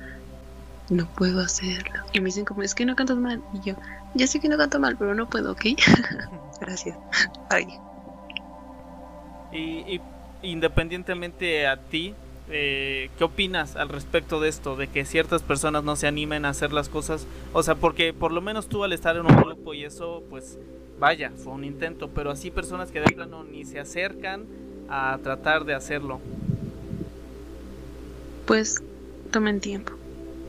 no 0.91 1.07
puedo 1.15 1.41
hacerlo. 1.41 2.03
Y 2.13 2.21
me 2.21 2.27
dicen 2.27 2.45
como, 2.45 2.63
es 2.63 2.75
que 2.75 2.85
no 2.85 2.97
cantas 2.97 3.17
mal. 3.17 3.43
Y 3.55 3.61
yo, 3.61 3.77
ya 4.15 4.27
sé 4.27 4.41
que 4.41 4.49
no 4.49 4.59
canto 4.59 4.81
mal, 4.81 4.97
pero 4.97 5.15
no 5.15 5.29
puedo, 5.29 5.53
¿ok? 5.53 5.67
Gracias. 6.61 6.99
Ay. 7.51 7.67
Y, 9.53 10.01
independientemente 10.43 11.67
a 11.67 11.77
ti, 11.77 12.15
eh, 12.49 13.11
¿qué 13.19 13.25
opinas 13.25 13.77
al 13.77 13.89
respecto 13.89 14.41
de 14.41 14.49
esto? 14.49 14.77
De 14.77 14.87
que 14.89 15.05
ciertas 15.05 15.43
personas 15.43 15.83
no 15.85 15.97
se 15.97 16.07
animen 16.07 16.45
a 16.45 16.51
hacer 16.51 16.73
las 16.73 16.89
cosas. 16.89 17.27
O 17.53 17.63
sea, 17.63 17.75
porque 17.75 18.13
por 18.13 18.33
lo 18.33 18.41
menos 18.41 18.69
tú 18.69 18.85
al 18.85 18.93
estar 18.93 19.17
en 19.17 19.23
un 19.27 19.37
grupo 19.37 19.75
y 19.75 19.85
eso, 19.85 20.23
pues 20.31 20.59
vaya, 20.99 21.33
fue 21.37 21.53
un 21.53 21.65
intento. 21.65 22.09
Pero 22.09 22.31
así 22.31 22.51
personas 22.51 22.91
que 22.91 23.01
de 23.01 23.13
plano 23.13 23.45
ni 23.45 23.65
se 23.65 23.81
acercan 23.81 24.45
a 24.89 25.19
tratar 25.23 25.65
de 25.65 25.75
hacerlo. 25.75 26.21
Pues 28.47 28.83
tomen 29.33 29.61
tiempo. 29.61 29.93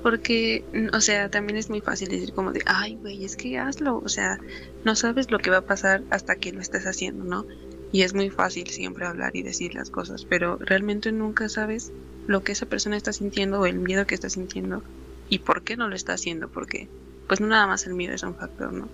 Porque, 0.04 0.64
o 0.94 1.02
sea, 1.02 1.30
también 1.30 1.58
es 1.58 1.70
muy 1.70 1.82
fácil 1.82 2.10
decir 2.10 2.32
como 2.34 2.52
de, 2.52 2.62
ay, 2.66 2.96
güey, 3.02 3.26
es 3.26 3.36
que 3.36 3.58
hazlo. 3.58 3.98
O 3.98 4.10
sea, 4.10 4.38
no 4.86 4.96
sabes 4.96 5.32
lo 5.32 5.40
que 5.40 5.50
va 5.50 5.58
a 5.58 5.66
pasar 5.66 6.04
hasta 6.12 6.36
que 6.36 6.54
lo 6.54 6.62
estés 6.62 6.86
haciendo, 6.86 7.24
¿no? 7.26 7.46
Y 7.92 8.04
es 8.04 8.14
muy 8.14 8.30
fácil 8.30 8.68
siempre 8.70 9.06
hablar 9.08 9.36
y 9.36 9.44
decir 9.44 9.76
las 9.76 9.90
cosas, 9.90 10.26
pero 10.26 10.58
realmente 10.60 11.12
nunca 11.12 11.50
sabes 11.50 11.94
lo 12.26 12.44
que 12.44 12.54
esa 12.54 12.66
persona 12.66 12.98
está 12.98 13.14
sintiendo 13.14 13.60
o 13.62 13.66
el 13.66 13.80
miedo 13.80 14.06
que 14.06 14.16
está 14.16 14.30
sintiendo 14.30 14.84
y 15.28 15.40
por 15.40 15.64
qué 15.64 15.78
no 15.78 15.88
lo 15.90 15.96
está 15.96 16.14
haciendo, 16.14 16.50
porque 16.50 16.92
pues 17.28 17.42
no 17.42 17.48
nada 17.48 17.68
más 17.68 17.86
el 17.88 17.94
miedo 17.96 18.14
es 18.16 18.24
un 18.24 18.36
factor, 18.36 18.74
¿no? 18.74 18.92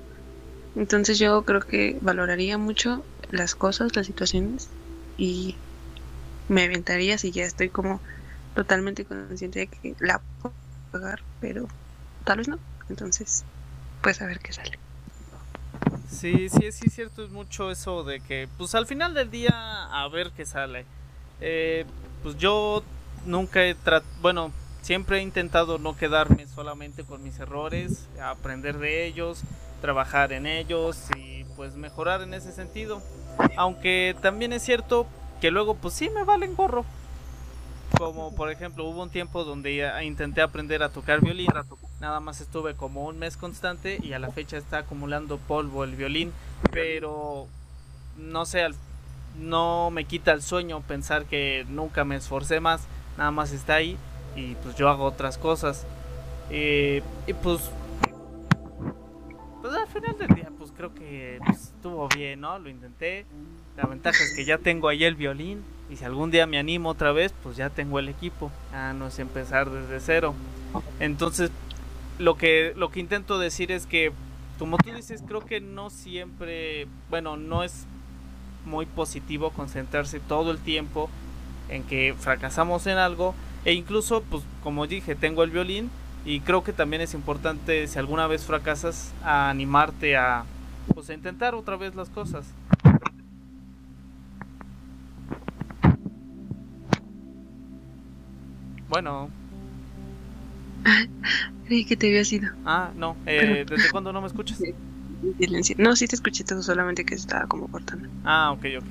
Entonces 0.76 1.20
yo 1.20 1.46
creo 1.46 1.62
que 1.62 1.98
valoraría 2.02 2.58
mucho 2.60 3.08
las 3.30 3.56
cosas, 3.56 3.96
las 3.96 4.08
situaciones 4.08 4.76
y 5.18 5.64
me 6.48 6.64
aventaría 6.66 7.18
si 7.18 7.32
ya 7.34 7.46
estoy 7.46 7.70
como 7.72 8.04
totalmente 8.54 9.06
consciente 9.06 9.60
de 9.62 9.70
que 9.70 9.96
la 10.00 10.26
puedo 10.40 10.58
pagar, 10.92 11.26
pero 11.40 11.68
tal 12.26 12.40
vez 12.40 12.50
no. 12.50 12.62
Entonces, 12.90 13.48
pues 14.02 14.22
a 14.22 14.28
ver 14.28 14.40
qué 14.42 14.54
sale. 14.54 14.83
Sí, 16.14 16.48
sí, 16.48 16.72
sí, 16.72 16.90
cierto, 16.90 17.24
es 17.24 17.32
mucho 17.32 17.72
eso 17.72 18.04
de 18.04 18.20
que, 18.20 18.48
pues 18.58 18.76
al 18.76 18.86
final 18.86 19.14
del 19.14 19.32
día, 19.32 19.52
a 19.52 20.08
ver 20.10 20.32
qué 20.32 20.46
sale. 20.46 20.86
Eh, 21.42 21.86
pues 22.22 22.38
yo 22.38 22.84
nunca 23.26 23.66
he 23.66 23.74
tratado, 23.74 24.12
bueno, 24.22 24.52
siempre 24.82 25.18
he 25.18 25.22
intentado 25.22 25.80
no 25.80 25.98
quedarme 25.98 26.48
solamente 26.48 27.04
con 27.04 27.24
mis 27.24 27.40
errores, 27.40 28.08
aprender 28.22 28.78
de 28.78 29.06
ellos, 29.06 29.42
trabajar 29.82 30.34
en 30.34 30.46
ellos 30.46 30.98
y 31.18 31.46
pues 31.56 31.76
mejorar 31.76 32.22
en 32.22 32.34
ese 32.34 32.52
sentido. 32.52 33.02
Aunque 33.58 34.16
también 34.22 34.54
es 34.54 34.62
cierto 34.62 35.08
que 35.42 35.52
luego 35.52 35.76
pues 35.76 35.96
sí 35.96 36.10
me 36.10 36.24
valen 36.24 36.56
gorro. 36.56 36.86
Como 37.98 38.36
por 38.36 38.52
ejemplo 38.52 38.86
hubo 38.86 39.02
un 39.04 39.10
tiempo 39.10 39.44
donde 39.44 39.92
intenté 40.04 40.42
aprender 40.42 40.84
a 40.84 40.90
tocar 40.90 41.22
violín, 41.22 41.50
nada 42.04 42.20
más 42.20 42.42
estuve 42.42 42.76
como 42.76 43.06
un 43.06 43.18
mes 43.18 43.38
constante 43.38 43.98
y 44.04 44.12
a 44.12 44.20
la 44.20 44.30
fecha 44.30 44.58
está 44.58 44.80
acumulando 44.80 45.38
polvo 45.38 45.86
el 45.86 45.96
violín, 45.96 46.34
pero 46.70 47.48
no 48.18 48.46
sé, 48.46 48.68
no 49.40 49.90
me 49.90 50.04
quita 50.04 50.34
el 50.34 50.42
sueño 50.42 50.82
pensar 50.82 51.24
que 51.24 51.66
nunca 51.70 52.04
me 52.04 52.18
esforcé 52.18 52.60
más, 52.60 52.88
nada 53.18 53.32
más 53.32 53.54
está 53.54 53.76
ahí 53.76 53.98
y 54.36 54.56
pues 54.56 54.76
yo 54.76 54.90
hago 54.90 55.06
otras 55.06 55.38
cosas. 55.38 55.88
Eh, 56.50 57.02
y 57.26 57.34
pues, 57.36 57.72
pues 59.62 59.74
al 59.74 59.88
final 59.88 60.18
del 60.18 60.36
día 60.36 60.50
pues 60.58 60.74
creo 60.76 60.94
que 60.94 61.40
pues, 61.46 61.68
estuvo 61.74 62.10
bien, 62.10 62.42
¿no? 62.42 62.60
Lo 62.60 62.68
intenté. 62.68 63.26
La 63.78 63.86
ventaja 63.86 64.22
es 64.22 64.36
que 64.36 64.44
ya 64.44 64.58
tengo 64.58 64.90
ahí 64.90 65.06
el 65.06 65.16
violín 65.16 65.64
y 65.90 65.96
si 65.96 66.04
algún 66.04 66.32
día 66.32 66.48
me 66.48 66.60
animo 66.60 66.90
otra 66.90 67.14
vez, 67.14 67.34
pues 67.44 67.56
ya 67.56 67.70
tengo 67.70 67.98
el 67.98 68.10
equipo. 68.10 68.52
Ah, 68.74 68.92
no 68.92 69.08
es 69.08 69.20
empezar 69.20 69.70
desde 69.70 70.02
cero. 70.02 70.34
Entonces, 71.00 71.50
lo 72.20 72.36
que 72.36 72.74
lo 72.76 72.90
que 72.90 73.00
intento 73.00 73.40
decir 73.40 73.72
es 73.72 73.86
que 73.86 74.12
como 74.60 74.78
tú 74.78 74.94
dices, 74.94 75.24
creo 75.28 75.42
que 75.42 75.60
no 75.60 75.90
siempre, 75.90 76.88
bueno, 77.10 77.38
no 77.38 77.64
es 77.64 77.86
muy 78.66 78.86
positivo 78.86 79.50
concentrarse 79.50 80.20
todo 80.20 80.52
el 80.52 80.58
tiempo 80.60 81.10
en 81.70 81.84
que 81.84 82.16
fracasamos 82.18 82.88
en 82.88 82.98
algo 82.98 83.36
e 83.66 83.74
incluso 83.74 84.22
pues 84.22 84.44
como 84.64 84.88
dije, 84.88 85.16
tengo 85.16 85.44
el 85.44 85.50
violín 85.50 85.90
y 86.26 86.40
creo 86.42 86.64
que 86.64 86.72
también 86.72 87.02
es 87.02 87.14
importante 87.14 87.88
si 87.88 88.00
alguna 88.00 88.28
vez 88.28 88.46
fracasas 88.46 89.14
animarte 89.24 90.16
a 90.16 90.46
pues 90.94 91.10
a 91.10 91.14
intentar 91.14 91.56
otra 91.56 91.76
vez 91.76 91.96
las 91.96 92.10
cosas. 92.10 92.46
Bueno. 98.88 99.43
Creí 101.66 101.86
que 101.86 101.96
te 101.96 102.08
había 102.08 102.26
sido. 102.26 102.50
Ah, 102.64 102.92
no. 102.96 103.18
Eh, 103.26 103.66
¿Desde 103.68 103.90
cuándo 103.92 104.12
no 104.14 104.22
me 104.22 104.28
escuchas? 104.28 104.60
No, 105.78 105.96
sí 105.96 106.08
te 106.08 106.16
escuché 106.16 106.44
todo, 106.44 106.62
solamente 106.62 107.06
que 107.06 107.16
estaba 107.16 107.48
como 107.48 107.68
cortando. 107.68 108.08
Ah, 108.24 108.52
ok, 108.52 108.66
ok. 108.78 108.86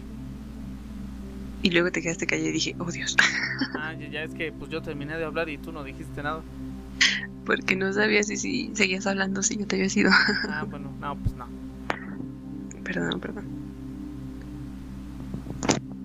Y 1.63 1.71
luego 1.71 1.91
te 1.91 2.03
quedaste 2.03 2.27
callado 2.27 2.49
y 2.49 2.53
dije, 2.53 2.75
oh 2.79 2.91
Dios. 2.91 3.17
Ah, 3.75 3.95
ya, 3.95 4.23
es 4.23 4.35
que 4.35 4.53
pues 4.53 4.71
yo 4.71 4.83
terminé 4.83 5.17
de 5.17 5.25
hablar 5.25 5.49
y 5.49 5.57
tú 5.59 5.73
no 5.73 5.83
dijiste 5.83 6.23
nada. 6.23 6.43
Porque 7.47 7.75
no 7.75 7.93
sabía 7.93 8.23
si, 8.23 8.37
si 8.37 8.71
seguías 8.75 9.07
hablando 9.07 9.43
si 9.43 9.57
yo 9.57 9.67
te 9.67 9.77
había 9.77 9.89
sido. 9.89 10.11
Ah, 10.49 10.65
bueno, 10.69 10.95
no, 11.01 11.17
pues 11.17 11.35
no. 11.35 11.49
Perdón, 12.85 13.21
perdón. 13.21 13.45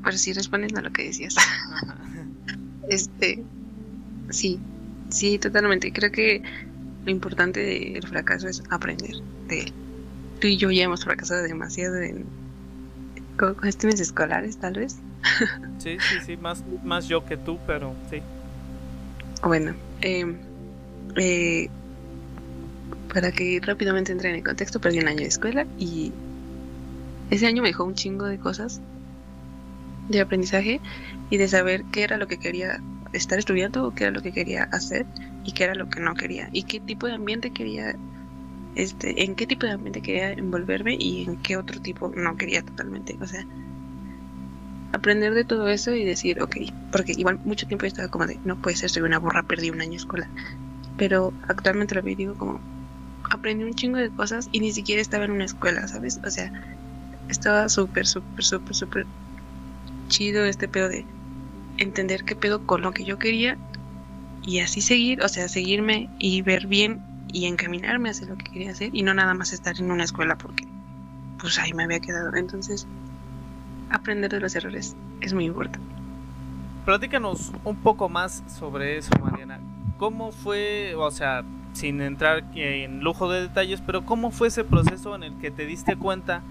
Pero 0.04 0.18
sí, 0.18 0.34
respondiendo 0.34 0.80
a 0.80 0.84
lo 0.84 0.92
que 0.92 1.04
decías. 1.04 1.36
este, 2.90 3.44
Sí, 4.30 4.60
sí, 5.10 5.38
totalmente. 5.38 5.92
Creo 5.92 6.12
que 6.12 6.42
lo 7.06 7.12
importante 7.12 7.62
del 7.62 8.08
fracaso 8.08 8.48
es 8.48 8.62
aprender 8.70 9.16
de 9.48 9.62
él. 9.62 9.74
Tú 10.40 10.48
y 10.48 10.58
yo 10.58 10.72
ya 10.72 10.84
hemos 10.84 11.04
fracasado 11.04 11.44
demasiado 11.44 11.98
en 11.98 12.26
cuestiones 13.38 14.00
escolares, 14.00 14.58
tal 14.58 14.74
vez. 14.74 14.98
Sí, 15.80 15.96
sí, 16.00 16.16
sí, 16.26 16.38
más, 16.38 16.64
más 16.84 17.08
yo 17.08 17.24
que 17.24 17.38
tú, 17.38 17.58
pero 17.68 17.94
sí. 18.10 18.20
Bueno, 19.44 19.76
em, 20.02 20.36
eh, 21.16 21.70
para 23.14 23.32
que 23.32 23.62
rápidamente 23.64 24.12
entre 24.12 24.32
en 24.32 24.36
el 24.38 24.44
contexto, 24.44 24.82
perdí 24.82 25.00
un 25.00 25.08
año 25.08 25.20
de 25.20 25.28
escuela 25.28 25.66
y 25.78 26.12
ese 27.30 27.46
año 27.46 27.62
me 27.62 27.70
dejó 27.70 27.84
un 27.84 27.94
chingo 27.94 28.26
de 28.26 28.38
cosas 28.40 28.82
de 30.10 30.20
aprendizaje 30.20 30.82
y 31.30 31.38
de 31.38 31.48
saber 31.48 31.84
qué 31.92 32.04
era 32.04 32.18
lo 32.18 32.28
que 32.28 32.38
quería 32.38 32.82
estar 33.14 33.40
estudiando, 33.40 33.94
qué 33.94 34.06
era 34.06 34.14
lo 34.14 34.22
que 34.22 34.32
quería 34.32 34.64
hacer 34.72 35.06
y 35.44 35.52
qué 35.52 35.66
era 35.66 35.76
lo 35.76 35.90
que 35.90 36.00
no 36.00 36.14
quería 36.16 36.50
y 36.52 36.64
qué 36.64 36.80
tipo 36.80 37.08
de 37.08 37.14
ambiente 37.14 37.52
quería, 37.52 37.96
este, 38.76 39.24
en 39.24 39.36
qué 39.36 39.48
tipo 39.48 39.66
de 39.66 39.74
ambiente 39.74 40.02
quería 40.02 40.32
envolverme 40.32 40.96
y 41.00 41.24
en 41.24 41.38
qué 41.38 41.58
otro 41.58 41.80
tipo 41.82 42.12
no 42.16 42.36
quería 42.38 42.62
totalmente. 42.62 43.18
O 43.22 43.28
sea, 43.28 43.46
aprender 44.94 45.34
de 45.34 45.46
todo 45.46 45.68
eso 45.68 45.94
y 45.94 46.06
decir, 46.06 46.42
ok, 46.42 46.58
porque 46.92 47.14
igual 47.14 47.40
mucho 47.44 47.68
tiempo 47.68 47.86
estaba 47.86 48.08
como 48.10 48.26
de, 48.26 48.40
no 48.44 48.56
puede 48.58 48.76
ser, 48.76 48.90
soy 48.90 49.04
una 49.04 49.20
burra, 49.20 49.44
perdí 49.44 49.70
un 49.70 49.82
año 49.82 49.92
de 49.92 49.98
escuela. 49.98 50.30
Pero 50.98 51.34
actualmente 51.48 51.96
lo 51.96 52.02
veo 52.02 52.16
digo 52.16 52.36
como, 52.36 52.60
aprendí 53.30 53.64
un 53.64 53.74
chingo 53.74 53.98
de 53.98 54.10
cosas 54.10 54.50
y 54.52 54.60
ni 54.60 54.72
siquiera 54.72 55.02
estaba 55.02 55.26
en 55.26 55.32
una 55.32 55.46
escuela, 55.46 55.88
¿sabes? 55.88 56.20
O 56.26 56.30
sea, 56.30 56.52
estaba 57.30 57.70
súper, 57.70 58.08
súper, 58.08 58.44
súper, 58.44 58.76
súper 58.76 59.06
chido 60.08 60.46
este 60.46 60.68
pedo 60.68 60.90
de 60.90 61.06
entender 61.78 62.24
qué 62.24 62.36
pedo 62.36 62.66
con 62.66 62.82
lo 62.82 62.92
que 62.92 63.04
yo 63.04 63.18
quería 63.18 63.58
y 64.44 64.60
así 64.60 64.82
seguir, 64.82 65.22
o 65.24 65.28
sea, 65.28 65.48
seguirme 65.48 66.10
y 66.20 66.42
ver 66.42 66.68
bien 66.68 67.02
y 67.28 67.46
encaminarme 67.46 68.10
hacia 68.10 68.28
lo 68.28 68.38
que 68.38 68.46
quería 68.46 68.72
hacer 68.72 68.90
y 68.94 69.04
no 69.04 69.14
nada 69.14 69.34
más 69.34 69.54
estar 69.54 69.80
en 69.80 69.92
una 69.92 70.04
escuela 70.04 70.38
porque 70.38 70.66
pues 71.40 71.60
ahí 71.60 71.74
me 71.74 71.84
había 71.84 72.00
quedado. 72.00 72.36
Entonces, 72.36 72.88
aprender 73.90 74.32
de 74.32 74.40
los 74.40 74.56
errores 74.56 74.96
es 75.22 75.34
muy 75.34 75.46
importante. 75.46 75.88
Platícanos 76.86 77.52
un 77.64 77.76
poco 77.76 78.08
más 78.08 78.44
sobre 78.48 78.98
eso, 78.98 79.12
Mariana. 79.22 79.60
¿Cómo 79.98 80.32
fue, 80.32 80.96
o 80.96 81.12
sea, 81.12 81.44
sin 81.74 82.02
entrar 82.02 82.44
en 82.56 83.02
lujo 83.02 83.30
de 83.30 83.42
detalles, 83.42 83.82
pero 83.86 84.06
cómo 84.06 84.32
fue 84.32 84.48
ese 84.48 84.64
proceso 84.64 85.16
en 85.16 85.24
el 85.24 85.38
que 85.40 85.52
te 85.52 85.66
diste 85.66 85.96
cuenta 85.96 86.42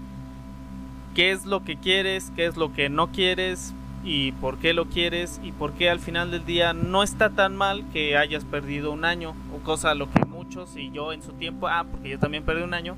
qué 1.15 1.31
es 1.31 1.45
lo 1.45 1.63
que 1.63 1.77
quieres, 1.77 2.31
qué 2.35 2.45
es 2.45 2.55
lo 2.55 2.73
que 2.73 2.89
no 2.89 3.11
quieres, 3.11 3.73
y 4.09 4.31
por 4.31 4.57
qué 4.57 4.71
lo 4.71 4.85
quieres 4.85 5.41
y 5.43 5.51
por 5.51 5.73
qué 5.73 5.89
al 5.89 5.99
final 5.99 6.31
del 6.31 6.45
día 6.45 6.71
no 6.71 7.03
está 7.03 7.31
tan 7.31 7.57
mal 7.57 7.83
que 7.91 8.15
hayas 8.15 8.45
perdido 8.45 8.93
un 8.93 9.03
año 9.03 9.35
o 9.53 9.61
cosa 9.65 9.91
a 9.91 9.95
lo 9.95 10.09
que 10.09 10.23
muchos 10.23 10.77
y 10.77 10.89
yo 10.91 11.11
en 11.11 11.21
su 11.21 11.33
tiempo, 11.33 11.67
ah, 11.67 11.85
porque 11.91 12.07
yo 12.07 12.17
también 12.17 12.43
perdí 12.45 12.63
un 12.63 12.73
año, 12.73 12.95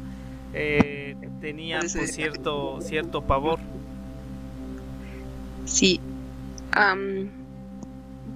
eh, 0.54 1.18
tenía 1.42 1.80
pues, 1.80 2.14
cierto, 2.14 2.80
cierto 2.82 3.24
pavor. 3.24 3.58
Sí. 5.66 6.00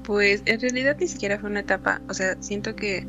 pues 0.01 0.41
en 0.45 0.59
realidad 0.59 0.97
ni 0.99 1.07
siquiera 1.07 1.37
fue 1.37 1.51
una 1.51 1.59
etapa, 1.59 2.01
o 2.09 2.15
sea, 2.15 2.41
siento 2.41 2.75
que 2.75 3.05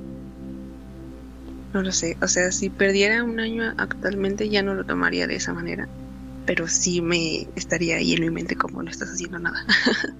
no 1.72 1.80
lo 1.80 1.90
sé, 1.90 2.18
o 2.20 2.28
sea, 2.28 2.52
si 2.52 2.68
perdiera 2.68 3.24
un 3.24 3.40
año 3.40 3.72
actualmente 3.78 4.50
ya 4.50 4.62
no 4.62 4.74
lo 4.74 4.84
tomaría 4.84 5.26
de 5.26 5.36
esa 5.36 5.54
manera, 5.54 5.88
pero 6.46 6.68
sí 6.68 7.00
me 7.00 7.48
estaría 7.56 7.96
ahí 7.96 8.12
en 8.12 8.20
mi 8.20 8.30
mente 8.30 8.56
como 8.56 8.82
no 8.82 8.90
estás 8.90 9.10
haciendo 9.10 9.38
nada, 9.38 9.64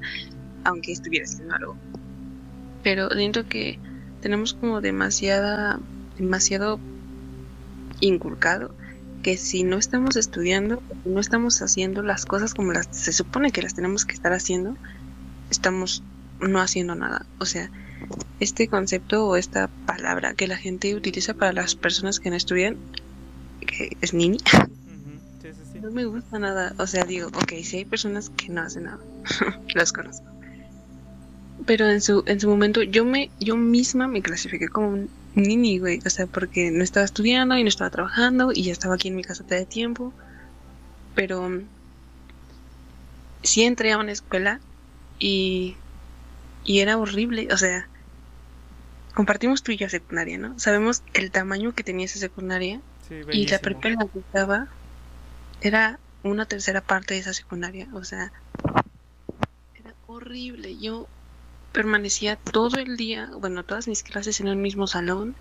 aunque 0.64 0.93
estuviera 0.93 1.25
haciendo 1.25 1.55
algo. 1.55 1.77
Pero 2.83 3.09
siento 3.11 3.49
que 3.49 3.79
tenemos 4.20 4.55
como 4.55 4.81
demasiada, 4.81 5.81
demasiado 6.18 6.79
inculcado 8.01 8.75
que 9.22 9.37
si 9.39 9.64
no 9.64 9.79
estamos 9.79 10.16
estudiando, 10.16 10.83
no 11.07 11.18
estamos 11.18 11.61
haciendo 11.62 12.03
las 12.03 12.27
cosas 12.27 12.53
como 12.53 12.72
las 12.72 12.89
se 12.91 13.12
supone 13.12 13.53
que 13.53 13.62
las 13.62 13.75
tenemos 13.75 14.05
que 14.05 14.12
estar 14.12 14.35
haciendo, 14.35 14.77
estamos 15.51 16.03
no 16.41 16.61
haciendo 16.61 16.95
nada. 16.95 17.25
O 17.39 17.47
sea, 17.47 17.70
este 18.39 18.68
concepto 18.68 19.27
o 19.27 19.37
esta 19.37 19.68
palabra 19.87 20.35
que 20.35 20.47
la 20.47 20.57
gente 20.57 20.95
utiliza 20.95 21.33
para 21.33 21.53
las 21.53 21.75
personas 21.75 22.20
que 22.20 22.29
no 22.31 22.37
estudian, 22.37 22.77
que 23.61 23.97
es 24.03 24.12
nini, 24.12 24.39
no 25.85 25.91
me 25.91 26.07
gusta 26.07 26.39
nada. 26.39 26.74
O 26.78 26.87
sea, 26.87 27.05
digo, 27.05 27.28
ok, 27.28 27.53
si 27.62 27.76
hay 27.76 27.85
personas 27.85 28.30
que 28.30 28.49
no 28.49 28.62
hacen 28.62 28.85
nada, 28.85 28.99
las 29.74 29.93
conozco. 29.93 30.26
Pero 31.66 31.89
en 31.89 32.01
su, 32.01 32.24
en 32.26 32.41
su 32.41 32.49
momento 32.49 32.82
yo 32.82 33.05
me, 33.05 33.30
yo 33.39 33.57
misma 33.57 34.09
me 34.09 34.22
clasifiqué 34.22 34.68
como 34.68 34.89
un 34.89 35.11
nini, 35.35 35.78
güey. 35.78 36.01
O 36.07 36.11
sea, 36.11 36.26
porque 36.26 36.70
no 36.70 36.82
estaba 36.82 37.05
estudiando 37.05 37.57
y 37.59 37.62
no 37.62 37.68
estaba 37.68 37.91
trabajando 37.91 38.51
y 38.53 38.62
ya 38.64 38.72
estaba 38.72 38.95
aquí 38.95 39.09
en 39.09 39.16
mi 39.16 39.22
casa 39.22 39.45
el 39.51 39.66
tiempo. 39.66 40.14
Pero 41.14 41.61
sí 43.43 43.62
entré 43.62 43.93
a 43.93 43.99
una 43.99 44.12
escuela 44.12 44.61
y, 45.18 45.76
y 46.64 46.80
era 46.80 46.97
horrible. 46.97 47.49
O 47.53 47.59
sea, 47.59 47.89
compartimos 49.14 49.62
tú 49.62 49.72
y 49.72 49.76
yo 49.76 49.91
secundaria, 49.91 50.39
¿no? 50.39 50.59
Sabemos 50.59 51.03
el 51.12 51.30
tamaño 51.30 51.74
que 51.74 51.85
tenía 51.85 52.07
esa 52.07 52.18
secundaria 52.18 52.80
y 53.30 53.47
la 53.49 53.59
prepa 53.59 53.89
en 53.89 53.97
la 53.97 54.07
que 54.07 54.18
estaba 54.18 54.68
era 55.65 55.99
una 56.23 56.47
tercera 56.47 56.81
parte 56.81 57.15
de 57.15 57.21
esa 57.21 57.33
secundaria, 57.33 57.89
o 57.95 58.05
sea, 58.05 58.33
era 59.75 59.95
horrible. 60.07 60.77
Yo 60.79 61.07
permanecía 61.73 62.37
todo 62.37 62.79
el 62.79 62.97
día, 62.97 63.31
bueno, 63.39 63.65
todas 63.65 63.89
mis 63.89 64.03
clases 64.03 64.41
en 64.41 64.49
el 64.49 64.57
mismo 64.57 64.87
salón 64.87 65.35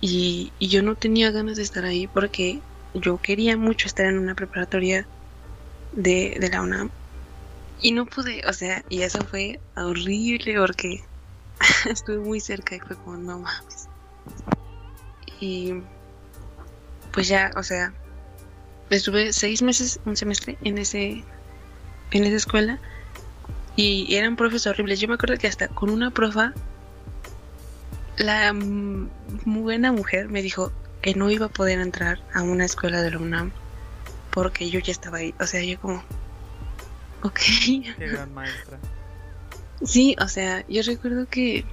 y, 0.00 0.52
yo 0.60 0.82
no 0.82 0.94
tenía 0.94 1.30
ganas 1.30 1.56
de 1.56 1.62
estar 1.62 1.84
ahí 1.84 2.06
porque 2.06 2.60
yo 2.94 3.18
quería 3.18 3.56
mucho 3.56 3.86
estar 3.86 4.06
en 4.06 4.18
una 4.18 4.34
preparatoria 4.34 5.06
de, 5.92 6.36
de 6.40 6.48
la 6.48 6.62
UNAM 6.62 6.90
y 7.80 7.92
no 7.92 8.06
pude, 8.06 8.42
o 8.46 8.52
sea, 8.52 8.84
y 8.88 9.02
eso 9.02 9.22
fue 9.22 9.60
horrible 9.76 10.56
porque 10.58 11.02
estuve 11.88 12.18
muy 12.18 12.40
cerca 12.40 12.76
y 12.76 12.80
fue 12.80 12.96
como, 12.96 13.16
no 13.16 13.38
mames. 13.38 13.88
Y 15.40 15.74
pues 17.12 17.28
ya, 17.28 17.50
o 17.56 17.62
sea, 17.62 17.94
estuve 18.96 19.32
seis 19.32 19.62
meses, 19.62 20.00
un 20.04 20.16
semestre 20.16 20.58
en 20.62 20.78
ese, 20.78 21.24
en 22.10 22.24
esa 22.24 22.36
escuela 22.36 22.78
y 23.76 24.14
eran 24.14 24.36
profes 24.36 24.66
horribles. 24.66 25.00
Yo 25.00 25.08
me 25.08 25.14
acuerdo 25.14 25.38
que 25.38 25.46
hasta 25.46 25.68
con 25.68 25.90
una 25.90 26.10
profa, 26.10 26.52
la 28.18 28.52
muy 28.52 29.62
buena 29.62 29.92
mujer 29.92 30.28
me 30.28 30.42
dijo 30.42 30.72
que 31.02 31.14
no 31.14 31.30
iba 31.30 31.46
a 31.46 31.50
poder 31.50 31.80
entrar 31.80 32.20
a 32.34 32.42
una 32.42 32.64
escuela 32.64 33.00
de 33.00 33.12
la 33.12 33.18
UNAM 33.18 33.52
porque 34.30 34.70
yo 34.70 34.80
ya 34.80 34.92
estaba 34.92 35.18
ahí. 35.18 35.34
O 35.40 35.46
sea, 35.46 35.62
yo 35.62 35.80
como, 35.80 36.02
ok. 37.22 37.38
Qué 37.38 38.08
gran 38.08 38.32
maestra. 38.34 38.78
Sí, 39.82 40.14
o 40.20 40.28
sea, 40.28 40.66
yo 40.68 40.82
recuerdo 40.82 41.26
que 41.26 41.64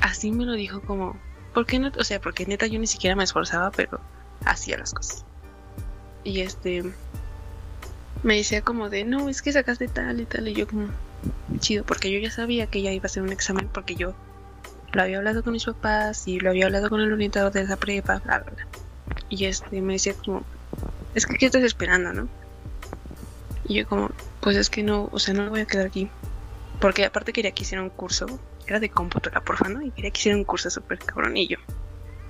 así 0.00 0.32
me 0.32 0.44
lo 0.44 0.54
dijo 0.54 0.80
como, 0.80 1.18
¿por 1.52 1.66
qué 1.66 1.78
no? 1.78 1.90
O 1.98 2.04
sea, 2.04 2.20
porque 2.20 2.46
neta 2.46 2.66
yo 2.66 2.78
ni 2.78 2.86
siquiera 2.86 3.14
me 3.14 3.24
esforzaba, 3.24 3.70
pero 3.70 4.00
hacía 4.44 4.78
las 4.78 4.94
cosas. 4.94 5.24
Y 6.24 6.40
este, 6.40 6.84
me 8.22 8.36
decía 8.36 8.62
como 8.62 8.88
de, 8.90 9.04
no, 9.04 9.28
es 9.28 9.42
que 9.42 9.52
sacaste 9.52 9.88
tal 9.88 10.20
y 10.20 10.26
tal, 10.26 10.48
y 10.48 10.54
yo 10.54 10.66
como, 10.66 10.88
chido, 11.58 11.84
porque 11.84 12.10
yo 12.10 12.18
ya 12.18 12.30
sabía 12.30 12.66
que 12.66 12.82
ya 12.82 12.92
iba 12.92 13.04
a 13.04 13.06
hacer 13.06 13.22
un 13.22 13.32
examen, 13.32 13.68
porque 13.72 13.94
yo 13.94 14.14
lo 14.92 15.02
había 15.02 15.18
hablado 15.18 15.42
con 15.42 15.52
mis 15.52 15.64
papás 15.64 16.26
y 16.26 16.40
lo 16.40 16.50
había 16.50 16.66
hablado 16.66 16.88
con 16.88 17.00
el 17.00 17.12
orientador 17.12 17.52
de 17.52 17.62
esa 17.62 17.76
prepa, 17.76 18.20
bla, 18.24 18.40
bla, 18.40 18.52
bla. 18.52 18.66
Y 19.28 19.44
este, 19.44 19.80
me 19.80 19.94
decía 19.94 20.14
como, 20.14 20.44
es 21.14 21.26
que 21.26 21.36
¿qué 21.36 21.46
estás 21.46 21.62
esperando, 21.62 22.12
no? 22.12 22.28
Y 23.66 23.74
yo 23.74 23.86
como, 23.86 24.10
pues 24.40 24.56
es 24.56 24.68
que 24.68 24.82
no, 24.82 25.08
o 25.12 25.18
sea, 25.18 25.34
no 25.34 25.48
voy 25.48 25.60
a 25.60 25.66
quedar 25.66 25.86
aquí 25.86 26.10
porque 26.80 27.04
aparte 27.04 27.32
quería 27.32 27.52
que 27.52 27.62
hiciera 27.62 27.82
un 27.82 27.90
curso, 27.90 28.26
era 28.66 28.80
de 28.80 28.88
computadora, 28.88 29.42
porfa, 29.42 29.68
¿no? 29.68 29.82
Y 29.82 29.90
quería 29.90 30.10
que 30.10 30.18
hiciera 30.18 30.36
un 30.36 30.44
curso 30.44 30.70
súper 30.70 30.98
cabrón 30.98 31.36
y 31.36 31.46
yo, 31.46 31.58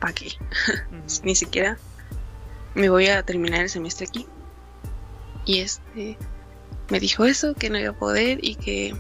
¿para 0.01 0.12
qué? 0.12 0.32
Ni 1.22 1.34
siquiera 1.36 1.78
me 2.75 2.89
voy 2.89 3.09
a 3.09 3.23
terminar 3.23 3.61
el 3.62 3.71
semestre 3.71 4.07
aquí. 4.07 4.27
Y 5.45 5.61
este 5.61 6.16
me 6.91 7.01
dijo 7.01 7.25
eso, 7.25 7.55
que 7.55 7.71
no 7.71 7.79
iba 7.79 7.91
a 7.91 7.99
poder 7.99 8.39
y 8.43 8.57
que 8.57 8.95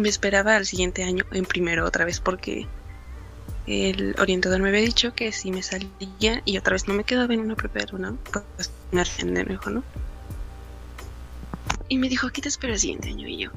me 0.00 0.08
esperaba 0.08 0.56
al 0.56 0.66
siguiente 0.66 1.04
año 1.04 1.24
en 1.32 1.44
primero 1.44 1.86
otra 1.86 2.04
vez 2.04 2.20
porque 2.20 2.66
el 3.66 4.14
orientador 4.18 4.60
me 4.60 4.68
había 4.68 4.80
dicho 4.80 5.14
que 5.14 5.32
si 5.32 5.50
me 5.50 5.62
salía 5.62 6.42
y 6.44 6.58
otra 6.58 6.72
vez 6.72 6.88
no 6.88 6.94
me 6.94 7.04
quedaba 7.04 7.34
en 7.34 7.40
una 7.40 7.56
preparación, 7.56 8.02
¿no? 8.02 8.18
Pues 8.56 8.70
me 8.92 9.04
me 9.24 9.44
dijo, 9.44 9.70
¿no? 9.70 9.82
Y 11.88 11.98
me 11.98 12.08
dijo, 12.08 12.26
aquí 12.26 12.40
te 12.40 12.48
espero 12.48 12.72
el 12.72 12.78
siguiente 12.78 13.08
año 13.08 13.28
y 13.28 13.38
yo, 13.38 13.50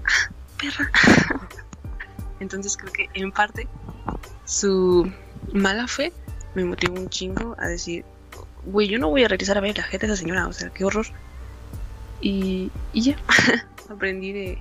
perra. 0.57 0.91
Entonces 2.39 2.77
creo 2.77 2.93
que 2.93 3.09
en 3.13 3.31
parte 3.31 3.67
su 4.45 5.11
mala 5.53 5.87
fe 5.87 6.13
me 6.55 6.63
motivó 6.63 6.95
un 6.95 7.09
chingo 7.09 7.55
a 7.59 7.67
decir, 7.67 8.05
güey, 8.65 8.87
yo 8.87 8.99
no 8.99 9.09
voy 9.09 9.23
a 9.23 9.27
regresar 9.27 9.57
a 9.57 9.61
ver 9.61 9.77
la 9.77 9.83
gente 9.83 10.07
de 10.07 10.13
esa 10.13 10.21
señora, 10.21 10.47
o 10.47 10.53
sea, 10.53 10.69
qué 10.69 10.85
horror. 10.85 11.07
Y, 12.21 12.71
y 12.93 13.01
ya, 13.01 13.15
aprendí 13.89 14.31
de, 14.31 14.57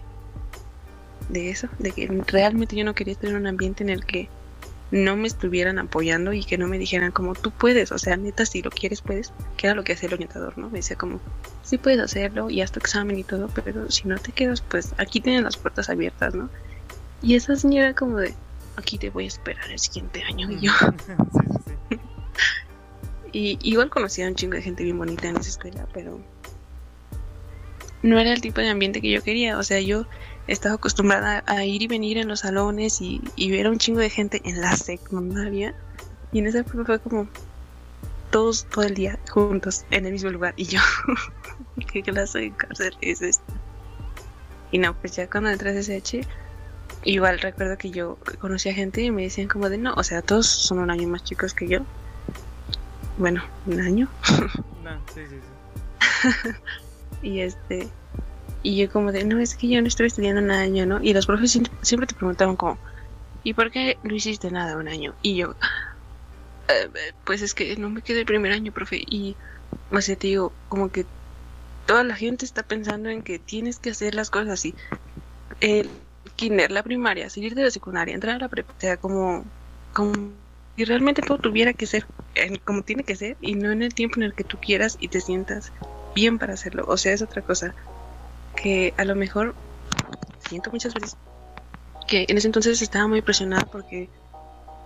de 1.28 1.50
eso, 1.50 1.68
de 1.78 1.92
que 1.92 2.06
realmente 2.26 2.76
yo 2.76 2.84
no 2.84 2.94
quería 2.94 3.12
estar 3.12 3.30
en 3.30 3.36
un 3.36 3.46
ambiente 3.46 3.82
en 3.82 3.90
el 3.90 4.04
que 4.04 4.28
no 4.90 5.16
me 5.16 5.28
estuvieran 5.28 5.78
apoyando 5.78 6.32
y 6.32 6.44
que 6.44 6.56
no 6.56 6.66
me 6.66 6.78
dijeran 6.78 7.12
como 7.12 7.34
tú 7.34 7.50
puedes, 7.50 7.92
o 7.92 7.98
sea, 7.98 8.16
neta, 8.16 8.46
si 8.46 8.62
lo 8.62 8.70
quieres 8.70 9.02
puedes, 9.02 9.32
que 9.56 9.66
era 9.66 9.76
lo 9.76 9.84
que 9.84 9.92
hacía 9.92 10.06
el 10.06 10.14
orientador, 10.14 10.56
¿no? 10.56 10.70
Me 10.70 10.78
decía 10.78 10.96
como, 10.96 11.20
sí 11.62 11.76
puedes 11.76 12.00
hacerlo 12.00 12.48
y 12.48 12.62
haz 12.62 12.72
tu 12.72 12.80
examen 12.80 13.18
y 13.18 13.24
todo, 13.24 13.48
pero 13.48 13.90
si 13.90 14.08
no 14.08 14.16
te 14.18 14.32
quedas, 14.32 14.62
pues 14.62 14.94
aquí 14.96 15.20
tienes 15.20 15.42
las 15.42 15.58
puertas 15.58 15.90
abiertas, 15.90 16.34
¿no? 16.34 16.48
Y 17.20 17.34
esa 17.34 17.54
señora 17.56 17.94
como 17.94 18.16
de, 18.16 18.34
aquí 18.76 18.96
te 18.96 19.10
voy 19.10 19.24
a 19.24 19.28
esperar 19.28 19.70
el 19.70 19.78
siguiente 19.78 20.22
año 20.22 20.50
y 20.50 20.60
yo. 20.60 20.72
y 23.38 23.56
igual 23.62 23.88
conocía 23.88 24.26
a 24.26 24.30
un 24.30 24.34
chingo 24.34 24.54
de 24.54 24.62
gente 24.62 24.82
bien 24.82 24.98
bonita 24.98 25.28
en 25.28 25.36
esa 25.36 25.50
escuela, 25.50 25.86
pero 25.94 26.20
no 28.02 28.18
era 28.18 28.32
el 28.32 28.40
tipo 28.40 28.60
de 28.60 28.68
ambiente 28.68 29.00
que 29.00 29.12
yo 29.12 29.22
quería, 29.22 29.58
o 29.58 29.62
sea, 29.62 29.80
yo 29.80 30.06
estaba 30.48 30.74
acostumbrada 30.74 31.44
a 31.46 31.64
ir 31.64 31.82
y 31.82 31.86
venir 31.86 32.18
en 32.18 32.26
los 32.26 32.40
salones 32.40 33.00
y, 33.00 33.20
ver 33.50 33.66
a 33.66 33.70
un 33.70 33.78
chingo 33.78 34.00
de 34.00 34.10
gente 34.10 34.40
en 34.44 34.60
la 34.60 34.74
secundaria. 34.74 35.72
Y 36.32 36.40
en 36.40 36.48
esa 36.48 36.60
época 36.60 36.84
fue 36.84 36.98
como 36.98 37.28
todos 38.30 38.64
todo 38.64 38.84
el 38.84 38.94
día 38.94 39.20
juntos 39.30 39.84
en 39.92 40.06
el 40.06 40.12
mismo 40.12 40.30
lugar. 40.30 40.54
Y 40.56 40.64
yo, 40.64 40.80
¿qué 41.92 42.02
clase 42.02 42.40
de 42.40 42.50
cárcel 42.50 42.96
es 43.02 43.22
esta? 43.22 43.52
Y 44.72 44.78
no, 44.78 44.98
pues 44.98 45.14
ya 45.14 45.30
cuando 45.30 45.50
entré 45.50 45.70
a 45.70 45.74
SH, 45.74 46.22
igual 47.04 47.38
recuerdo 47.38 47.78
que 47.78 47.90
yo 47.90 48.18
conocía 48.40 48.74
gente 48.74 49.02
y 49.02 49.12
me 49.12 49.22
decían 49.22 49.46
como 49.46 49.70
de 49.70 49.78
no, 49.78 49.94
o 49.94 50.02
sea, 50.02 50.22
todos 50.22 50.46
son 50.46 50.80
un 50.80 50.90
año 50.90 51.06
más 51.08 51.22
chicos 51.22 51.54
que 51.54 51.68
yo. 51.68 51.84
Bueno, 53.18 53.42
un 53.66 53.80
año. 53.80 54.08
No, 54.82 54.90
sí, 55.12 55.22
sí, 55.28 55.36
sí. 55.36 56.28
y 57.22 57.40
este 57.40 57.88
y 58.62 58.76
yo 58.76 58.90
como 58.90 59.12
de, 59.12 59.24
no, 59.24 59.38
es 59.38 59.54
que 59.54 59.68
yo 59.68 59.80
no 59.80 59.86
estoy 59.86 60.06
estudiando 60.06 60.40
un 60.40 60.50
año, 60.50 60.84
¿no? 60.86 61.02
Y 61.02 61.12
los 61.14 61.26
profes 61.26 61.60
siempre 61.82 62.06
te 62.06 62.14
preguntaban 62.14 62.56
como, 62.56 62.78
¿y 63.44 63.54
por 63.54 63.70
qué 63.70 63.98
no 64.02 64.14
hiciste 64.14 64.50
nada 64.50 64.76
un 64.76 64.88
año? 64.88 65.14
Y 65.22 65.36
yo, 65.36 65.54
eh, 66.68 66.90
pues 67.24 67.42
es 67.42 67.54
que 67.54 67.76
no 67.76 67.88
me 67.88 68.02
quedé 68.02 68.20
el 68.20 68.26
primer 68.26 68.52
año, 68.52 68.72
profe. 68.72 69.00
Y, 69.06 69.36
o 69.92 70.00
sea, 70.00 70.16
te 70.16 70.26
digo, 70.28 70.52
como 70.68 70.90
que 70.90 71.06
toda 71.86 72.04
la 72.04 72.16
gente 72.16 72.44
está 72.44 72.62
pensando 72.62 73.08
en 73.08 73.22
que 73.22 73.38
tienes 73.38 73.78
que 73.78 73.90
hacer 73.90 74.14
las 74.14 74.30
cosas 74.30 74.48
así. 74.48 74.74
El 75.60 75.88
kinder, 76.36 76.70
la 76.70 76.82
primaria, 76.82 77.30
salir 77.30 77.54
de 77.54 77.64
la 77.64 77.70
secundaria, 77.70 78.14
entrar 78.14 78.36
a 78.36 78.38
la 78.38 78.48
prepa, 78.48 78.72
o 78.76 78.80
sea, 78.80 78.96
como, 78.96 79.44
como 79.92 80.12
si 80.78 80.84
realmente 80.84 81.22
todo 81.22 81.38
tuviera 81.38 81.72
que 81.72 81.86
ser 81.86 82.06
como 82.64 82.82
tiene 82.82 83.02
que 83.02 83.16
ser 83.16 83.36
y 83.40 83.56
no 83.56 83.72
en 83.72 83.82
el 83.82 83.92
tiempo 83.92 84.14
en 84.18 84.22
el 84.22 84.34
que 84.34 84.44
tú 84.44 84.58
quieras 84.58 84.96
y 85.00 85.08
te 85.08 85.20
sientas 85.20 85.72
bien 86.14 86.38
para 86.38 86.54
hacerlo. 86.54 86.84
O 86.86 86.96
sea, 86.96 87.12
es 87.12 87.20
otra 87.20 87.42
cosa 87.42 87.74
que 88.54 88.94
a 88.96 89.04
lo 89.04 89.16
mejor 89.16 89.56
siento 90.48 90.70
muchas 90.70 90.94
veces 90.94 91.16
que 92.06 92.26
en 92.28 92.38
ese 92.38 92.46
entonces 92.46 92.80
estaba 92.80 93.08
muy 93.08 93.22
presionada 93.22 93.64
porque 93.64 94.08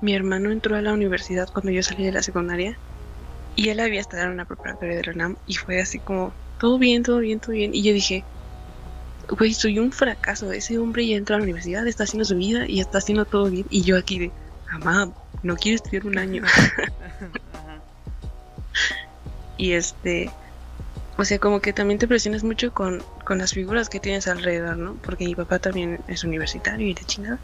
mi 0.00 0.14
hermano 0.14 0.50
entró 0.50 0.76
a 0.76 0.80
la 0.80 0.94
universidad 0.94 1.50
cuando 1.52 1.70
yo 1.70 1.82
salí 1.82 2.04
de 2.06 2.12
la 2.12 2.22
secundaria 2.22 2.78
y 3.54 3.68
él 3.68 3.78
había 3.78 4.00
estado 4.00 4.22
en 4.22 4.30
una 4.30 4.46
preparatoria 4.46 4.96
de 4.96 5.04
la 5.04 5.12
UNAM 5.12 5.36
y 5.46 5.56
fue 5.56 5.78
así 5.78 5.98
como, 5.98 6.32
todo 6.58 6.78
bien, 6.78 7.02
todo 7.02 7.18
bien, 7.18 7.38
todo 7.38 7.52
bien. 7.52 7.74
Y 7.74 7.82
yo 7.82 7.92
dije, 7.92 8.24
güey, 9.28 9.52
soy 9.52 9.78
un 9.78 9.92
fracaso. 9.92 10.52
Ese 10.52 10.78
hombre 10.78 11.06
ya 11.06 11.16
entró 11.18 11.34
a 11.34 11.38
la 11.38 11.44
universidad, 11.44 11.86
está 11.86 12.04
haciendo 12.04 12.24
su 12.24 12.36
vida 12.36 12.66
y 12.66 12.80
está 12.80 12.96
haciendo 12.96 13.26
todo 13.26 13.50
bien. 13.50 13.66
Y 13.68 13.82
yo 13.82 13.98
aquí 13.98 14.18
de, 14.18 14.30
mamá, 14.72 15.12
no 15.42 15.56
quiero 15.56 15.76
estudiar 15.76 16.06
un 16.06 16.18
año. 16.18 16.42
y 19.56 19.72
este, 19.72 20.30
o 21.18 21.24
sea, 21.24 21.38
como 21.38 21.60
que 21.60 21.72
también 21.72 21.98
te 21.98 22.08
presionas 22.08 22.42
mucho 22.42 22.72
con, 22.72 23.02
con 23.24 23.38
las 23.38 23.52
figuras 23.52 23.88
que 23.88 24.00
tienes 24.00 24.28
alrededor, 24.28 24.76
¿no? 24.76 24.94
Porque 24.94 25.24
mi 25.24 25.34
papá 25.34 25.58
también 25.58 26.00
es 26.08 26.24
universitario 26.24 26.86
y 26.86 26.94
de 26.94 27.04
chingada. 27.04 27.38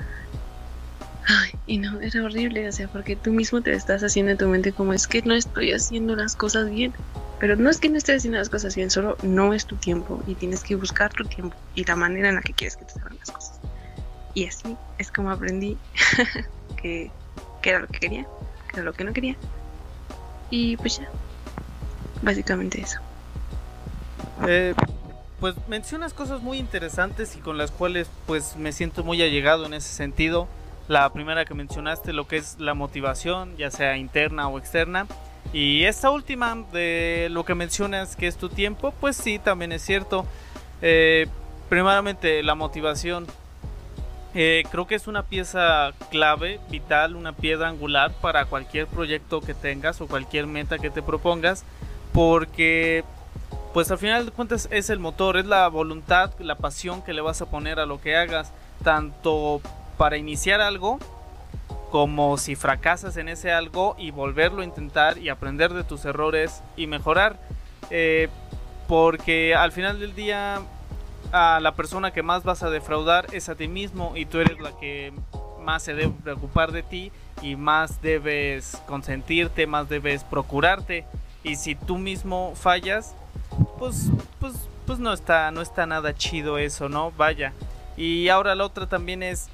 Ay, 1.26 1.51
y 1.66 1.78
no, 1.78 2.01
era 2.01 2.24
horrible, 2.24 2.66
o 2.66 2.72
sea, 2.72 2.88
porque 2.88 3.14
tú 3.14 3.32
mismo 3.32 3.61
te 3.61 3.72
estás 3.72 4.03
haciendo 4.03 4.32
en 4.32 4.38
tu 4.38 4.49
mente 4.49 4.72
como 4.72 4.94
es 4.94 5.07
que 5.07 5.20
no 5.22 5.34
estoy 5.34 5.72
haciendo 5.72 6.16
las 6.16 6.34
cosas 6.34 6.70
bien. 6.70 6.94
Pero 7.38 7.55
no 7.55 7.70
es 7.70 7.78
que 7.78 7.88
no 7.88 7.99
estés 7.99 8.16
haciendo 8.16 8.38
las 8.38 8.49
cosas 8.49 8.74
bien, 8.74 8.90
solo 8.90 9.16
no 9.22 9.55
es 9.55 9.66
tu 9.66 9.76
tiempo 9.76 10.20
y 10.26 10.34
tienes 10.34 10.64
que 10.64 10.74
buscar 10.74 11.12
tu 11.12 11.24
tiempo 11.24 11.57
y 11.74 11.84
la 11.84 11.94
manera 11.94 12.30
en 12.30 12.34
la 12.34 12.40
que 12.40 12.53
quieres 12.53 12.76
que 12.76 12.84
te 12.84 12.94
salgan 12.94 13.16
las 13.18 13.30
cosas. 13.30 13.61
Y 14.34 14.46
así 14.46 14.76
es 14.99 15.12
como 15.12 15.30
aprendí 15.30 15.76
que, 16.82 17.12
era 17.71 17.81
lo 17.81 17.89
que 17.89 18.01
quería, 18.01 18.27
que 18.69 18.77
era 18.77 18.83
lo 18.83 18.93
que 18.93 19.05
no 19.05 19.12
quería. 19.12 19.37
Y 20.51 20.77
pues 20.77 20.99
ya, 20.99 21.09
básicamente 22.23 22.81
eso. 22.81 23.01
Eh, 24.47 24.75
pues 25.41 25.55
mencionas 25.69 26.14
cosas 26.14 26.43
muy 26.43 26.59
interesantes 26.59 27.37
y 27.37 27.41
con 27.41 27.59
las 27.59 27.71
cuales 27.71 28.09
pues 28.27 28.57
me 28.57 28.73
siento 28.73 29.05
muy 29.05 29.23
allegado 29.23 29.66
en 29.66 29.75
ese 29.75 29.89
sentido. 29.89 30.49
La 30.89 31.12
primera 31.12 31.45
que 31.45 31.55
mencionaste, 31.55 32.12
lo 32.12 32.27
que 32.27 32.39
es 32.39 32.59
la 32.59 32.75
motivación, 32.75 33.57
ya 33.57 33.71
sea 33.71 33.97
interna 33.97 34.49
o 34.49 34.59
externa. 34.59 35.07
Y 35.53 35.85
esta 35.85 36.11
última 36.11 36.64
de 36.73 37.29
lo 37.31 37.45
que 37.45 37.55
mencionas 37.55 38.16
que 38.16 38.27
es 38.27 38.37
tu 38.37 38.49
tiempo, 38.49 38.93
pues 39.01 39.16
sí, 39.16 39.39
también 39.39 39.73
es 39.73 39.83
cierto. 39.83 40.27
Eh, 40.83 41.27
primeramente, 41.69 42.43
la 42.43 42.55
motivación. 42.55 43.27
Eh, 44.35 44.64
creo 44.70 44.87
que 44.87 44.95
es 44.95 45.07
una 45.07 45.22
pieza 45.24 45.93
clave, 46.11 46.61
vital, 46.70 47.16
una 47.16 47.33
piedra 47.33 47.68
angular 47.68 48.12
para 48.20 48.45
cualquier 48.45 48.87
proyecto 48.87 49.41
que 49.41 49.55
tengas 49.55 50.01
o 50.01 50.07
cualquier 50.07 50.47
meta 50.47 50.79
que 50.79 50.91
te 50.91 51.03
propongas. 51.03 51.64
Porque 52.12 53.05
pues 53.72 53.91
al 53.91 53.99
final 53.99 54.26
de 54.26 54.33
cuentas 54.33 54.68
es 54.70 54.91
el 54.91 54.99
motor, 54.99 55.37
es 55.37 55.47
la 55.47 55.68
voluntad, 55.68 56.33
la 56.41 56.57
pasión 56.57 57.03
que 57.03 57.12
le 57.12 57.20
vas 57.20 57.41
a 57.43 57.47
poner 57.47 57.79
a 57.79 57.87
lo 57.87 58.01
que 58.01 58.16
hagas, 58.16 58.53
tanto 58.83 59.61
para 59.97 60.16
iniciar 60.16 60.61
algo 60.61 60.99
como 61.91 62.37
si 62.37 62.55
fracasas 62.55 63.16
en 63.16 63.29
ese 63.29 63.53
algo 63.53 63.97
y 63.99 64.11
volverlo 64.11 64.62
a 64.62 64.64
intentar 64.64 65.18
y 65.18 65.29
aprender 65.29 65.72
de 65.72 65.85
tus 65.85 66.05
errores 66.05 66.62
y 66.76 66.87
mejorar. 66.87 67.39
Eh, 67.91 68.29
porque 68.87 69.55
al 69.55 69.72
final 69.72 70.01
del 70.01 70.14
día 70.14 70.61
a 71.33 71.61
la 71.61 71.75
persona 71.75 72.12
que 72.12 72.23
más 72.23 72.45
vas 72.45 72.62
a 72.62 72.71
defraudar 72.71 73.27
es 73.33 73.49
a 73.49 73.55
ti 73.55 73.69
mismo 73.69 74.12
y 74.16 74.27
tú 74.27 74.41
eres 74.41 74.59
la 74.61 74.73
que 74.79 75.12
más 75.62 75.83
se 75.83 75.95
debe 75.95 76.14
preocupar 76.23 76.73
de 76.73 76.83
ti 76.83 77.12
y 77.43 77.57
más 77.57 78.01
debes 78.01 78.81
consentirte, 78.87 79.66
más 79.66 79.89
debes 79.89 80.25
procurarte. 80.25 81.05
Y 81.45 81.57
si 81.57 81.75
tú 81.75 81.99
mismo 81.99 82.55
fallas, 82.55 83.14
pues, 83.79 84.11
pues, 84.41 84.55
pues 84.87 84.99
no 84.99 85.12
está, 85.12 85.51
no 85.51 85.61
está 85.61 85.87
nada 85.87 86.14
chido 86.14 86.59
eso, 86.59 86.89
¿no? 86.89 87.12
Vaya. 87.12 87.53
Y 87.97 88.29
ahora 88.29 88.55
la 88.55 88.64
otra 88.64 88.87
también 88.87 89.23
es 89.23 89.49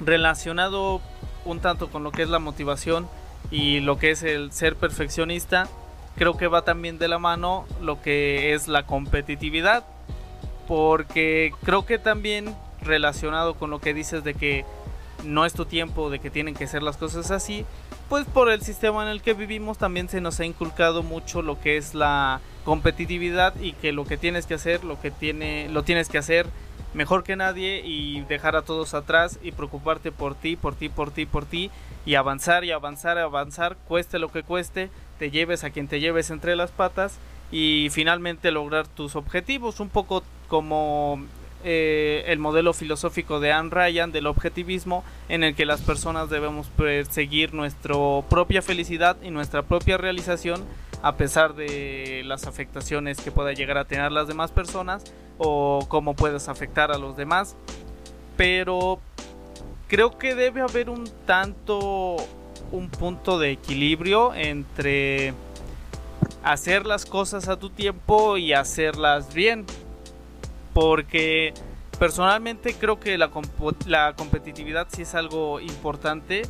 relacionado 0.00 1.00
un 1.44 1.60
tanto 1.60 1.90
con 1.90 2.04
lo 2.04 2.12
que 2.12 2.22
es 2.22 2.28
la 2.28 2.38
motivación 2.38 3.08
y 3.50 3.80
lo 3.80 3.98
que 3.98 4.10
es 4.10 4.22
el 4.22 4.52
ser 4.52 4.76
perfeccionista. 4.76 5.68
Creo 6.16 6.36
que 6.36 6.46
va 6.46 6.62
también 6.62 6.98
de 6.98 7.08
la 7.08 7.18
mano 7.18 7.66
lo 7.80 8.00
que 8.02 8.54
es 8.54 8.68
la 8.68 8.84
competitividad. 8.84 9.84
Porque 10.66 11.52
creo 11.64 11.86
que 11.86 11.98
también 11.98 12.54
relacionado 12.82 13.54
con 13.54 13.70
lo 13.70 13.80
que 13.80 13.94
dices 13.94 14.24
de 14.24 14.34
que 14.34 14.64
no 15.24 15.44
es 15.44 15.54
tu 15.54 15.64
tiempo, 15.64 16.10
de 16.10 16.18
que 16.18 16.30
tienen 16.30 16.54
que 16.54 16.66
ser 16.66 16.82
las 16.82 16.96
cosas 16.96 17.30
así, 17.30 17.64
pues 18.08 18.26
por 18.26 18.50
el 18.50 18.62
sistema 18.62 19.02
en 19.02 19.08
el 19.08 19.22
que 19.22 19.34
vivimos 19.34 19.78
también 19.78 20.08
se 20.08 20.20
nos 20.20 20.38
ha 20.40 20.44
inculcado 20.44 21.02
mucho 21.02 21.42
lo 21.42 21.60
que 21.60 21.76
es 21.76 21.94
la 21.94 22.40
competitividad 22.64 23.54
y 23.60 23.72
que 23.72 23.92
lo 23.92 24.04
que 24.04 24.16
tienes 24.16 24.46
que 24.46 24.54
hacer, 24.54 24.84
lo 24.84 25.00
que 25.00 25.10
tiene, 25.10 25.68
lo 25.70 25.82
tienes 25.82 26.08
que 26.08 26.18
hacer 26.18 26.46
mejor 26.94 27.24
que 27.24 27.36
nadie 27.36 27.82
y 27.84 28.22
dejar 28.22 28.56
a 28.56 28.62
todos 28.62 28.94
atrás 28.94 29.38
y 29.42 29.52
preocuparte 29.52 30.12
por 30.12 30.34
ti, 30.34 30.56
por 30.56 30.74
ti, 30.74 30.88
por 30.88 31.10
ti, 31.10 31.26
por 31.26 31.44
ti 31.44 31.70
y 32.06 32.14
avanzar 32.14 32.64
y 32.64 32.72
avanzar, 32.72 33.18
avanzar, 33.18 33.76
cueste 33.86 34.18
lo 34.18 34.30
que 34.30 34.42
cueste, 34.42 34.90
te 35.18 35.30
lleves 35.30 35.62
a 35.62 35.70
quien 35.70 35.88
te 35.88 36.00
lleves 36.00 36.30
entre 36.30 36.56
las 36.56 36.70
patas 36.70 37.18
y 37.52 37.88
finalmente 37.90 38.50
lograr 38.50 38.88
tus 38.88 39.14
objetivos, 39.14 39.78
un 39.78 39.90
poco 39.90 40.22
como 40.48 41.24
eh, 41.64 42.24
el 42.28 42.38
modelo 42.38 42.72
filosófico 42.72 43.40
de 43.40 43.52
Anne 43.52 43.70
Ryan 43.70 44.12
del 44.12 44.26
objetivismo 44.26 45.04
en 45.28 45.42
el 45.42 45.54
que 45.54 45.66
las 45.66 45.80
personas 45.80 46.30
debemos 46.30 46.68
perseguir 46.68 47.54
nuestra 47.54 47.94
propia 48.28 48.62
felicidad 48.62 49.16
y 49.22 49.30
nuestra 49.30 49.62
propia 49.62 49.96
realización 49.96 50.64
a 51.02 51.16
pesar 51.16 51.54
de 51.54 52.22
las 52.24 52.46
afectaciones 52.46 53.20
que 53.20 53.30
pueda 53.30 53.52
llegar 53.52 53.78
a 53.78 53.84
tener 53.84 54.12
las 54.12 54.28
demás 54.28 54.50
personas 54.50 55.04
o 55.38 55.84
cómo 55.88 56.14
puedes 56.14 56.48
afectar 56.48 56.92
a 56.92 56.98
los 56.98 57.16
demás. 57.16 57.56
Pero 58.36 59.00
creo 59.88 60.18
que 60.18 60.34
debe 60.34 60.60
haber 60.60 60.90
un 60.90 61.08
tanto 61.26 62.16
un 62.72 62.88
punto 62.90 63.38
de 63.38 63.52
equilibrio 63.52 64.34
entre 64.34 65.34
hacer 66.42 66.86
las 66.86 67.06
cosas 67.06 67.48
a 67.48 67.58
tu 67.58 67.70
tiempo 67.70 68.36
y 68.36 68.52
hacerlas 68.52 69.34
bien. 69.34 69.66
Porque 70.76 71.54
personalmente 71.98 72.74
creo 72.74 73.00
que 73.00 73.16
la, 73.16 73.30
competitividad 74.14 74.86
sí 74.90 75.02
es 75.02 75.14
algo 75.14 75.58
importante 75.58 76.42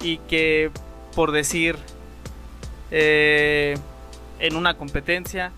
y 0.00 0.18
que 0.18 0.70
por 1.16 1.32
decir 1.32 1.74
eh, 2.92 3.76
en 4.38 4.54
una 4.54 4.74
competencia 4.74 5.50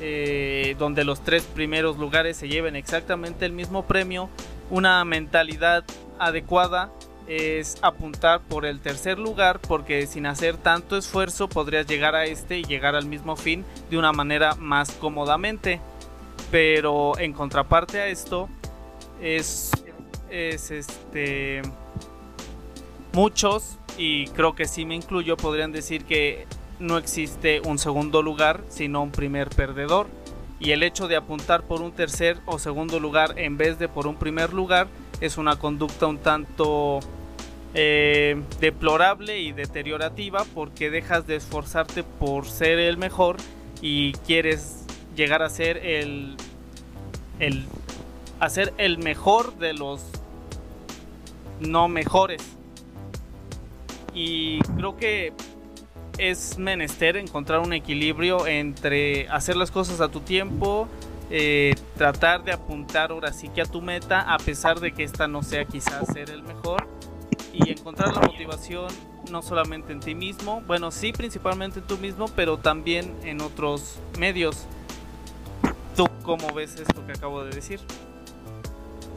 eh, 0.00 0.74
donde 0.80 1.04
los 1.04 1.22
tres 1.22 1.44
primeros 1.44 1.98
lugares 1.98 2.36
se 2.36 2.48
lleven 2.48 2.74
exactamente 2.74 3.46
el 3.46 3.52
mismo 3.52 3.84
premio, 3.84 4.28
una 4.68 5.04
mentalidad 5.04 5.84
adecuada 6.18 6.90
es 7.28 7.78
apuntar 7.80 8.40
por 8.40 8.66
el 8.66 8.80
tercer 8.80 9.20
lugar 9.20 9.60
porque 9.60 10.08
sin 10.08 10.26
hacer 10.26 10.56
tanto 10.56 10.96
esfuerzo 10.96 11.48
podrías 11.48 11.86
llegar 11.86 12.16
a 12.16 12.24
este 12.24 12.58
y 12.58 12.64
llegar 12.64 12.96
al 12.96 13.06
mismo 13.06 13.36
fin 13.36 13.64
de 13.88 13.98
una 13.98 14.10
manera 14.10 14.56
más 14.56 14.90
cómodamente. 14.90 15.80
Pero 16.50 17.18
en 17.18 17.32
contraparte 17.32 18.00
a 18.00 18.06
esto 18.08 18.48
es, 19.20 19.72
es 20.30 20.70
este 20.70 21.62
muchos 23.12 23.78
y 23.96 24.26
creo 24.28 24.54
que 24.54 24.66
sí 24.66 24.84
me 24.84 24.94
incluyo 24.94 25.36
podrían 25.36 25.72
decir 25.72 26.04
que 26.04 26.46
no 26.78 26.98
existe 26.98 27.60
un 27.60 27.78
segundo 27.78 28.22
lugar, 28.22 28.62
sino 28.68 29.02
un 29.02 29.10
primer 29.10 29.48
perdedor. 29.48 30.06
Y 30.60 30.70
el 30.70 30.82
hecho 30.82 31.08
de 31.08 31.16
apuntar 31.16 31.62
por 31.62 31.82
un 31.82 31.92
tercer 31.92 32.38
o 32.46 32.58
segundo 32.58 33.00
lugar 33.00 33.38
en 33.38 33.56
vez 33.56 33.78
de 33.78 33.88
por 33.88 34.06
un 34.06 34.16
primer 34.16 34.52
lugar 34.52 34.88
es 35.20 35.38
una 35.38 35.56
conducta 35.56 36.06
un 36.06 36.18
tanto 36.18 37.00
eh, 37.74 38.40
deplorable 38.60 39.38
y 39.40 39.52
deteriorativa 39.52 40.44
porque 40.54 40.90
dejas 40.90 41.26
de 41.26 41.36
esforzarte 41.36 42.04
por 42.04 42.46
ser 42.46 42.78
el 42.78 42.96
mejor 42.96 43.36
y 43.82 44.12
quieres 44.26 44.85
llegar 45.16 45.42
a 45.42 45.50
ser 45.50 45.78
el, 45.78 46.36
el, 47.40 47.66
a 48.38 48.48
ser 48.48 48.72
el 48.78 48.98
mejor 48.98 49.56
de 49.58 49.72
los 49.72 50.02
no 51.60 51.88
mejores. 51.88 52.42
Y 54.14 54.60
creo 54.76 54.96
que 54.96 55.32
es 56.18 56.58
menester 56.58 57.16
encontrar 57.16 57.60
un 57.60 57.72
equilibrio 57.72 58.46
entre 58.46 59.28
hacer 59.28 59.56
las 59.56 59.70
cosas 59.70 60.00
a 60.00 60.08
tu 60.08 60.20
tiempo, 60.20 60.88
eh, 61.30 61.74
tratar 61.96 62.44
de 62.44 62.52
apuntar 62.52 63.10
ahora 63.10 63.32
sí 63.32 63.48
que 63.48 63.60
a 63.60 63.66
tu 63.66 63.82
meta, 63.82 64.20
a 64.20 64.38
pesar 64.38 64.80
de 64.80 64.92
que 64.92 65.02
esta 65.02 65.26
no 65.28 65.42
sea 65.42 65.64
quizás 65.64 66.06
ser 66.12 66.30
el 66.30 66.42
mejor, 66.42 66.88
y 67.52 67.70
encontrar 67.70 68.14
la 68.14 68.20
motivación 68.20 68.86
no 69.30 69.42
solamente 69.42 69.92
en 69.92 70.00
ti 70.00 70.14
mismo, 70.14 70.62
bueno, 70.66 70.90
sí, 70.90 71.12
principalmente 71.12 71.80
en 71.80 71.86
tú 71.86 71.98
mismo, 71.98 72.26
pero 72.28 72.58
también 72.58 73.14
en 73.24 73.40
otros 73.40 73.98
medios. 74.18 74.66
¿Tú 75.96 76.06
cómo 76.22 76.52
ves 76.52 76.76
esto 76.76 77.06
que 77.06 77.12
acabo 77.12 77.42
de 77.42 77.54
decir? 77.54 77.80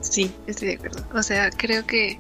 Sí, 0.01 0.33
estoy 0.47 0.69
de 0.69 0.73
acuerdo. 0.75 1.03
O 1.13 1.21
sea, 1.21 1.49
creo 1.49 1.85
que 1.85 2.19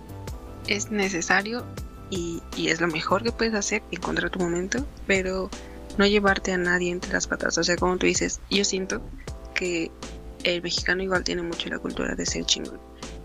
es 0.67 0.91
necesario 0.91 1.63
y, 2.09 2.41
es 2.57 2.81
lo 2.81 2.87
mejor 2.87 3.23
que 3.23 3.31
puedes 3.31 3.53
hacer, 3.53 3.81
encontrar 3.91 4.29
tu 4.29 4.39
momento, 4.39 4.85
pero 5.07 5.49
no 5.97 6.05
llevarte 6.05 6.51
a 6.51 6.57
nadie 6.57 6.91
entre 6.91 7.13
las 7.13 7.27
patas. 7.27 7.57
O 7.57 7.63
sea, 7.63 7.77
como 7.77 7.97
tú 7.97 8.05
dices, 8.05 8.41
yo 8.49 8.65
siento 8.65 9.01
que 9.53 9.91
el 10.43 10.61
mexicano 10.61 11.03
igual 11.03 11.23
tiene 11.23 11.41
mucho 11.41 11.69
la 11.69 11.79
cultura 11.79 12.15
de 12.15 12.25
ser 12.25 12.45
chingón. 12.45 12.79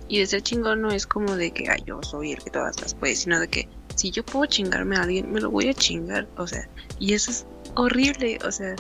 Y 0.06 0.20
de 0.20 0.26
ser 0.26 0.42
chingón 0.42 0.82
no 0.82 0.90
es 0.90 1.06
como 1.06 1.34
de 1.34 1.50
que 1.50 1.66
yo 1.84 2.00
soy 2.02 2.32
el 2.32 2.44
que 2.44 2.50
todas 2.50 2.80
las 2.80 2.94
puede, 2.94 3.16
sino 3.16 3.40
de 3.40 3.48
que 3.48 3.68
si 3.96 4.10
yo 4.10 4.24
puedo 4.24 4.46
chingarme 4.46 4.96
a 4.96 5.02
alguien, 5.02 5.32
me 5.32 5.40
lo 5.40 5.50
voy 5.50 5.68
a 5.68 5.74
chingar. 5.74 6.28
O 6.36 6.46
sea, 6.46 6.68
y 6.98 7.14
eso 7.14 7.30
es 7.30 7.46
horrible. 7.74 8.38
O 8.46 8.52
sea, 8.52 8.76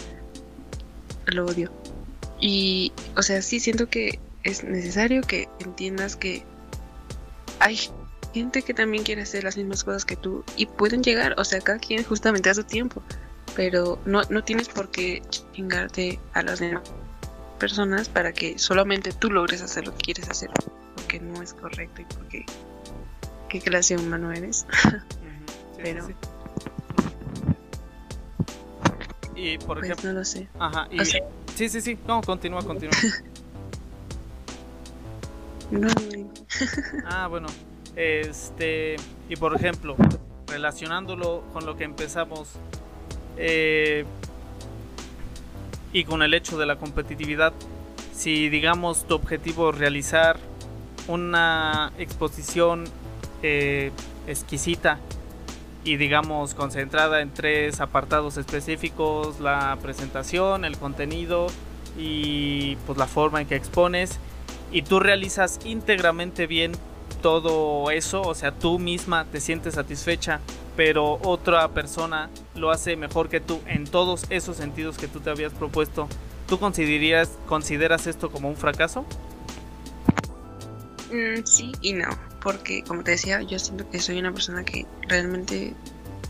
lo 1.26 1.46
odio. 1.46 1.72
Y, 2.46 2.92
o 3.16 3.22
sea, 3.22 3.40
sí 3.40 3.58
siento 3.58 3.88
que 3.88 4.20
es 4.42 4.64
necesario 4.64 5.22
que 5.22 5.48
entiendas 5.60 6.14
que 6.14 6.44
hay 7.58 7.80
gente 8.34 8.60
que 8.60 8.74
también 8.74 9.02
quiere 9.02 9.22
hacer 9.22 9.44
las 9.44 9.56
mismas 9.56 9.82
cosas 9.82 10.04
que 10.04 10.14
tú 10.14 10.44
y 10.54 10.66
pueden 10.66 11.02
llegar, 11.02 11.34
o 11.38 11.44
sea, 11.46 11.62
cada 11.62 11.78
quien 11.78 12.04
justamente 12.04 12.50
a 12.50 12.54
su 12.54 12.62
tiempo, 12.62 13.02
pero 13.56 13.98
no, 14.04 14.20
no 14.28 14.44
tienes 14.44 14.68
por 14.68 14.90
qué 14.90 15.22
chingarte 15.30 16.20
a 16.34 16.42
las 16.42 16.58
demás 16.58 16.82
personas 17.58 18.10
para 18.10 18.34
que 18.34 18.58
solamente 18.58 19.12
tú 19.12 19.30
logres 19.30 19.62
hacer 19.62 19.86
lo 19.86 19.94
que 19.94 20.02
quieres 20.12 20.28
hacer, 20.28 20.50
porque 20.96 21.20
no 21.20 21.40
es 21.40 21.54
correcto 21.54 22.02
y 22.02 22.04
porque 22.14 22.44
qué 23.48 23.58
clase 23.58 23.96
humano 23.96 24.30
eres. 24.32 24.66
pero 25.82 26.08
y 29.34 29.56
por 29.56 29.78
pues 29.78 29.84
ejemplo, 29.84 30.12
no 30.12 30.18
lo 30.18 30.24
sé. 30.26 30.46
ajá, 30.58 30.88
y, 30.90 30.98
sí, 31.54 31.68
sí, 31.68 31.80
sí, 31.80 31.98
no, 32.06 32.20
continúa, 32.22 32.62
continúa. 32.62 32.94
no, 35.70 35.88
ah, 37.06 37.26
bueno, 37.28 37.48
este, 37.96 38.96
y 39.28 39.36
por 39.36 39.54
ejemplo, 39.54 39.96
relacionándolo 40.46 41.42
con 41.52 41.66
lo 41.66 41.76
que 41.76 41.84
empezamos 41.84 42.50
eh, 43.36 44.04
y 45.92 46.04
con 46.04 46.22
el 46.22 46.34
hecho 46.34 46.58
de 46.58 46.66
la 46.66 46.76
competitividad, 46.76 47.52
si 48.12 48.48
digamos 48.48 49.06
tu 49.06 49.14
objetivo 49.14 49.70
es 49.70 49.78
realizar 49.78 50.38
una 51.08 51.92
exposición 51.98 52.84
eh, 53.42 53.90
exquisita 54.26 54.98
y 55.84 55.96
digamos 55.96 56.54
concentrada 56.54 57.20
en 57.20 57.32
tres 57.32 57.80
apartados 57.80 58.38
específicos, 58.38 59.38
la 59.40 59.78
presentación, 59.82 60.64
el 60.64 60.78
contenido 60.78 61.46
y 61.98 62.76
pues 62.86 62.98
la 62.98 63.06
forma 63.06 63.40
en 63.40 63.46
que 63.46 63.54
expones. 63.54 64.18
Y 64.72 64.82
tú 64.82 64.98
realizas 64.98 65.60
íntegramente 65.64 66.46
bien 66.46 66.72
todo 67.22 67.90
eso, 67.90 68.22
o 68.22 68.34
sea, 68.34 68.52
tú 68.52 68.78
misma 68.78 69.26
te 69.30 69.40
sientes 69.40 69.74
satisfecha, 69.74 70.40
pero 70.76 71.18
otra 71.22 71.68
persona 71.68 72.28
lo 72.54 72.70
hace 72.70 72.96
mejor 72.96 73.28
que 73.28 73.40
tú 73.40 73.60
en 73.66 73.84
todos 73.84 74.26
esos 74.30 74.56
sentidos 74.56 74.96
que 74.96 75.06
tú 75.06 75.20
te 75.20 75.30
habías 75.30 75.52
propuesto, 75.52 76.08
¿tú 76.48 76.58
considerarías, 76.58 77.30
consideras 77.46 78.06
esto 78.06 78.30
como 78.30 78.48
un 78.48 78.56
fracaso? 78.56 79.04
Mm, 81.12 81.44
sí 81.44 81.72
y 81.80 81.92
no, 81.92 82.08
porque 82.44 82.84
como 82.84 83.02
te 83.02 83.12
decía, 83.12 83.40
yo 83.42 83.58
siento 83.58 83.88
que 83.90 83.98
soy 83.98 84.18
una 84.18 84.30
persona 84.30 84.64
que 84.64 84.86
realmente 85.08 85.72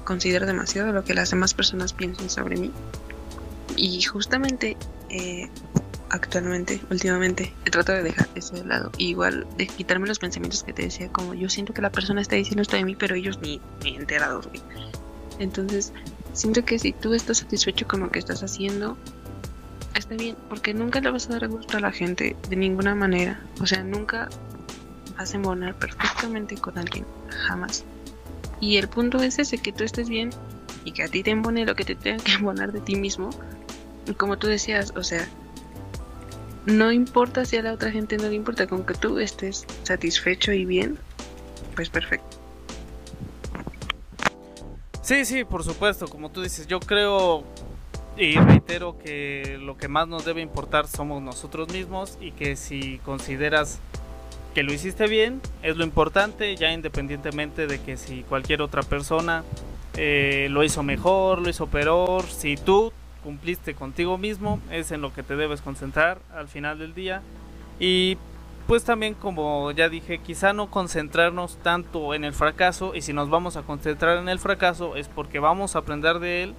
considera 0.05 0.47
demasiado 0.47 0.93
lo 0.93 1.05
que 1.05 1.13
las 1.13 1.31
demás 1.31 1.53
personas 1.53 1.93
piensan 1.93 2.31
sobre 2.31 2.57
mí. 2.57 2.71
Y 3.77 4.01
justamente 4.03 4.77
eh, 5.11 5.51
actualmente, 6.11 6.81
últimamente, 6.89 7.53
he 7.65 7.71
tratado 7.71 7.99
de 7.99 8.05
dejar 8.05 8.29
eso 8.37 8.55
de 8.55 8.65
lado. 8.65 8.93
igual 8.97 9.47
de 9.59 9.67
quitarme 9.67 10.07
los 10.07 10.21
pensamientos 10.21 10.63
que 10.63 10.73
te 10.73 10.83
decía, 10.83 11.09
como 11.09 11.35
yo 11.35 11.49
siento 11.49 11.75
que 11.75 11.83
la 11.83 11.91
persona 11.91 12.21
está 12.21 12.37
diciendo 12.37 12.63
esto 12.63 12.77
de 12.77 12.85
mí, 12.85 12.95
pero 12.95 13.17
ellos 13.17 13.41
ni, 13.41 13.61
ni 13.83 13.97
enterados, 13.97 14.47
güey. 14.47 14.63
Entonces, 15.41 15.93
siento 16.33 16.65
que 16.65 16.79
si 16.79 16.93
tú 16.93 17.13
estás 17.13 17.39
satisfecho 17.39 17.89
con 17.89 18.01
lo 18.01 18.11
que 18.13 18.21
estás 18.21 18.45
haciendo, 18.45 18.97
está 19.97 20.15
bien, 20.15 20.37
porque 20.49 20.75
nunca 20.75 21.01
le 21.01 21.11
vas 21.11 21.29
a 21.29 21.33
dar 21.33 21.49
gusto 21.49 21.77
a 21.77 21.81
la 21.81 21.91
gente 21.91 22.37
de 22.49 22.55
ninguna 22.55 22.95
manera. 22.95 23.41
O 23.61 23.67
sea, 23.67 23.83
nunca 23.83 24.29
vas 25.17 25.33
a 25.33 25.37
embonar 25.37 25.75
perfectamente 25.75 26.57
con 26.57 26.79
alguien, 26.79 27.07
jamás. 27.29 27.85
Y 28.61 28.77
el 28.77 28.89
punto 28.89 29.23
es 29.23 29.39
ese, 29.39 29.59
que 29.59 29.73
tú 29.73 29.85
estés 29.85 30.09
bien 30.09 30.31
y 30.85 30.93
que 30.93 31.03
a 31.03 31.09
ti 31.09 31.23
te 31.23 31.31
embone 31.31 31.65
lo 31.65 31.75
que 31.75 31.85
te 31.85 31.95
tenga 31.95 32.23
que 32.23 32.33
embonar 32.33 32.73
de 32.73 32.81
ti 32.81 32.97
mismo. 32.97 33.31
Y 34.07 34.15
como 34.15 34.39
tú 34.39 34.47
decías, 34.47 34.93
o 34.97 35.03
sea, 35.03 35.29
no 36.67 36.93
importa 36.93 37.45
si 37.45 37.57
a 37.57 37.63
la 37.63 37.73
otra 37.73 37.91
gente 37.91 38.17
no 38.17 38.29
le 38.29 38.35
importa, 38.35 38.67
con 38.67 38.85
que 38.85 38.95
tú 38.95 39.19
estés 39.19 39.67
satisfecho 39.83 40.53
y 40.53 40.65
bien, 40.65 40.99
pues 41.75 41.89
perfecto. 41.91 42.39
Sí, 45.03 45.27
sí, 45.27 45.45
por 45.45 45.63
supuesto, 45.63 46.09
como 46.09 46.31
tú 46.31 46.43
dices, 46.43 46.67
yo 46.67 46.81
creo 46.81 47.45
y 48.17 48.37
reitero 48.37 48.97
que 48.99 49.59
lo 49.61 49.77
que 49.77 49.89
más 49.89 50.07
nos 50.07 50.25
debe 50.25 50.41
importar 50.41 50.87
somos 50.87 51.21
nosotros 51.21 51.73
mismos 51.73 52.17
y 52.21 52.31
que 52.31 52.57
si 52.57 52.99
consideras 52.99 53.81
que 54.55 54.63
lo 54.63 54.73
hiciste 54.73 55.09
bien, 55.09 55.41
es 55.63 55.77
lo 55.77 55.85
importante, 55.85 56.55
ya 56.57 56.73
independientemente 56.73 57.67
de 57.67 57.81
que 57.81 57.97
si 57.97 58.23
cualquier 58.23 58.63
otra 58.63 58.83
persona 58.83 59.43
eh, 59.97 60.47
lo 60.51 60.63
hizo 60.63 60.83
mejor, 60.83 61.41
lo 61.41 61.49
hizo 61.49 61.67
peor, 61.67 62.23
si 62.25 62.57
tú 62.57 62.93
cumpliste 63.25 63.75
contigo 63.75 64.17
mismo, 64.17 64.61
es 64.71 64.93
en 64.93 65.01
lo 65.01 65.13
que 65.13 65.23
te 65.23 65.35
debes 65.35 65.61
concentrar 65.61 66.19
al 66.33 66.47
final 66.47 66.79
del 66.79 66.95
día. 66.95 67.23
Y 67.81 68.17
pues 68.69 68.85
también 68.85 69.15
como 69.15 69.73
ya 69.73 69.89
dije, 69.89 70.19
quizá 70.19 70.53
no 70.53 70.71
concentrarnos 70.71 71.57
tanto 71.59 72.15
en 72.15 72.25
el 72.25 72.33
fracaso 72.33 72.95
y 72.95 73.03
si 73.03 73.13
nos 73.13 73.29
vamos 73.29 73.57
a 73.57 73.63
concentrar 73.63 74.19
en 74.19 74.29
el 74.29 74.39
fracaso 74.39 74.97
es 74.97 75.09
porque 75.09 75.39
vamos 75.39 75.75
a 75.75 75.81
aprender 75.81 76.19
de 76.19 76.45
él 76.45 76.55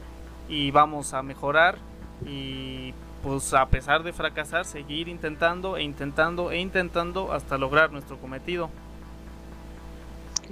y 0.50 0.72
vamos 0.72 1.14
a 1.14 1.24
mejorar 1.24 1.78
y 2.26 2.94
pues 3.26 3.56
a 3.56 3.66
pesar 3.66 4.04
de 4.04 4.14
fracasar 4.14 4.66
seguir 4.66 5.08
intentando 5.08 5.78
e 5.78 5.82
intentando 5.82 6.52
e 6.52 6.60
intentando 6.60 7.34
hasta 7.34 7.58
lograr 7.58 7.92
nuestro 7.92 8.20
cometido. 8.20 8.70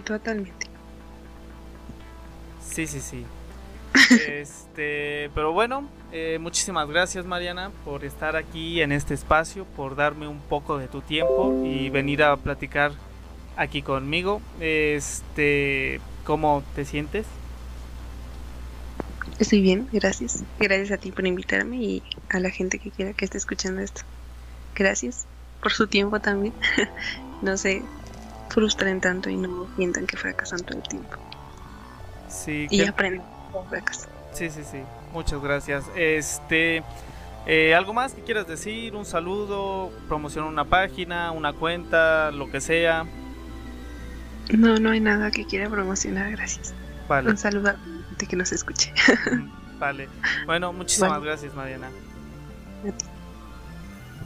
Totalmente. 0.04 0.68
Sí, 2.60 2.88
sí, 2.88 3.00
sí. 3.00 3.26
Este, 4.28 5.30
pero 5.36 5.54
bueno, 5.54 5.88
eh, 6.12 6.40
muchísimas 6.42 6.90
gracias 6.90 7.28
Mariana 7.28 7.70
por 7.86 8.04
estar 8.04 8.36
aquí 8.36 8.82
en 8.82 8.92
este 8.92 9.14
espacio, 9.14 9.66
por 9.76 9.96
darme 9.96 10.28
un 10.28 10.40
poco 10.40 10.80
de 10.80 10.88
tu 10.88 11.02
tiempo 11.02 11.62
y 11.64 11.92
venir 11.92 12.24
a 12.24 12.36
platicar 12.38 12.92
aquí 13.56 13.84
conmigo. 13.84 14.42
Este, 14.60 16.02
¿cómo 16.26 16.64
te 16.76 16.86
sientes? 16.86 17.28
Estoy 19.40 19.62
bien, 19.62 19.88
gracias. 19.92 20.44
Gracias 20.60 20.92
a 20.92 20.98
ti 20.98 21.12
por 21.12 21.26
invitarme 21.26 21.78
y 21.78 22.04
a 22.30 22.40
la 22.40 22.50
gente 22.50 22.80
que 22.80 22.92
quiera 22.92 23.14
que 23.14 23.26
esté 23.26 23.38
escuchando 23.38 23.82
esto. 23.82 24.02
Gracias 24.76 25.26
por 25.62 25.72
su 25.72 25.88
tiempo 25.88 26.20
también. 26.20 26.54
no 27.42 27.58
se 27.58 27.82
frustren 28.50 29.02
tanto 29.02 29.30
y 29.30 29.36
no 29.38 29.68
sientan 29.76 30.06
que 30.06 30.18
fracasan 30.18 30.60
todo 30.62 30.78
el 30.78 30.84
tiempo. 30.88 31.18
Sí, 32.30 32.68
y 32.70 32.80
que- 32.80 32.88
aprenden. 32.88 33.24
Sí, 34.34 34.50
sí, 34.50 34.62
sí. 34.64 34.80
Muchas 35.14 35.42
gracias. 35.42 35.86
Este, 35.96 36.82
eh, 37.46 37.76
¿algo 37.76 37.94
más 37.94 38.14
que 38.14 38.22
quieras 38.24 38.48
decir? 38.48 38.96
Un 38.96 39.06
saludo, 39.06 39.92
promocionar 40.08 40.50
una 40.50 40.66
página, 40.66 41.32
una 41.32 41.54
cuenta, 41.54 42.32
lo 42.32 42.50
que 42.50 42.60
sea. 42.62 43.06
No, 44.58 44.80
no 44.80 44.90
hay 44.92 45.00
nada 45.00 45.30
que 45.32 45.46
quiera 45.46 45.70
promocionar, 45.70 46.32
gracias. 46.32 46.74
Vale, 47.08 47.30
Un 47.30 47.38
saludo 47.38 47.74
gente 48.24 48.30
que 48.30 48.36
nos 48.36 48.52
escuche. 48.52 48.94
vale. 49.80 50.10
Bueno, 50.46 50.74
muchísimas 50.74 51.12
Vale. 51.12 51.26
gracias, 51.26 51.54
Mariana. 51.54 51.90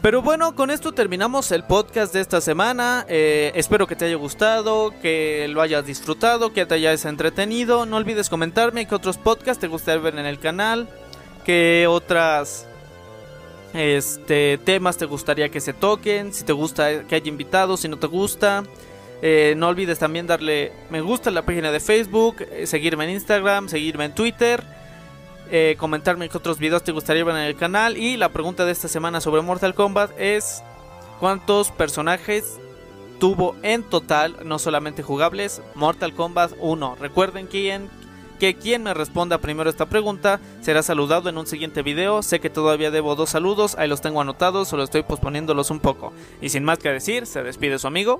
Pero 0.02 0.22
bueno, 0.22 0.56
con 0.56 0.69
esto 0.69 0.94
terminamos 0.94 1.52
el 1.52 1.64
podcast 1.64 2.14
de 2.14 2.22
esta 2.22 2.40
semana. 2.40 3.06
Eh, 3.10 3.52
espero 3.56 3.88
que 3.88 3.95
te 3.95 4.06
haya 4.06 4.15
gustado, 4.15 4.94
que 5.02 5.48
lo 5.49 5.61
hayas 5.61 5.86
disfrutado, 5.86 6.53
que 6.53 6.65
te 6.65 6.76
hayas 6.76 7.06
entretenido. 7.06 7.86
No 7.86 7.98
olvides 7.98 8.30
comentarme 8.30 8.88
qué 8.88 8.95
otros 8.95 9.18
podcasts 9.18 9.60
te 9.60 9.68
gustaría 9.68 10.02
ver 10.02 10.18
en 10.18 10.26
el 10.26 10.40
canal, 10.40 10.88
qué 11.45 11.88
otras 11.90 12.68
este, 13.74 14.60
temas 14.60 14.98
te 14.98 15.06
gustaría 15.06 15.49
que 15.49 15.60
se 15.60 15.74
toquen, 15.74 16.32
si 16.34 16.44
te 16.44 16.53
gusta 16.53 17.03
que 17.03 17.15
haya 17.15 17.28
invitados, 17.28 17.82
si 17.82 17.90
no 17.90 17.98
te 17.98 18.07
gusta. 18.07 18.64
Eh, 19.22 19.56
no 19.57 19.68
olvides 19.68 19.99
también 19.99 20.27
darle 20.27 20.72
me 20.89 21.02
gusta 21.02 21.30
a 21.30 21.34
la 21.34 21.41
página 21.41 21.72
de 21.72 21.80
Facebook, 21.80 22.38
eh, 22.52 22.68
seguirme 22.68 23.06
en 23.06 23.11
Instagram, 23.11 23.68
seguirme 23.68 24.06
en 24.06 24.14
Twitter 24.14 24.64
eh, 25.49 25.76
comentarme 25.80 26.27
qué 26.27 26.38
otros 26.38 26.60
videos 26.60 26.84
te 26.84 26.91
gustaría 26.91 27.22
en 27.22 27.38
el 27.38 27.56
canal. 27.56 27.98
Y 27.98 28.18
la 28.18 28.30
pregunta 28.30 28.65
de 28.65 28.72
esta 28.72 28.88
semana 28.88 29.22
sobre 29.22 29.41
Mortal 29.41 29.73
Kombat 29.73 30.11
es: 30.19 30.64
¿Cuántos 31.19 31.72
personajes 31.72 32.60
tuvo 33.19 33.56
en 33.64 33.84
total, 33.84 34.35
no 34.44 34.60
solamente 34.60 35.03
jugables, 35.03 35.61
Mortal 35.76 36.14
Kombat 36.14 36.52
1? 36.60 36.98
Recuerden 36.99 37.48
quién, 37.48 37.89
que 38.39 38.56
quien 38.56 38.84
me 38.84 38.94
responda 38.94 39.38
primero 39.38 39.69
esta 39.69 39.88
pregunta 39.88 40.39
será 40.61 40.84
saludado 40.84 41.30
en 41.30 41.38
un 41.38 41.48
siguiente 41.48 41.81
video. 41.81 42.22
Sé 42.23 42.39
que 42.39 42.49
todavía 42.49 42.91
debo 42.91 43.15
dos 43.15 43.30
saludos, 43.30 43.76
ahí 43.77 43.88
los 43.88 44.02
tengo 44.02 44.19
anotados, 44.19 44.68
solo 44.68 44.84
estoy 44.84 45.03
posponiéndolos 45.03 45.72
un 45.72 45.80
poco. 45.80 46.11
Y 46.41 46.49
sin 46.49 46.65
más 46.65 46.80
que 46.80 46.89
decir, 46.89 47.26
se 47.26 47.41
despide 47.41 47.80
su 47.80 47.88
amigo. 47.88 48.19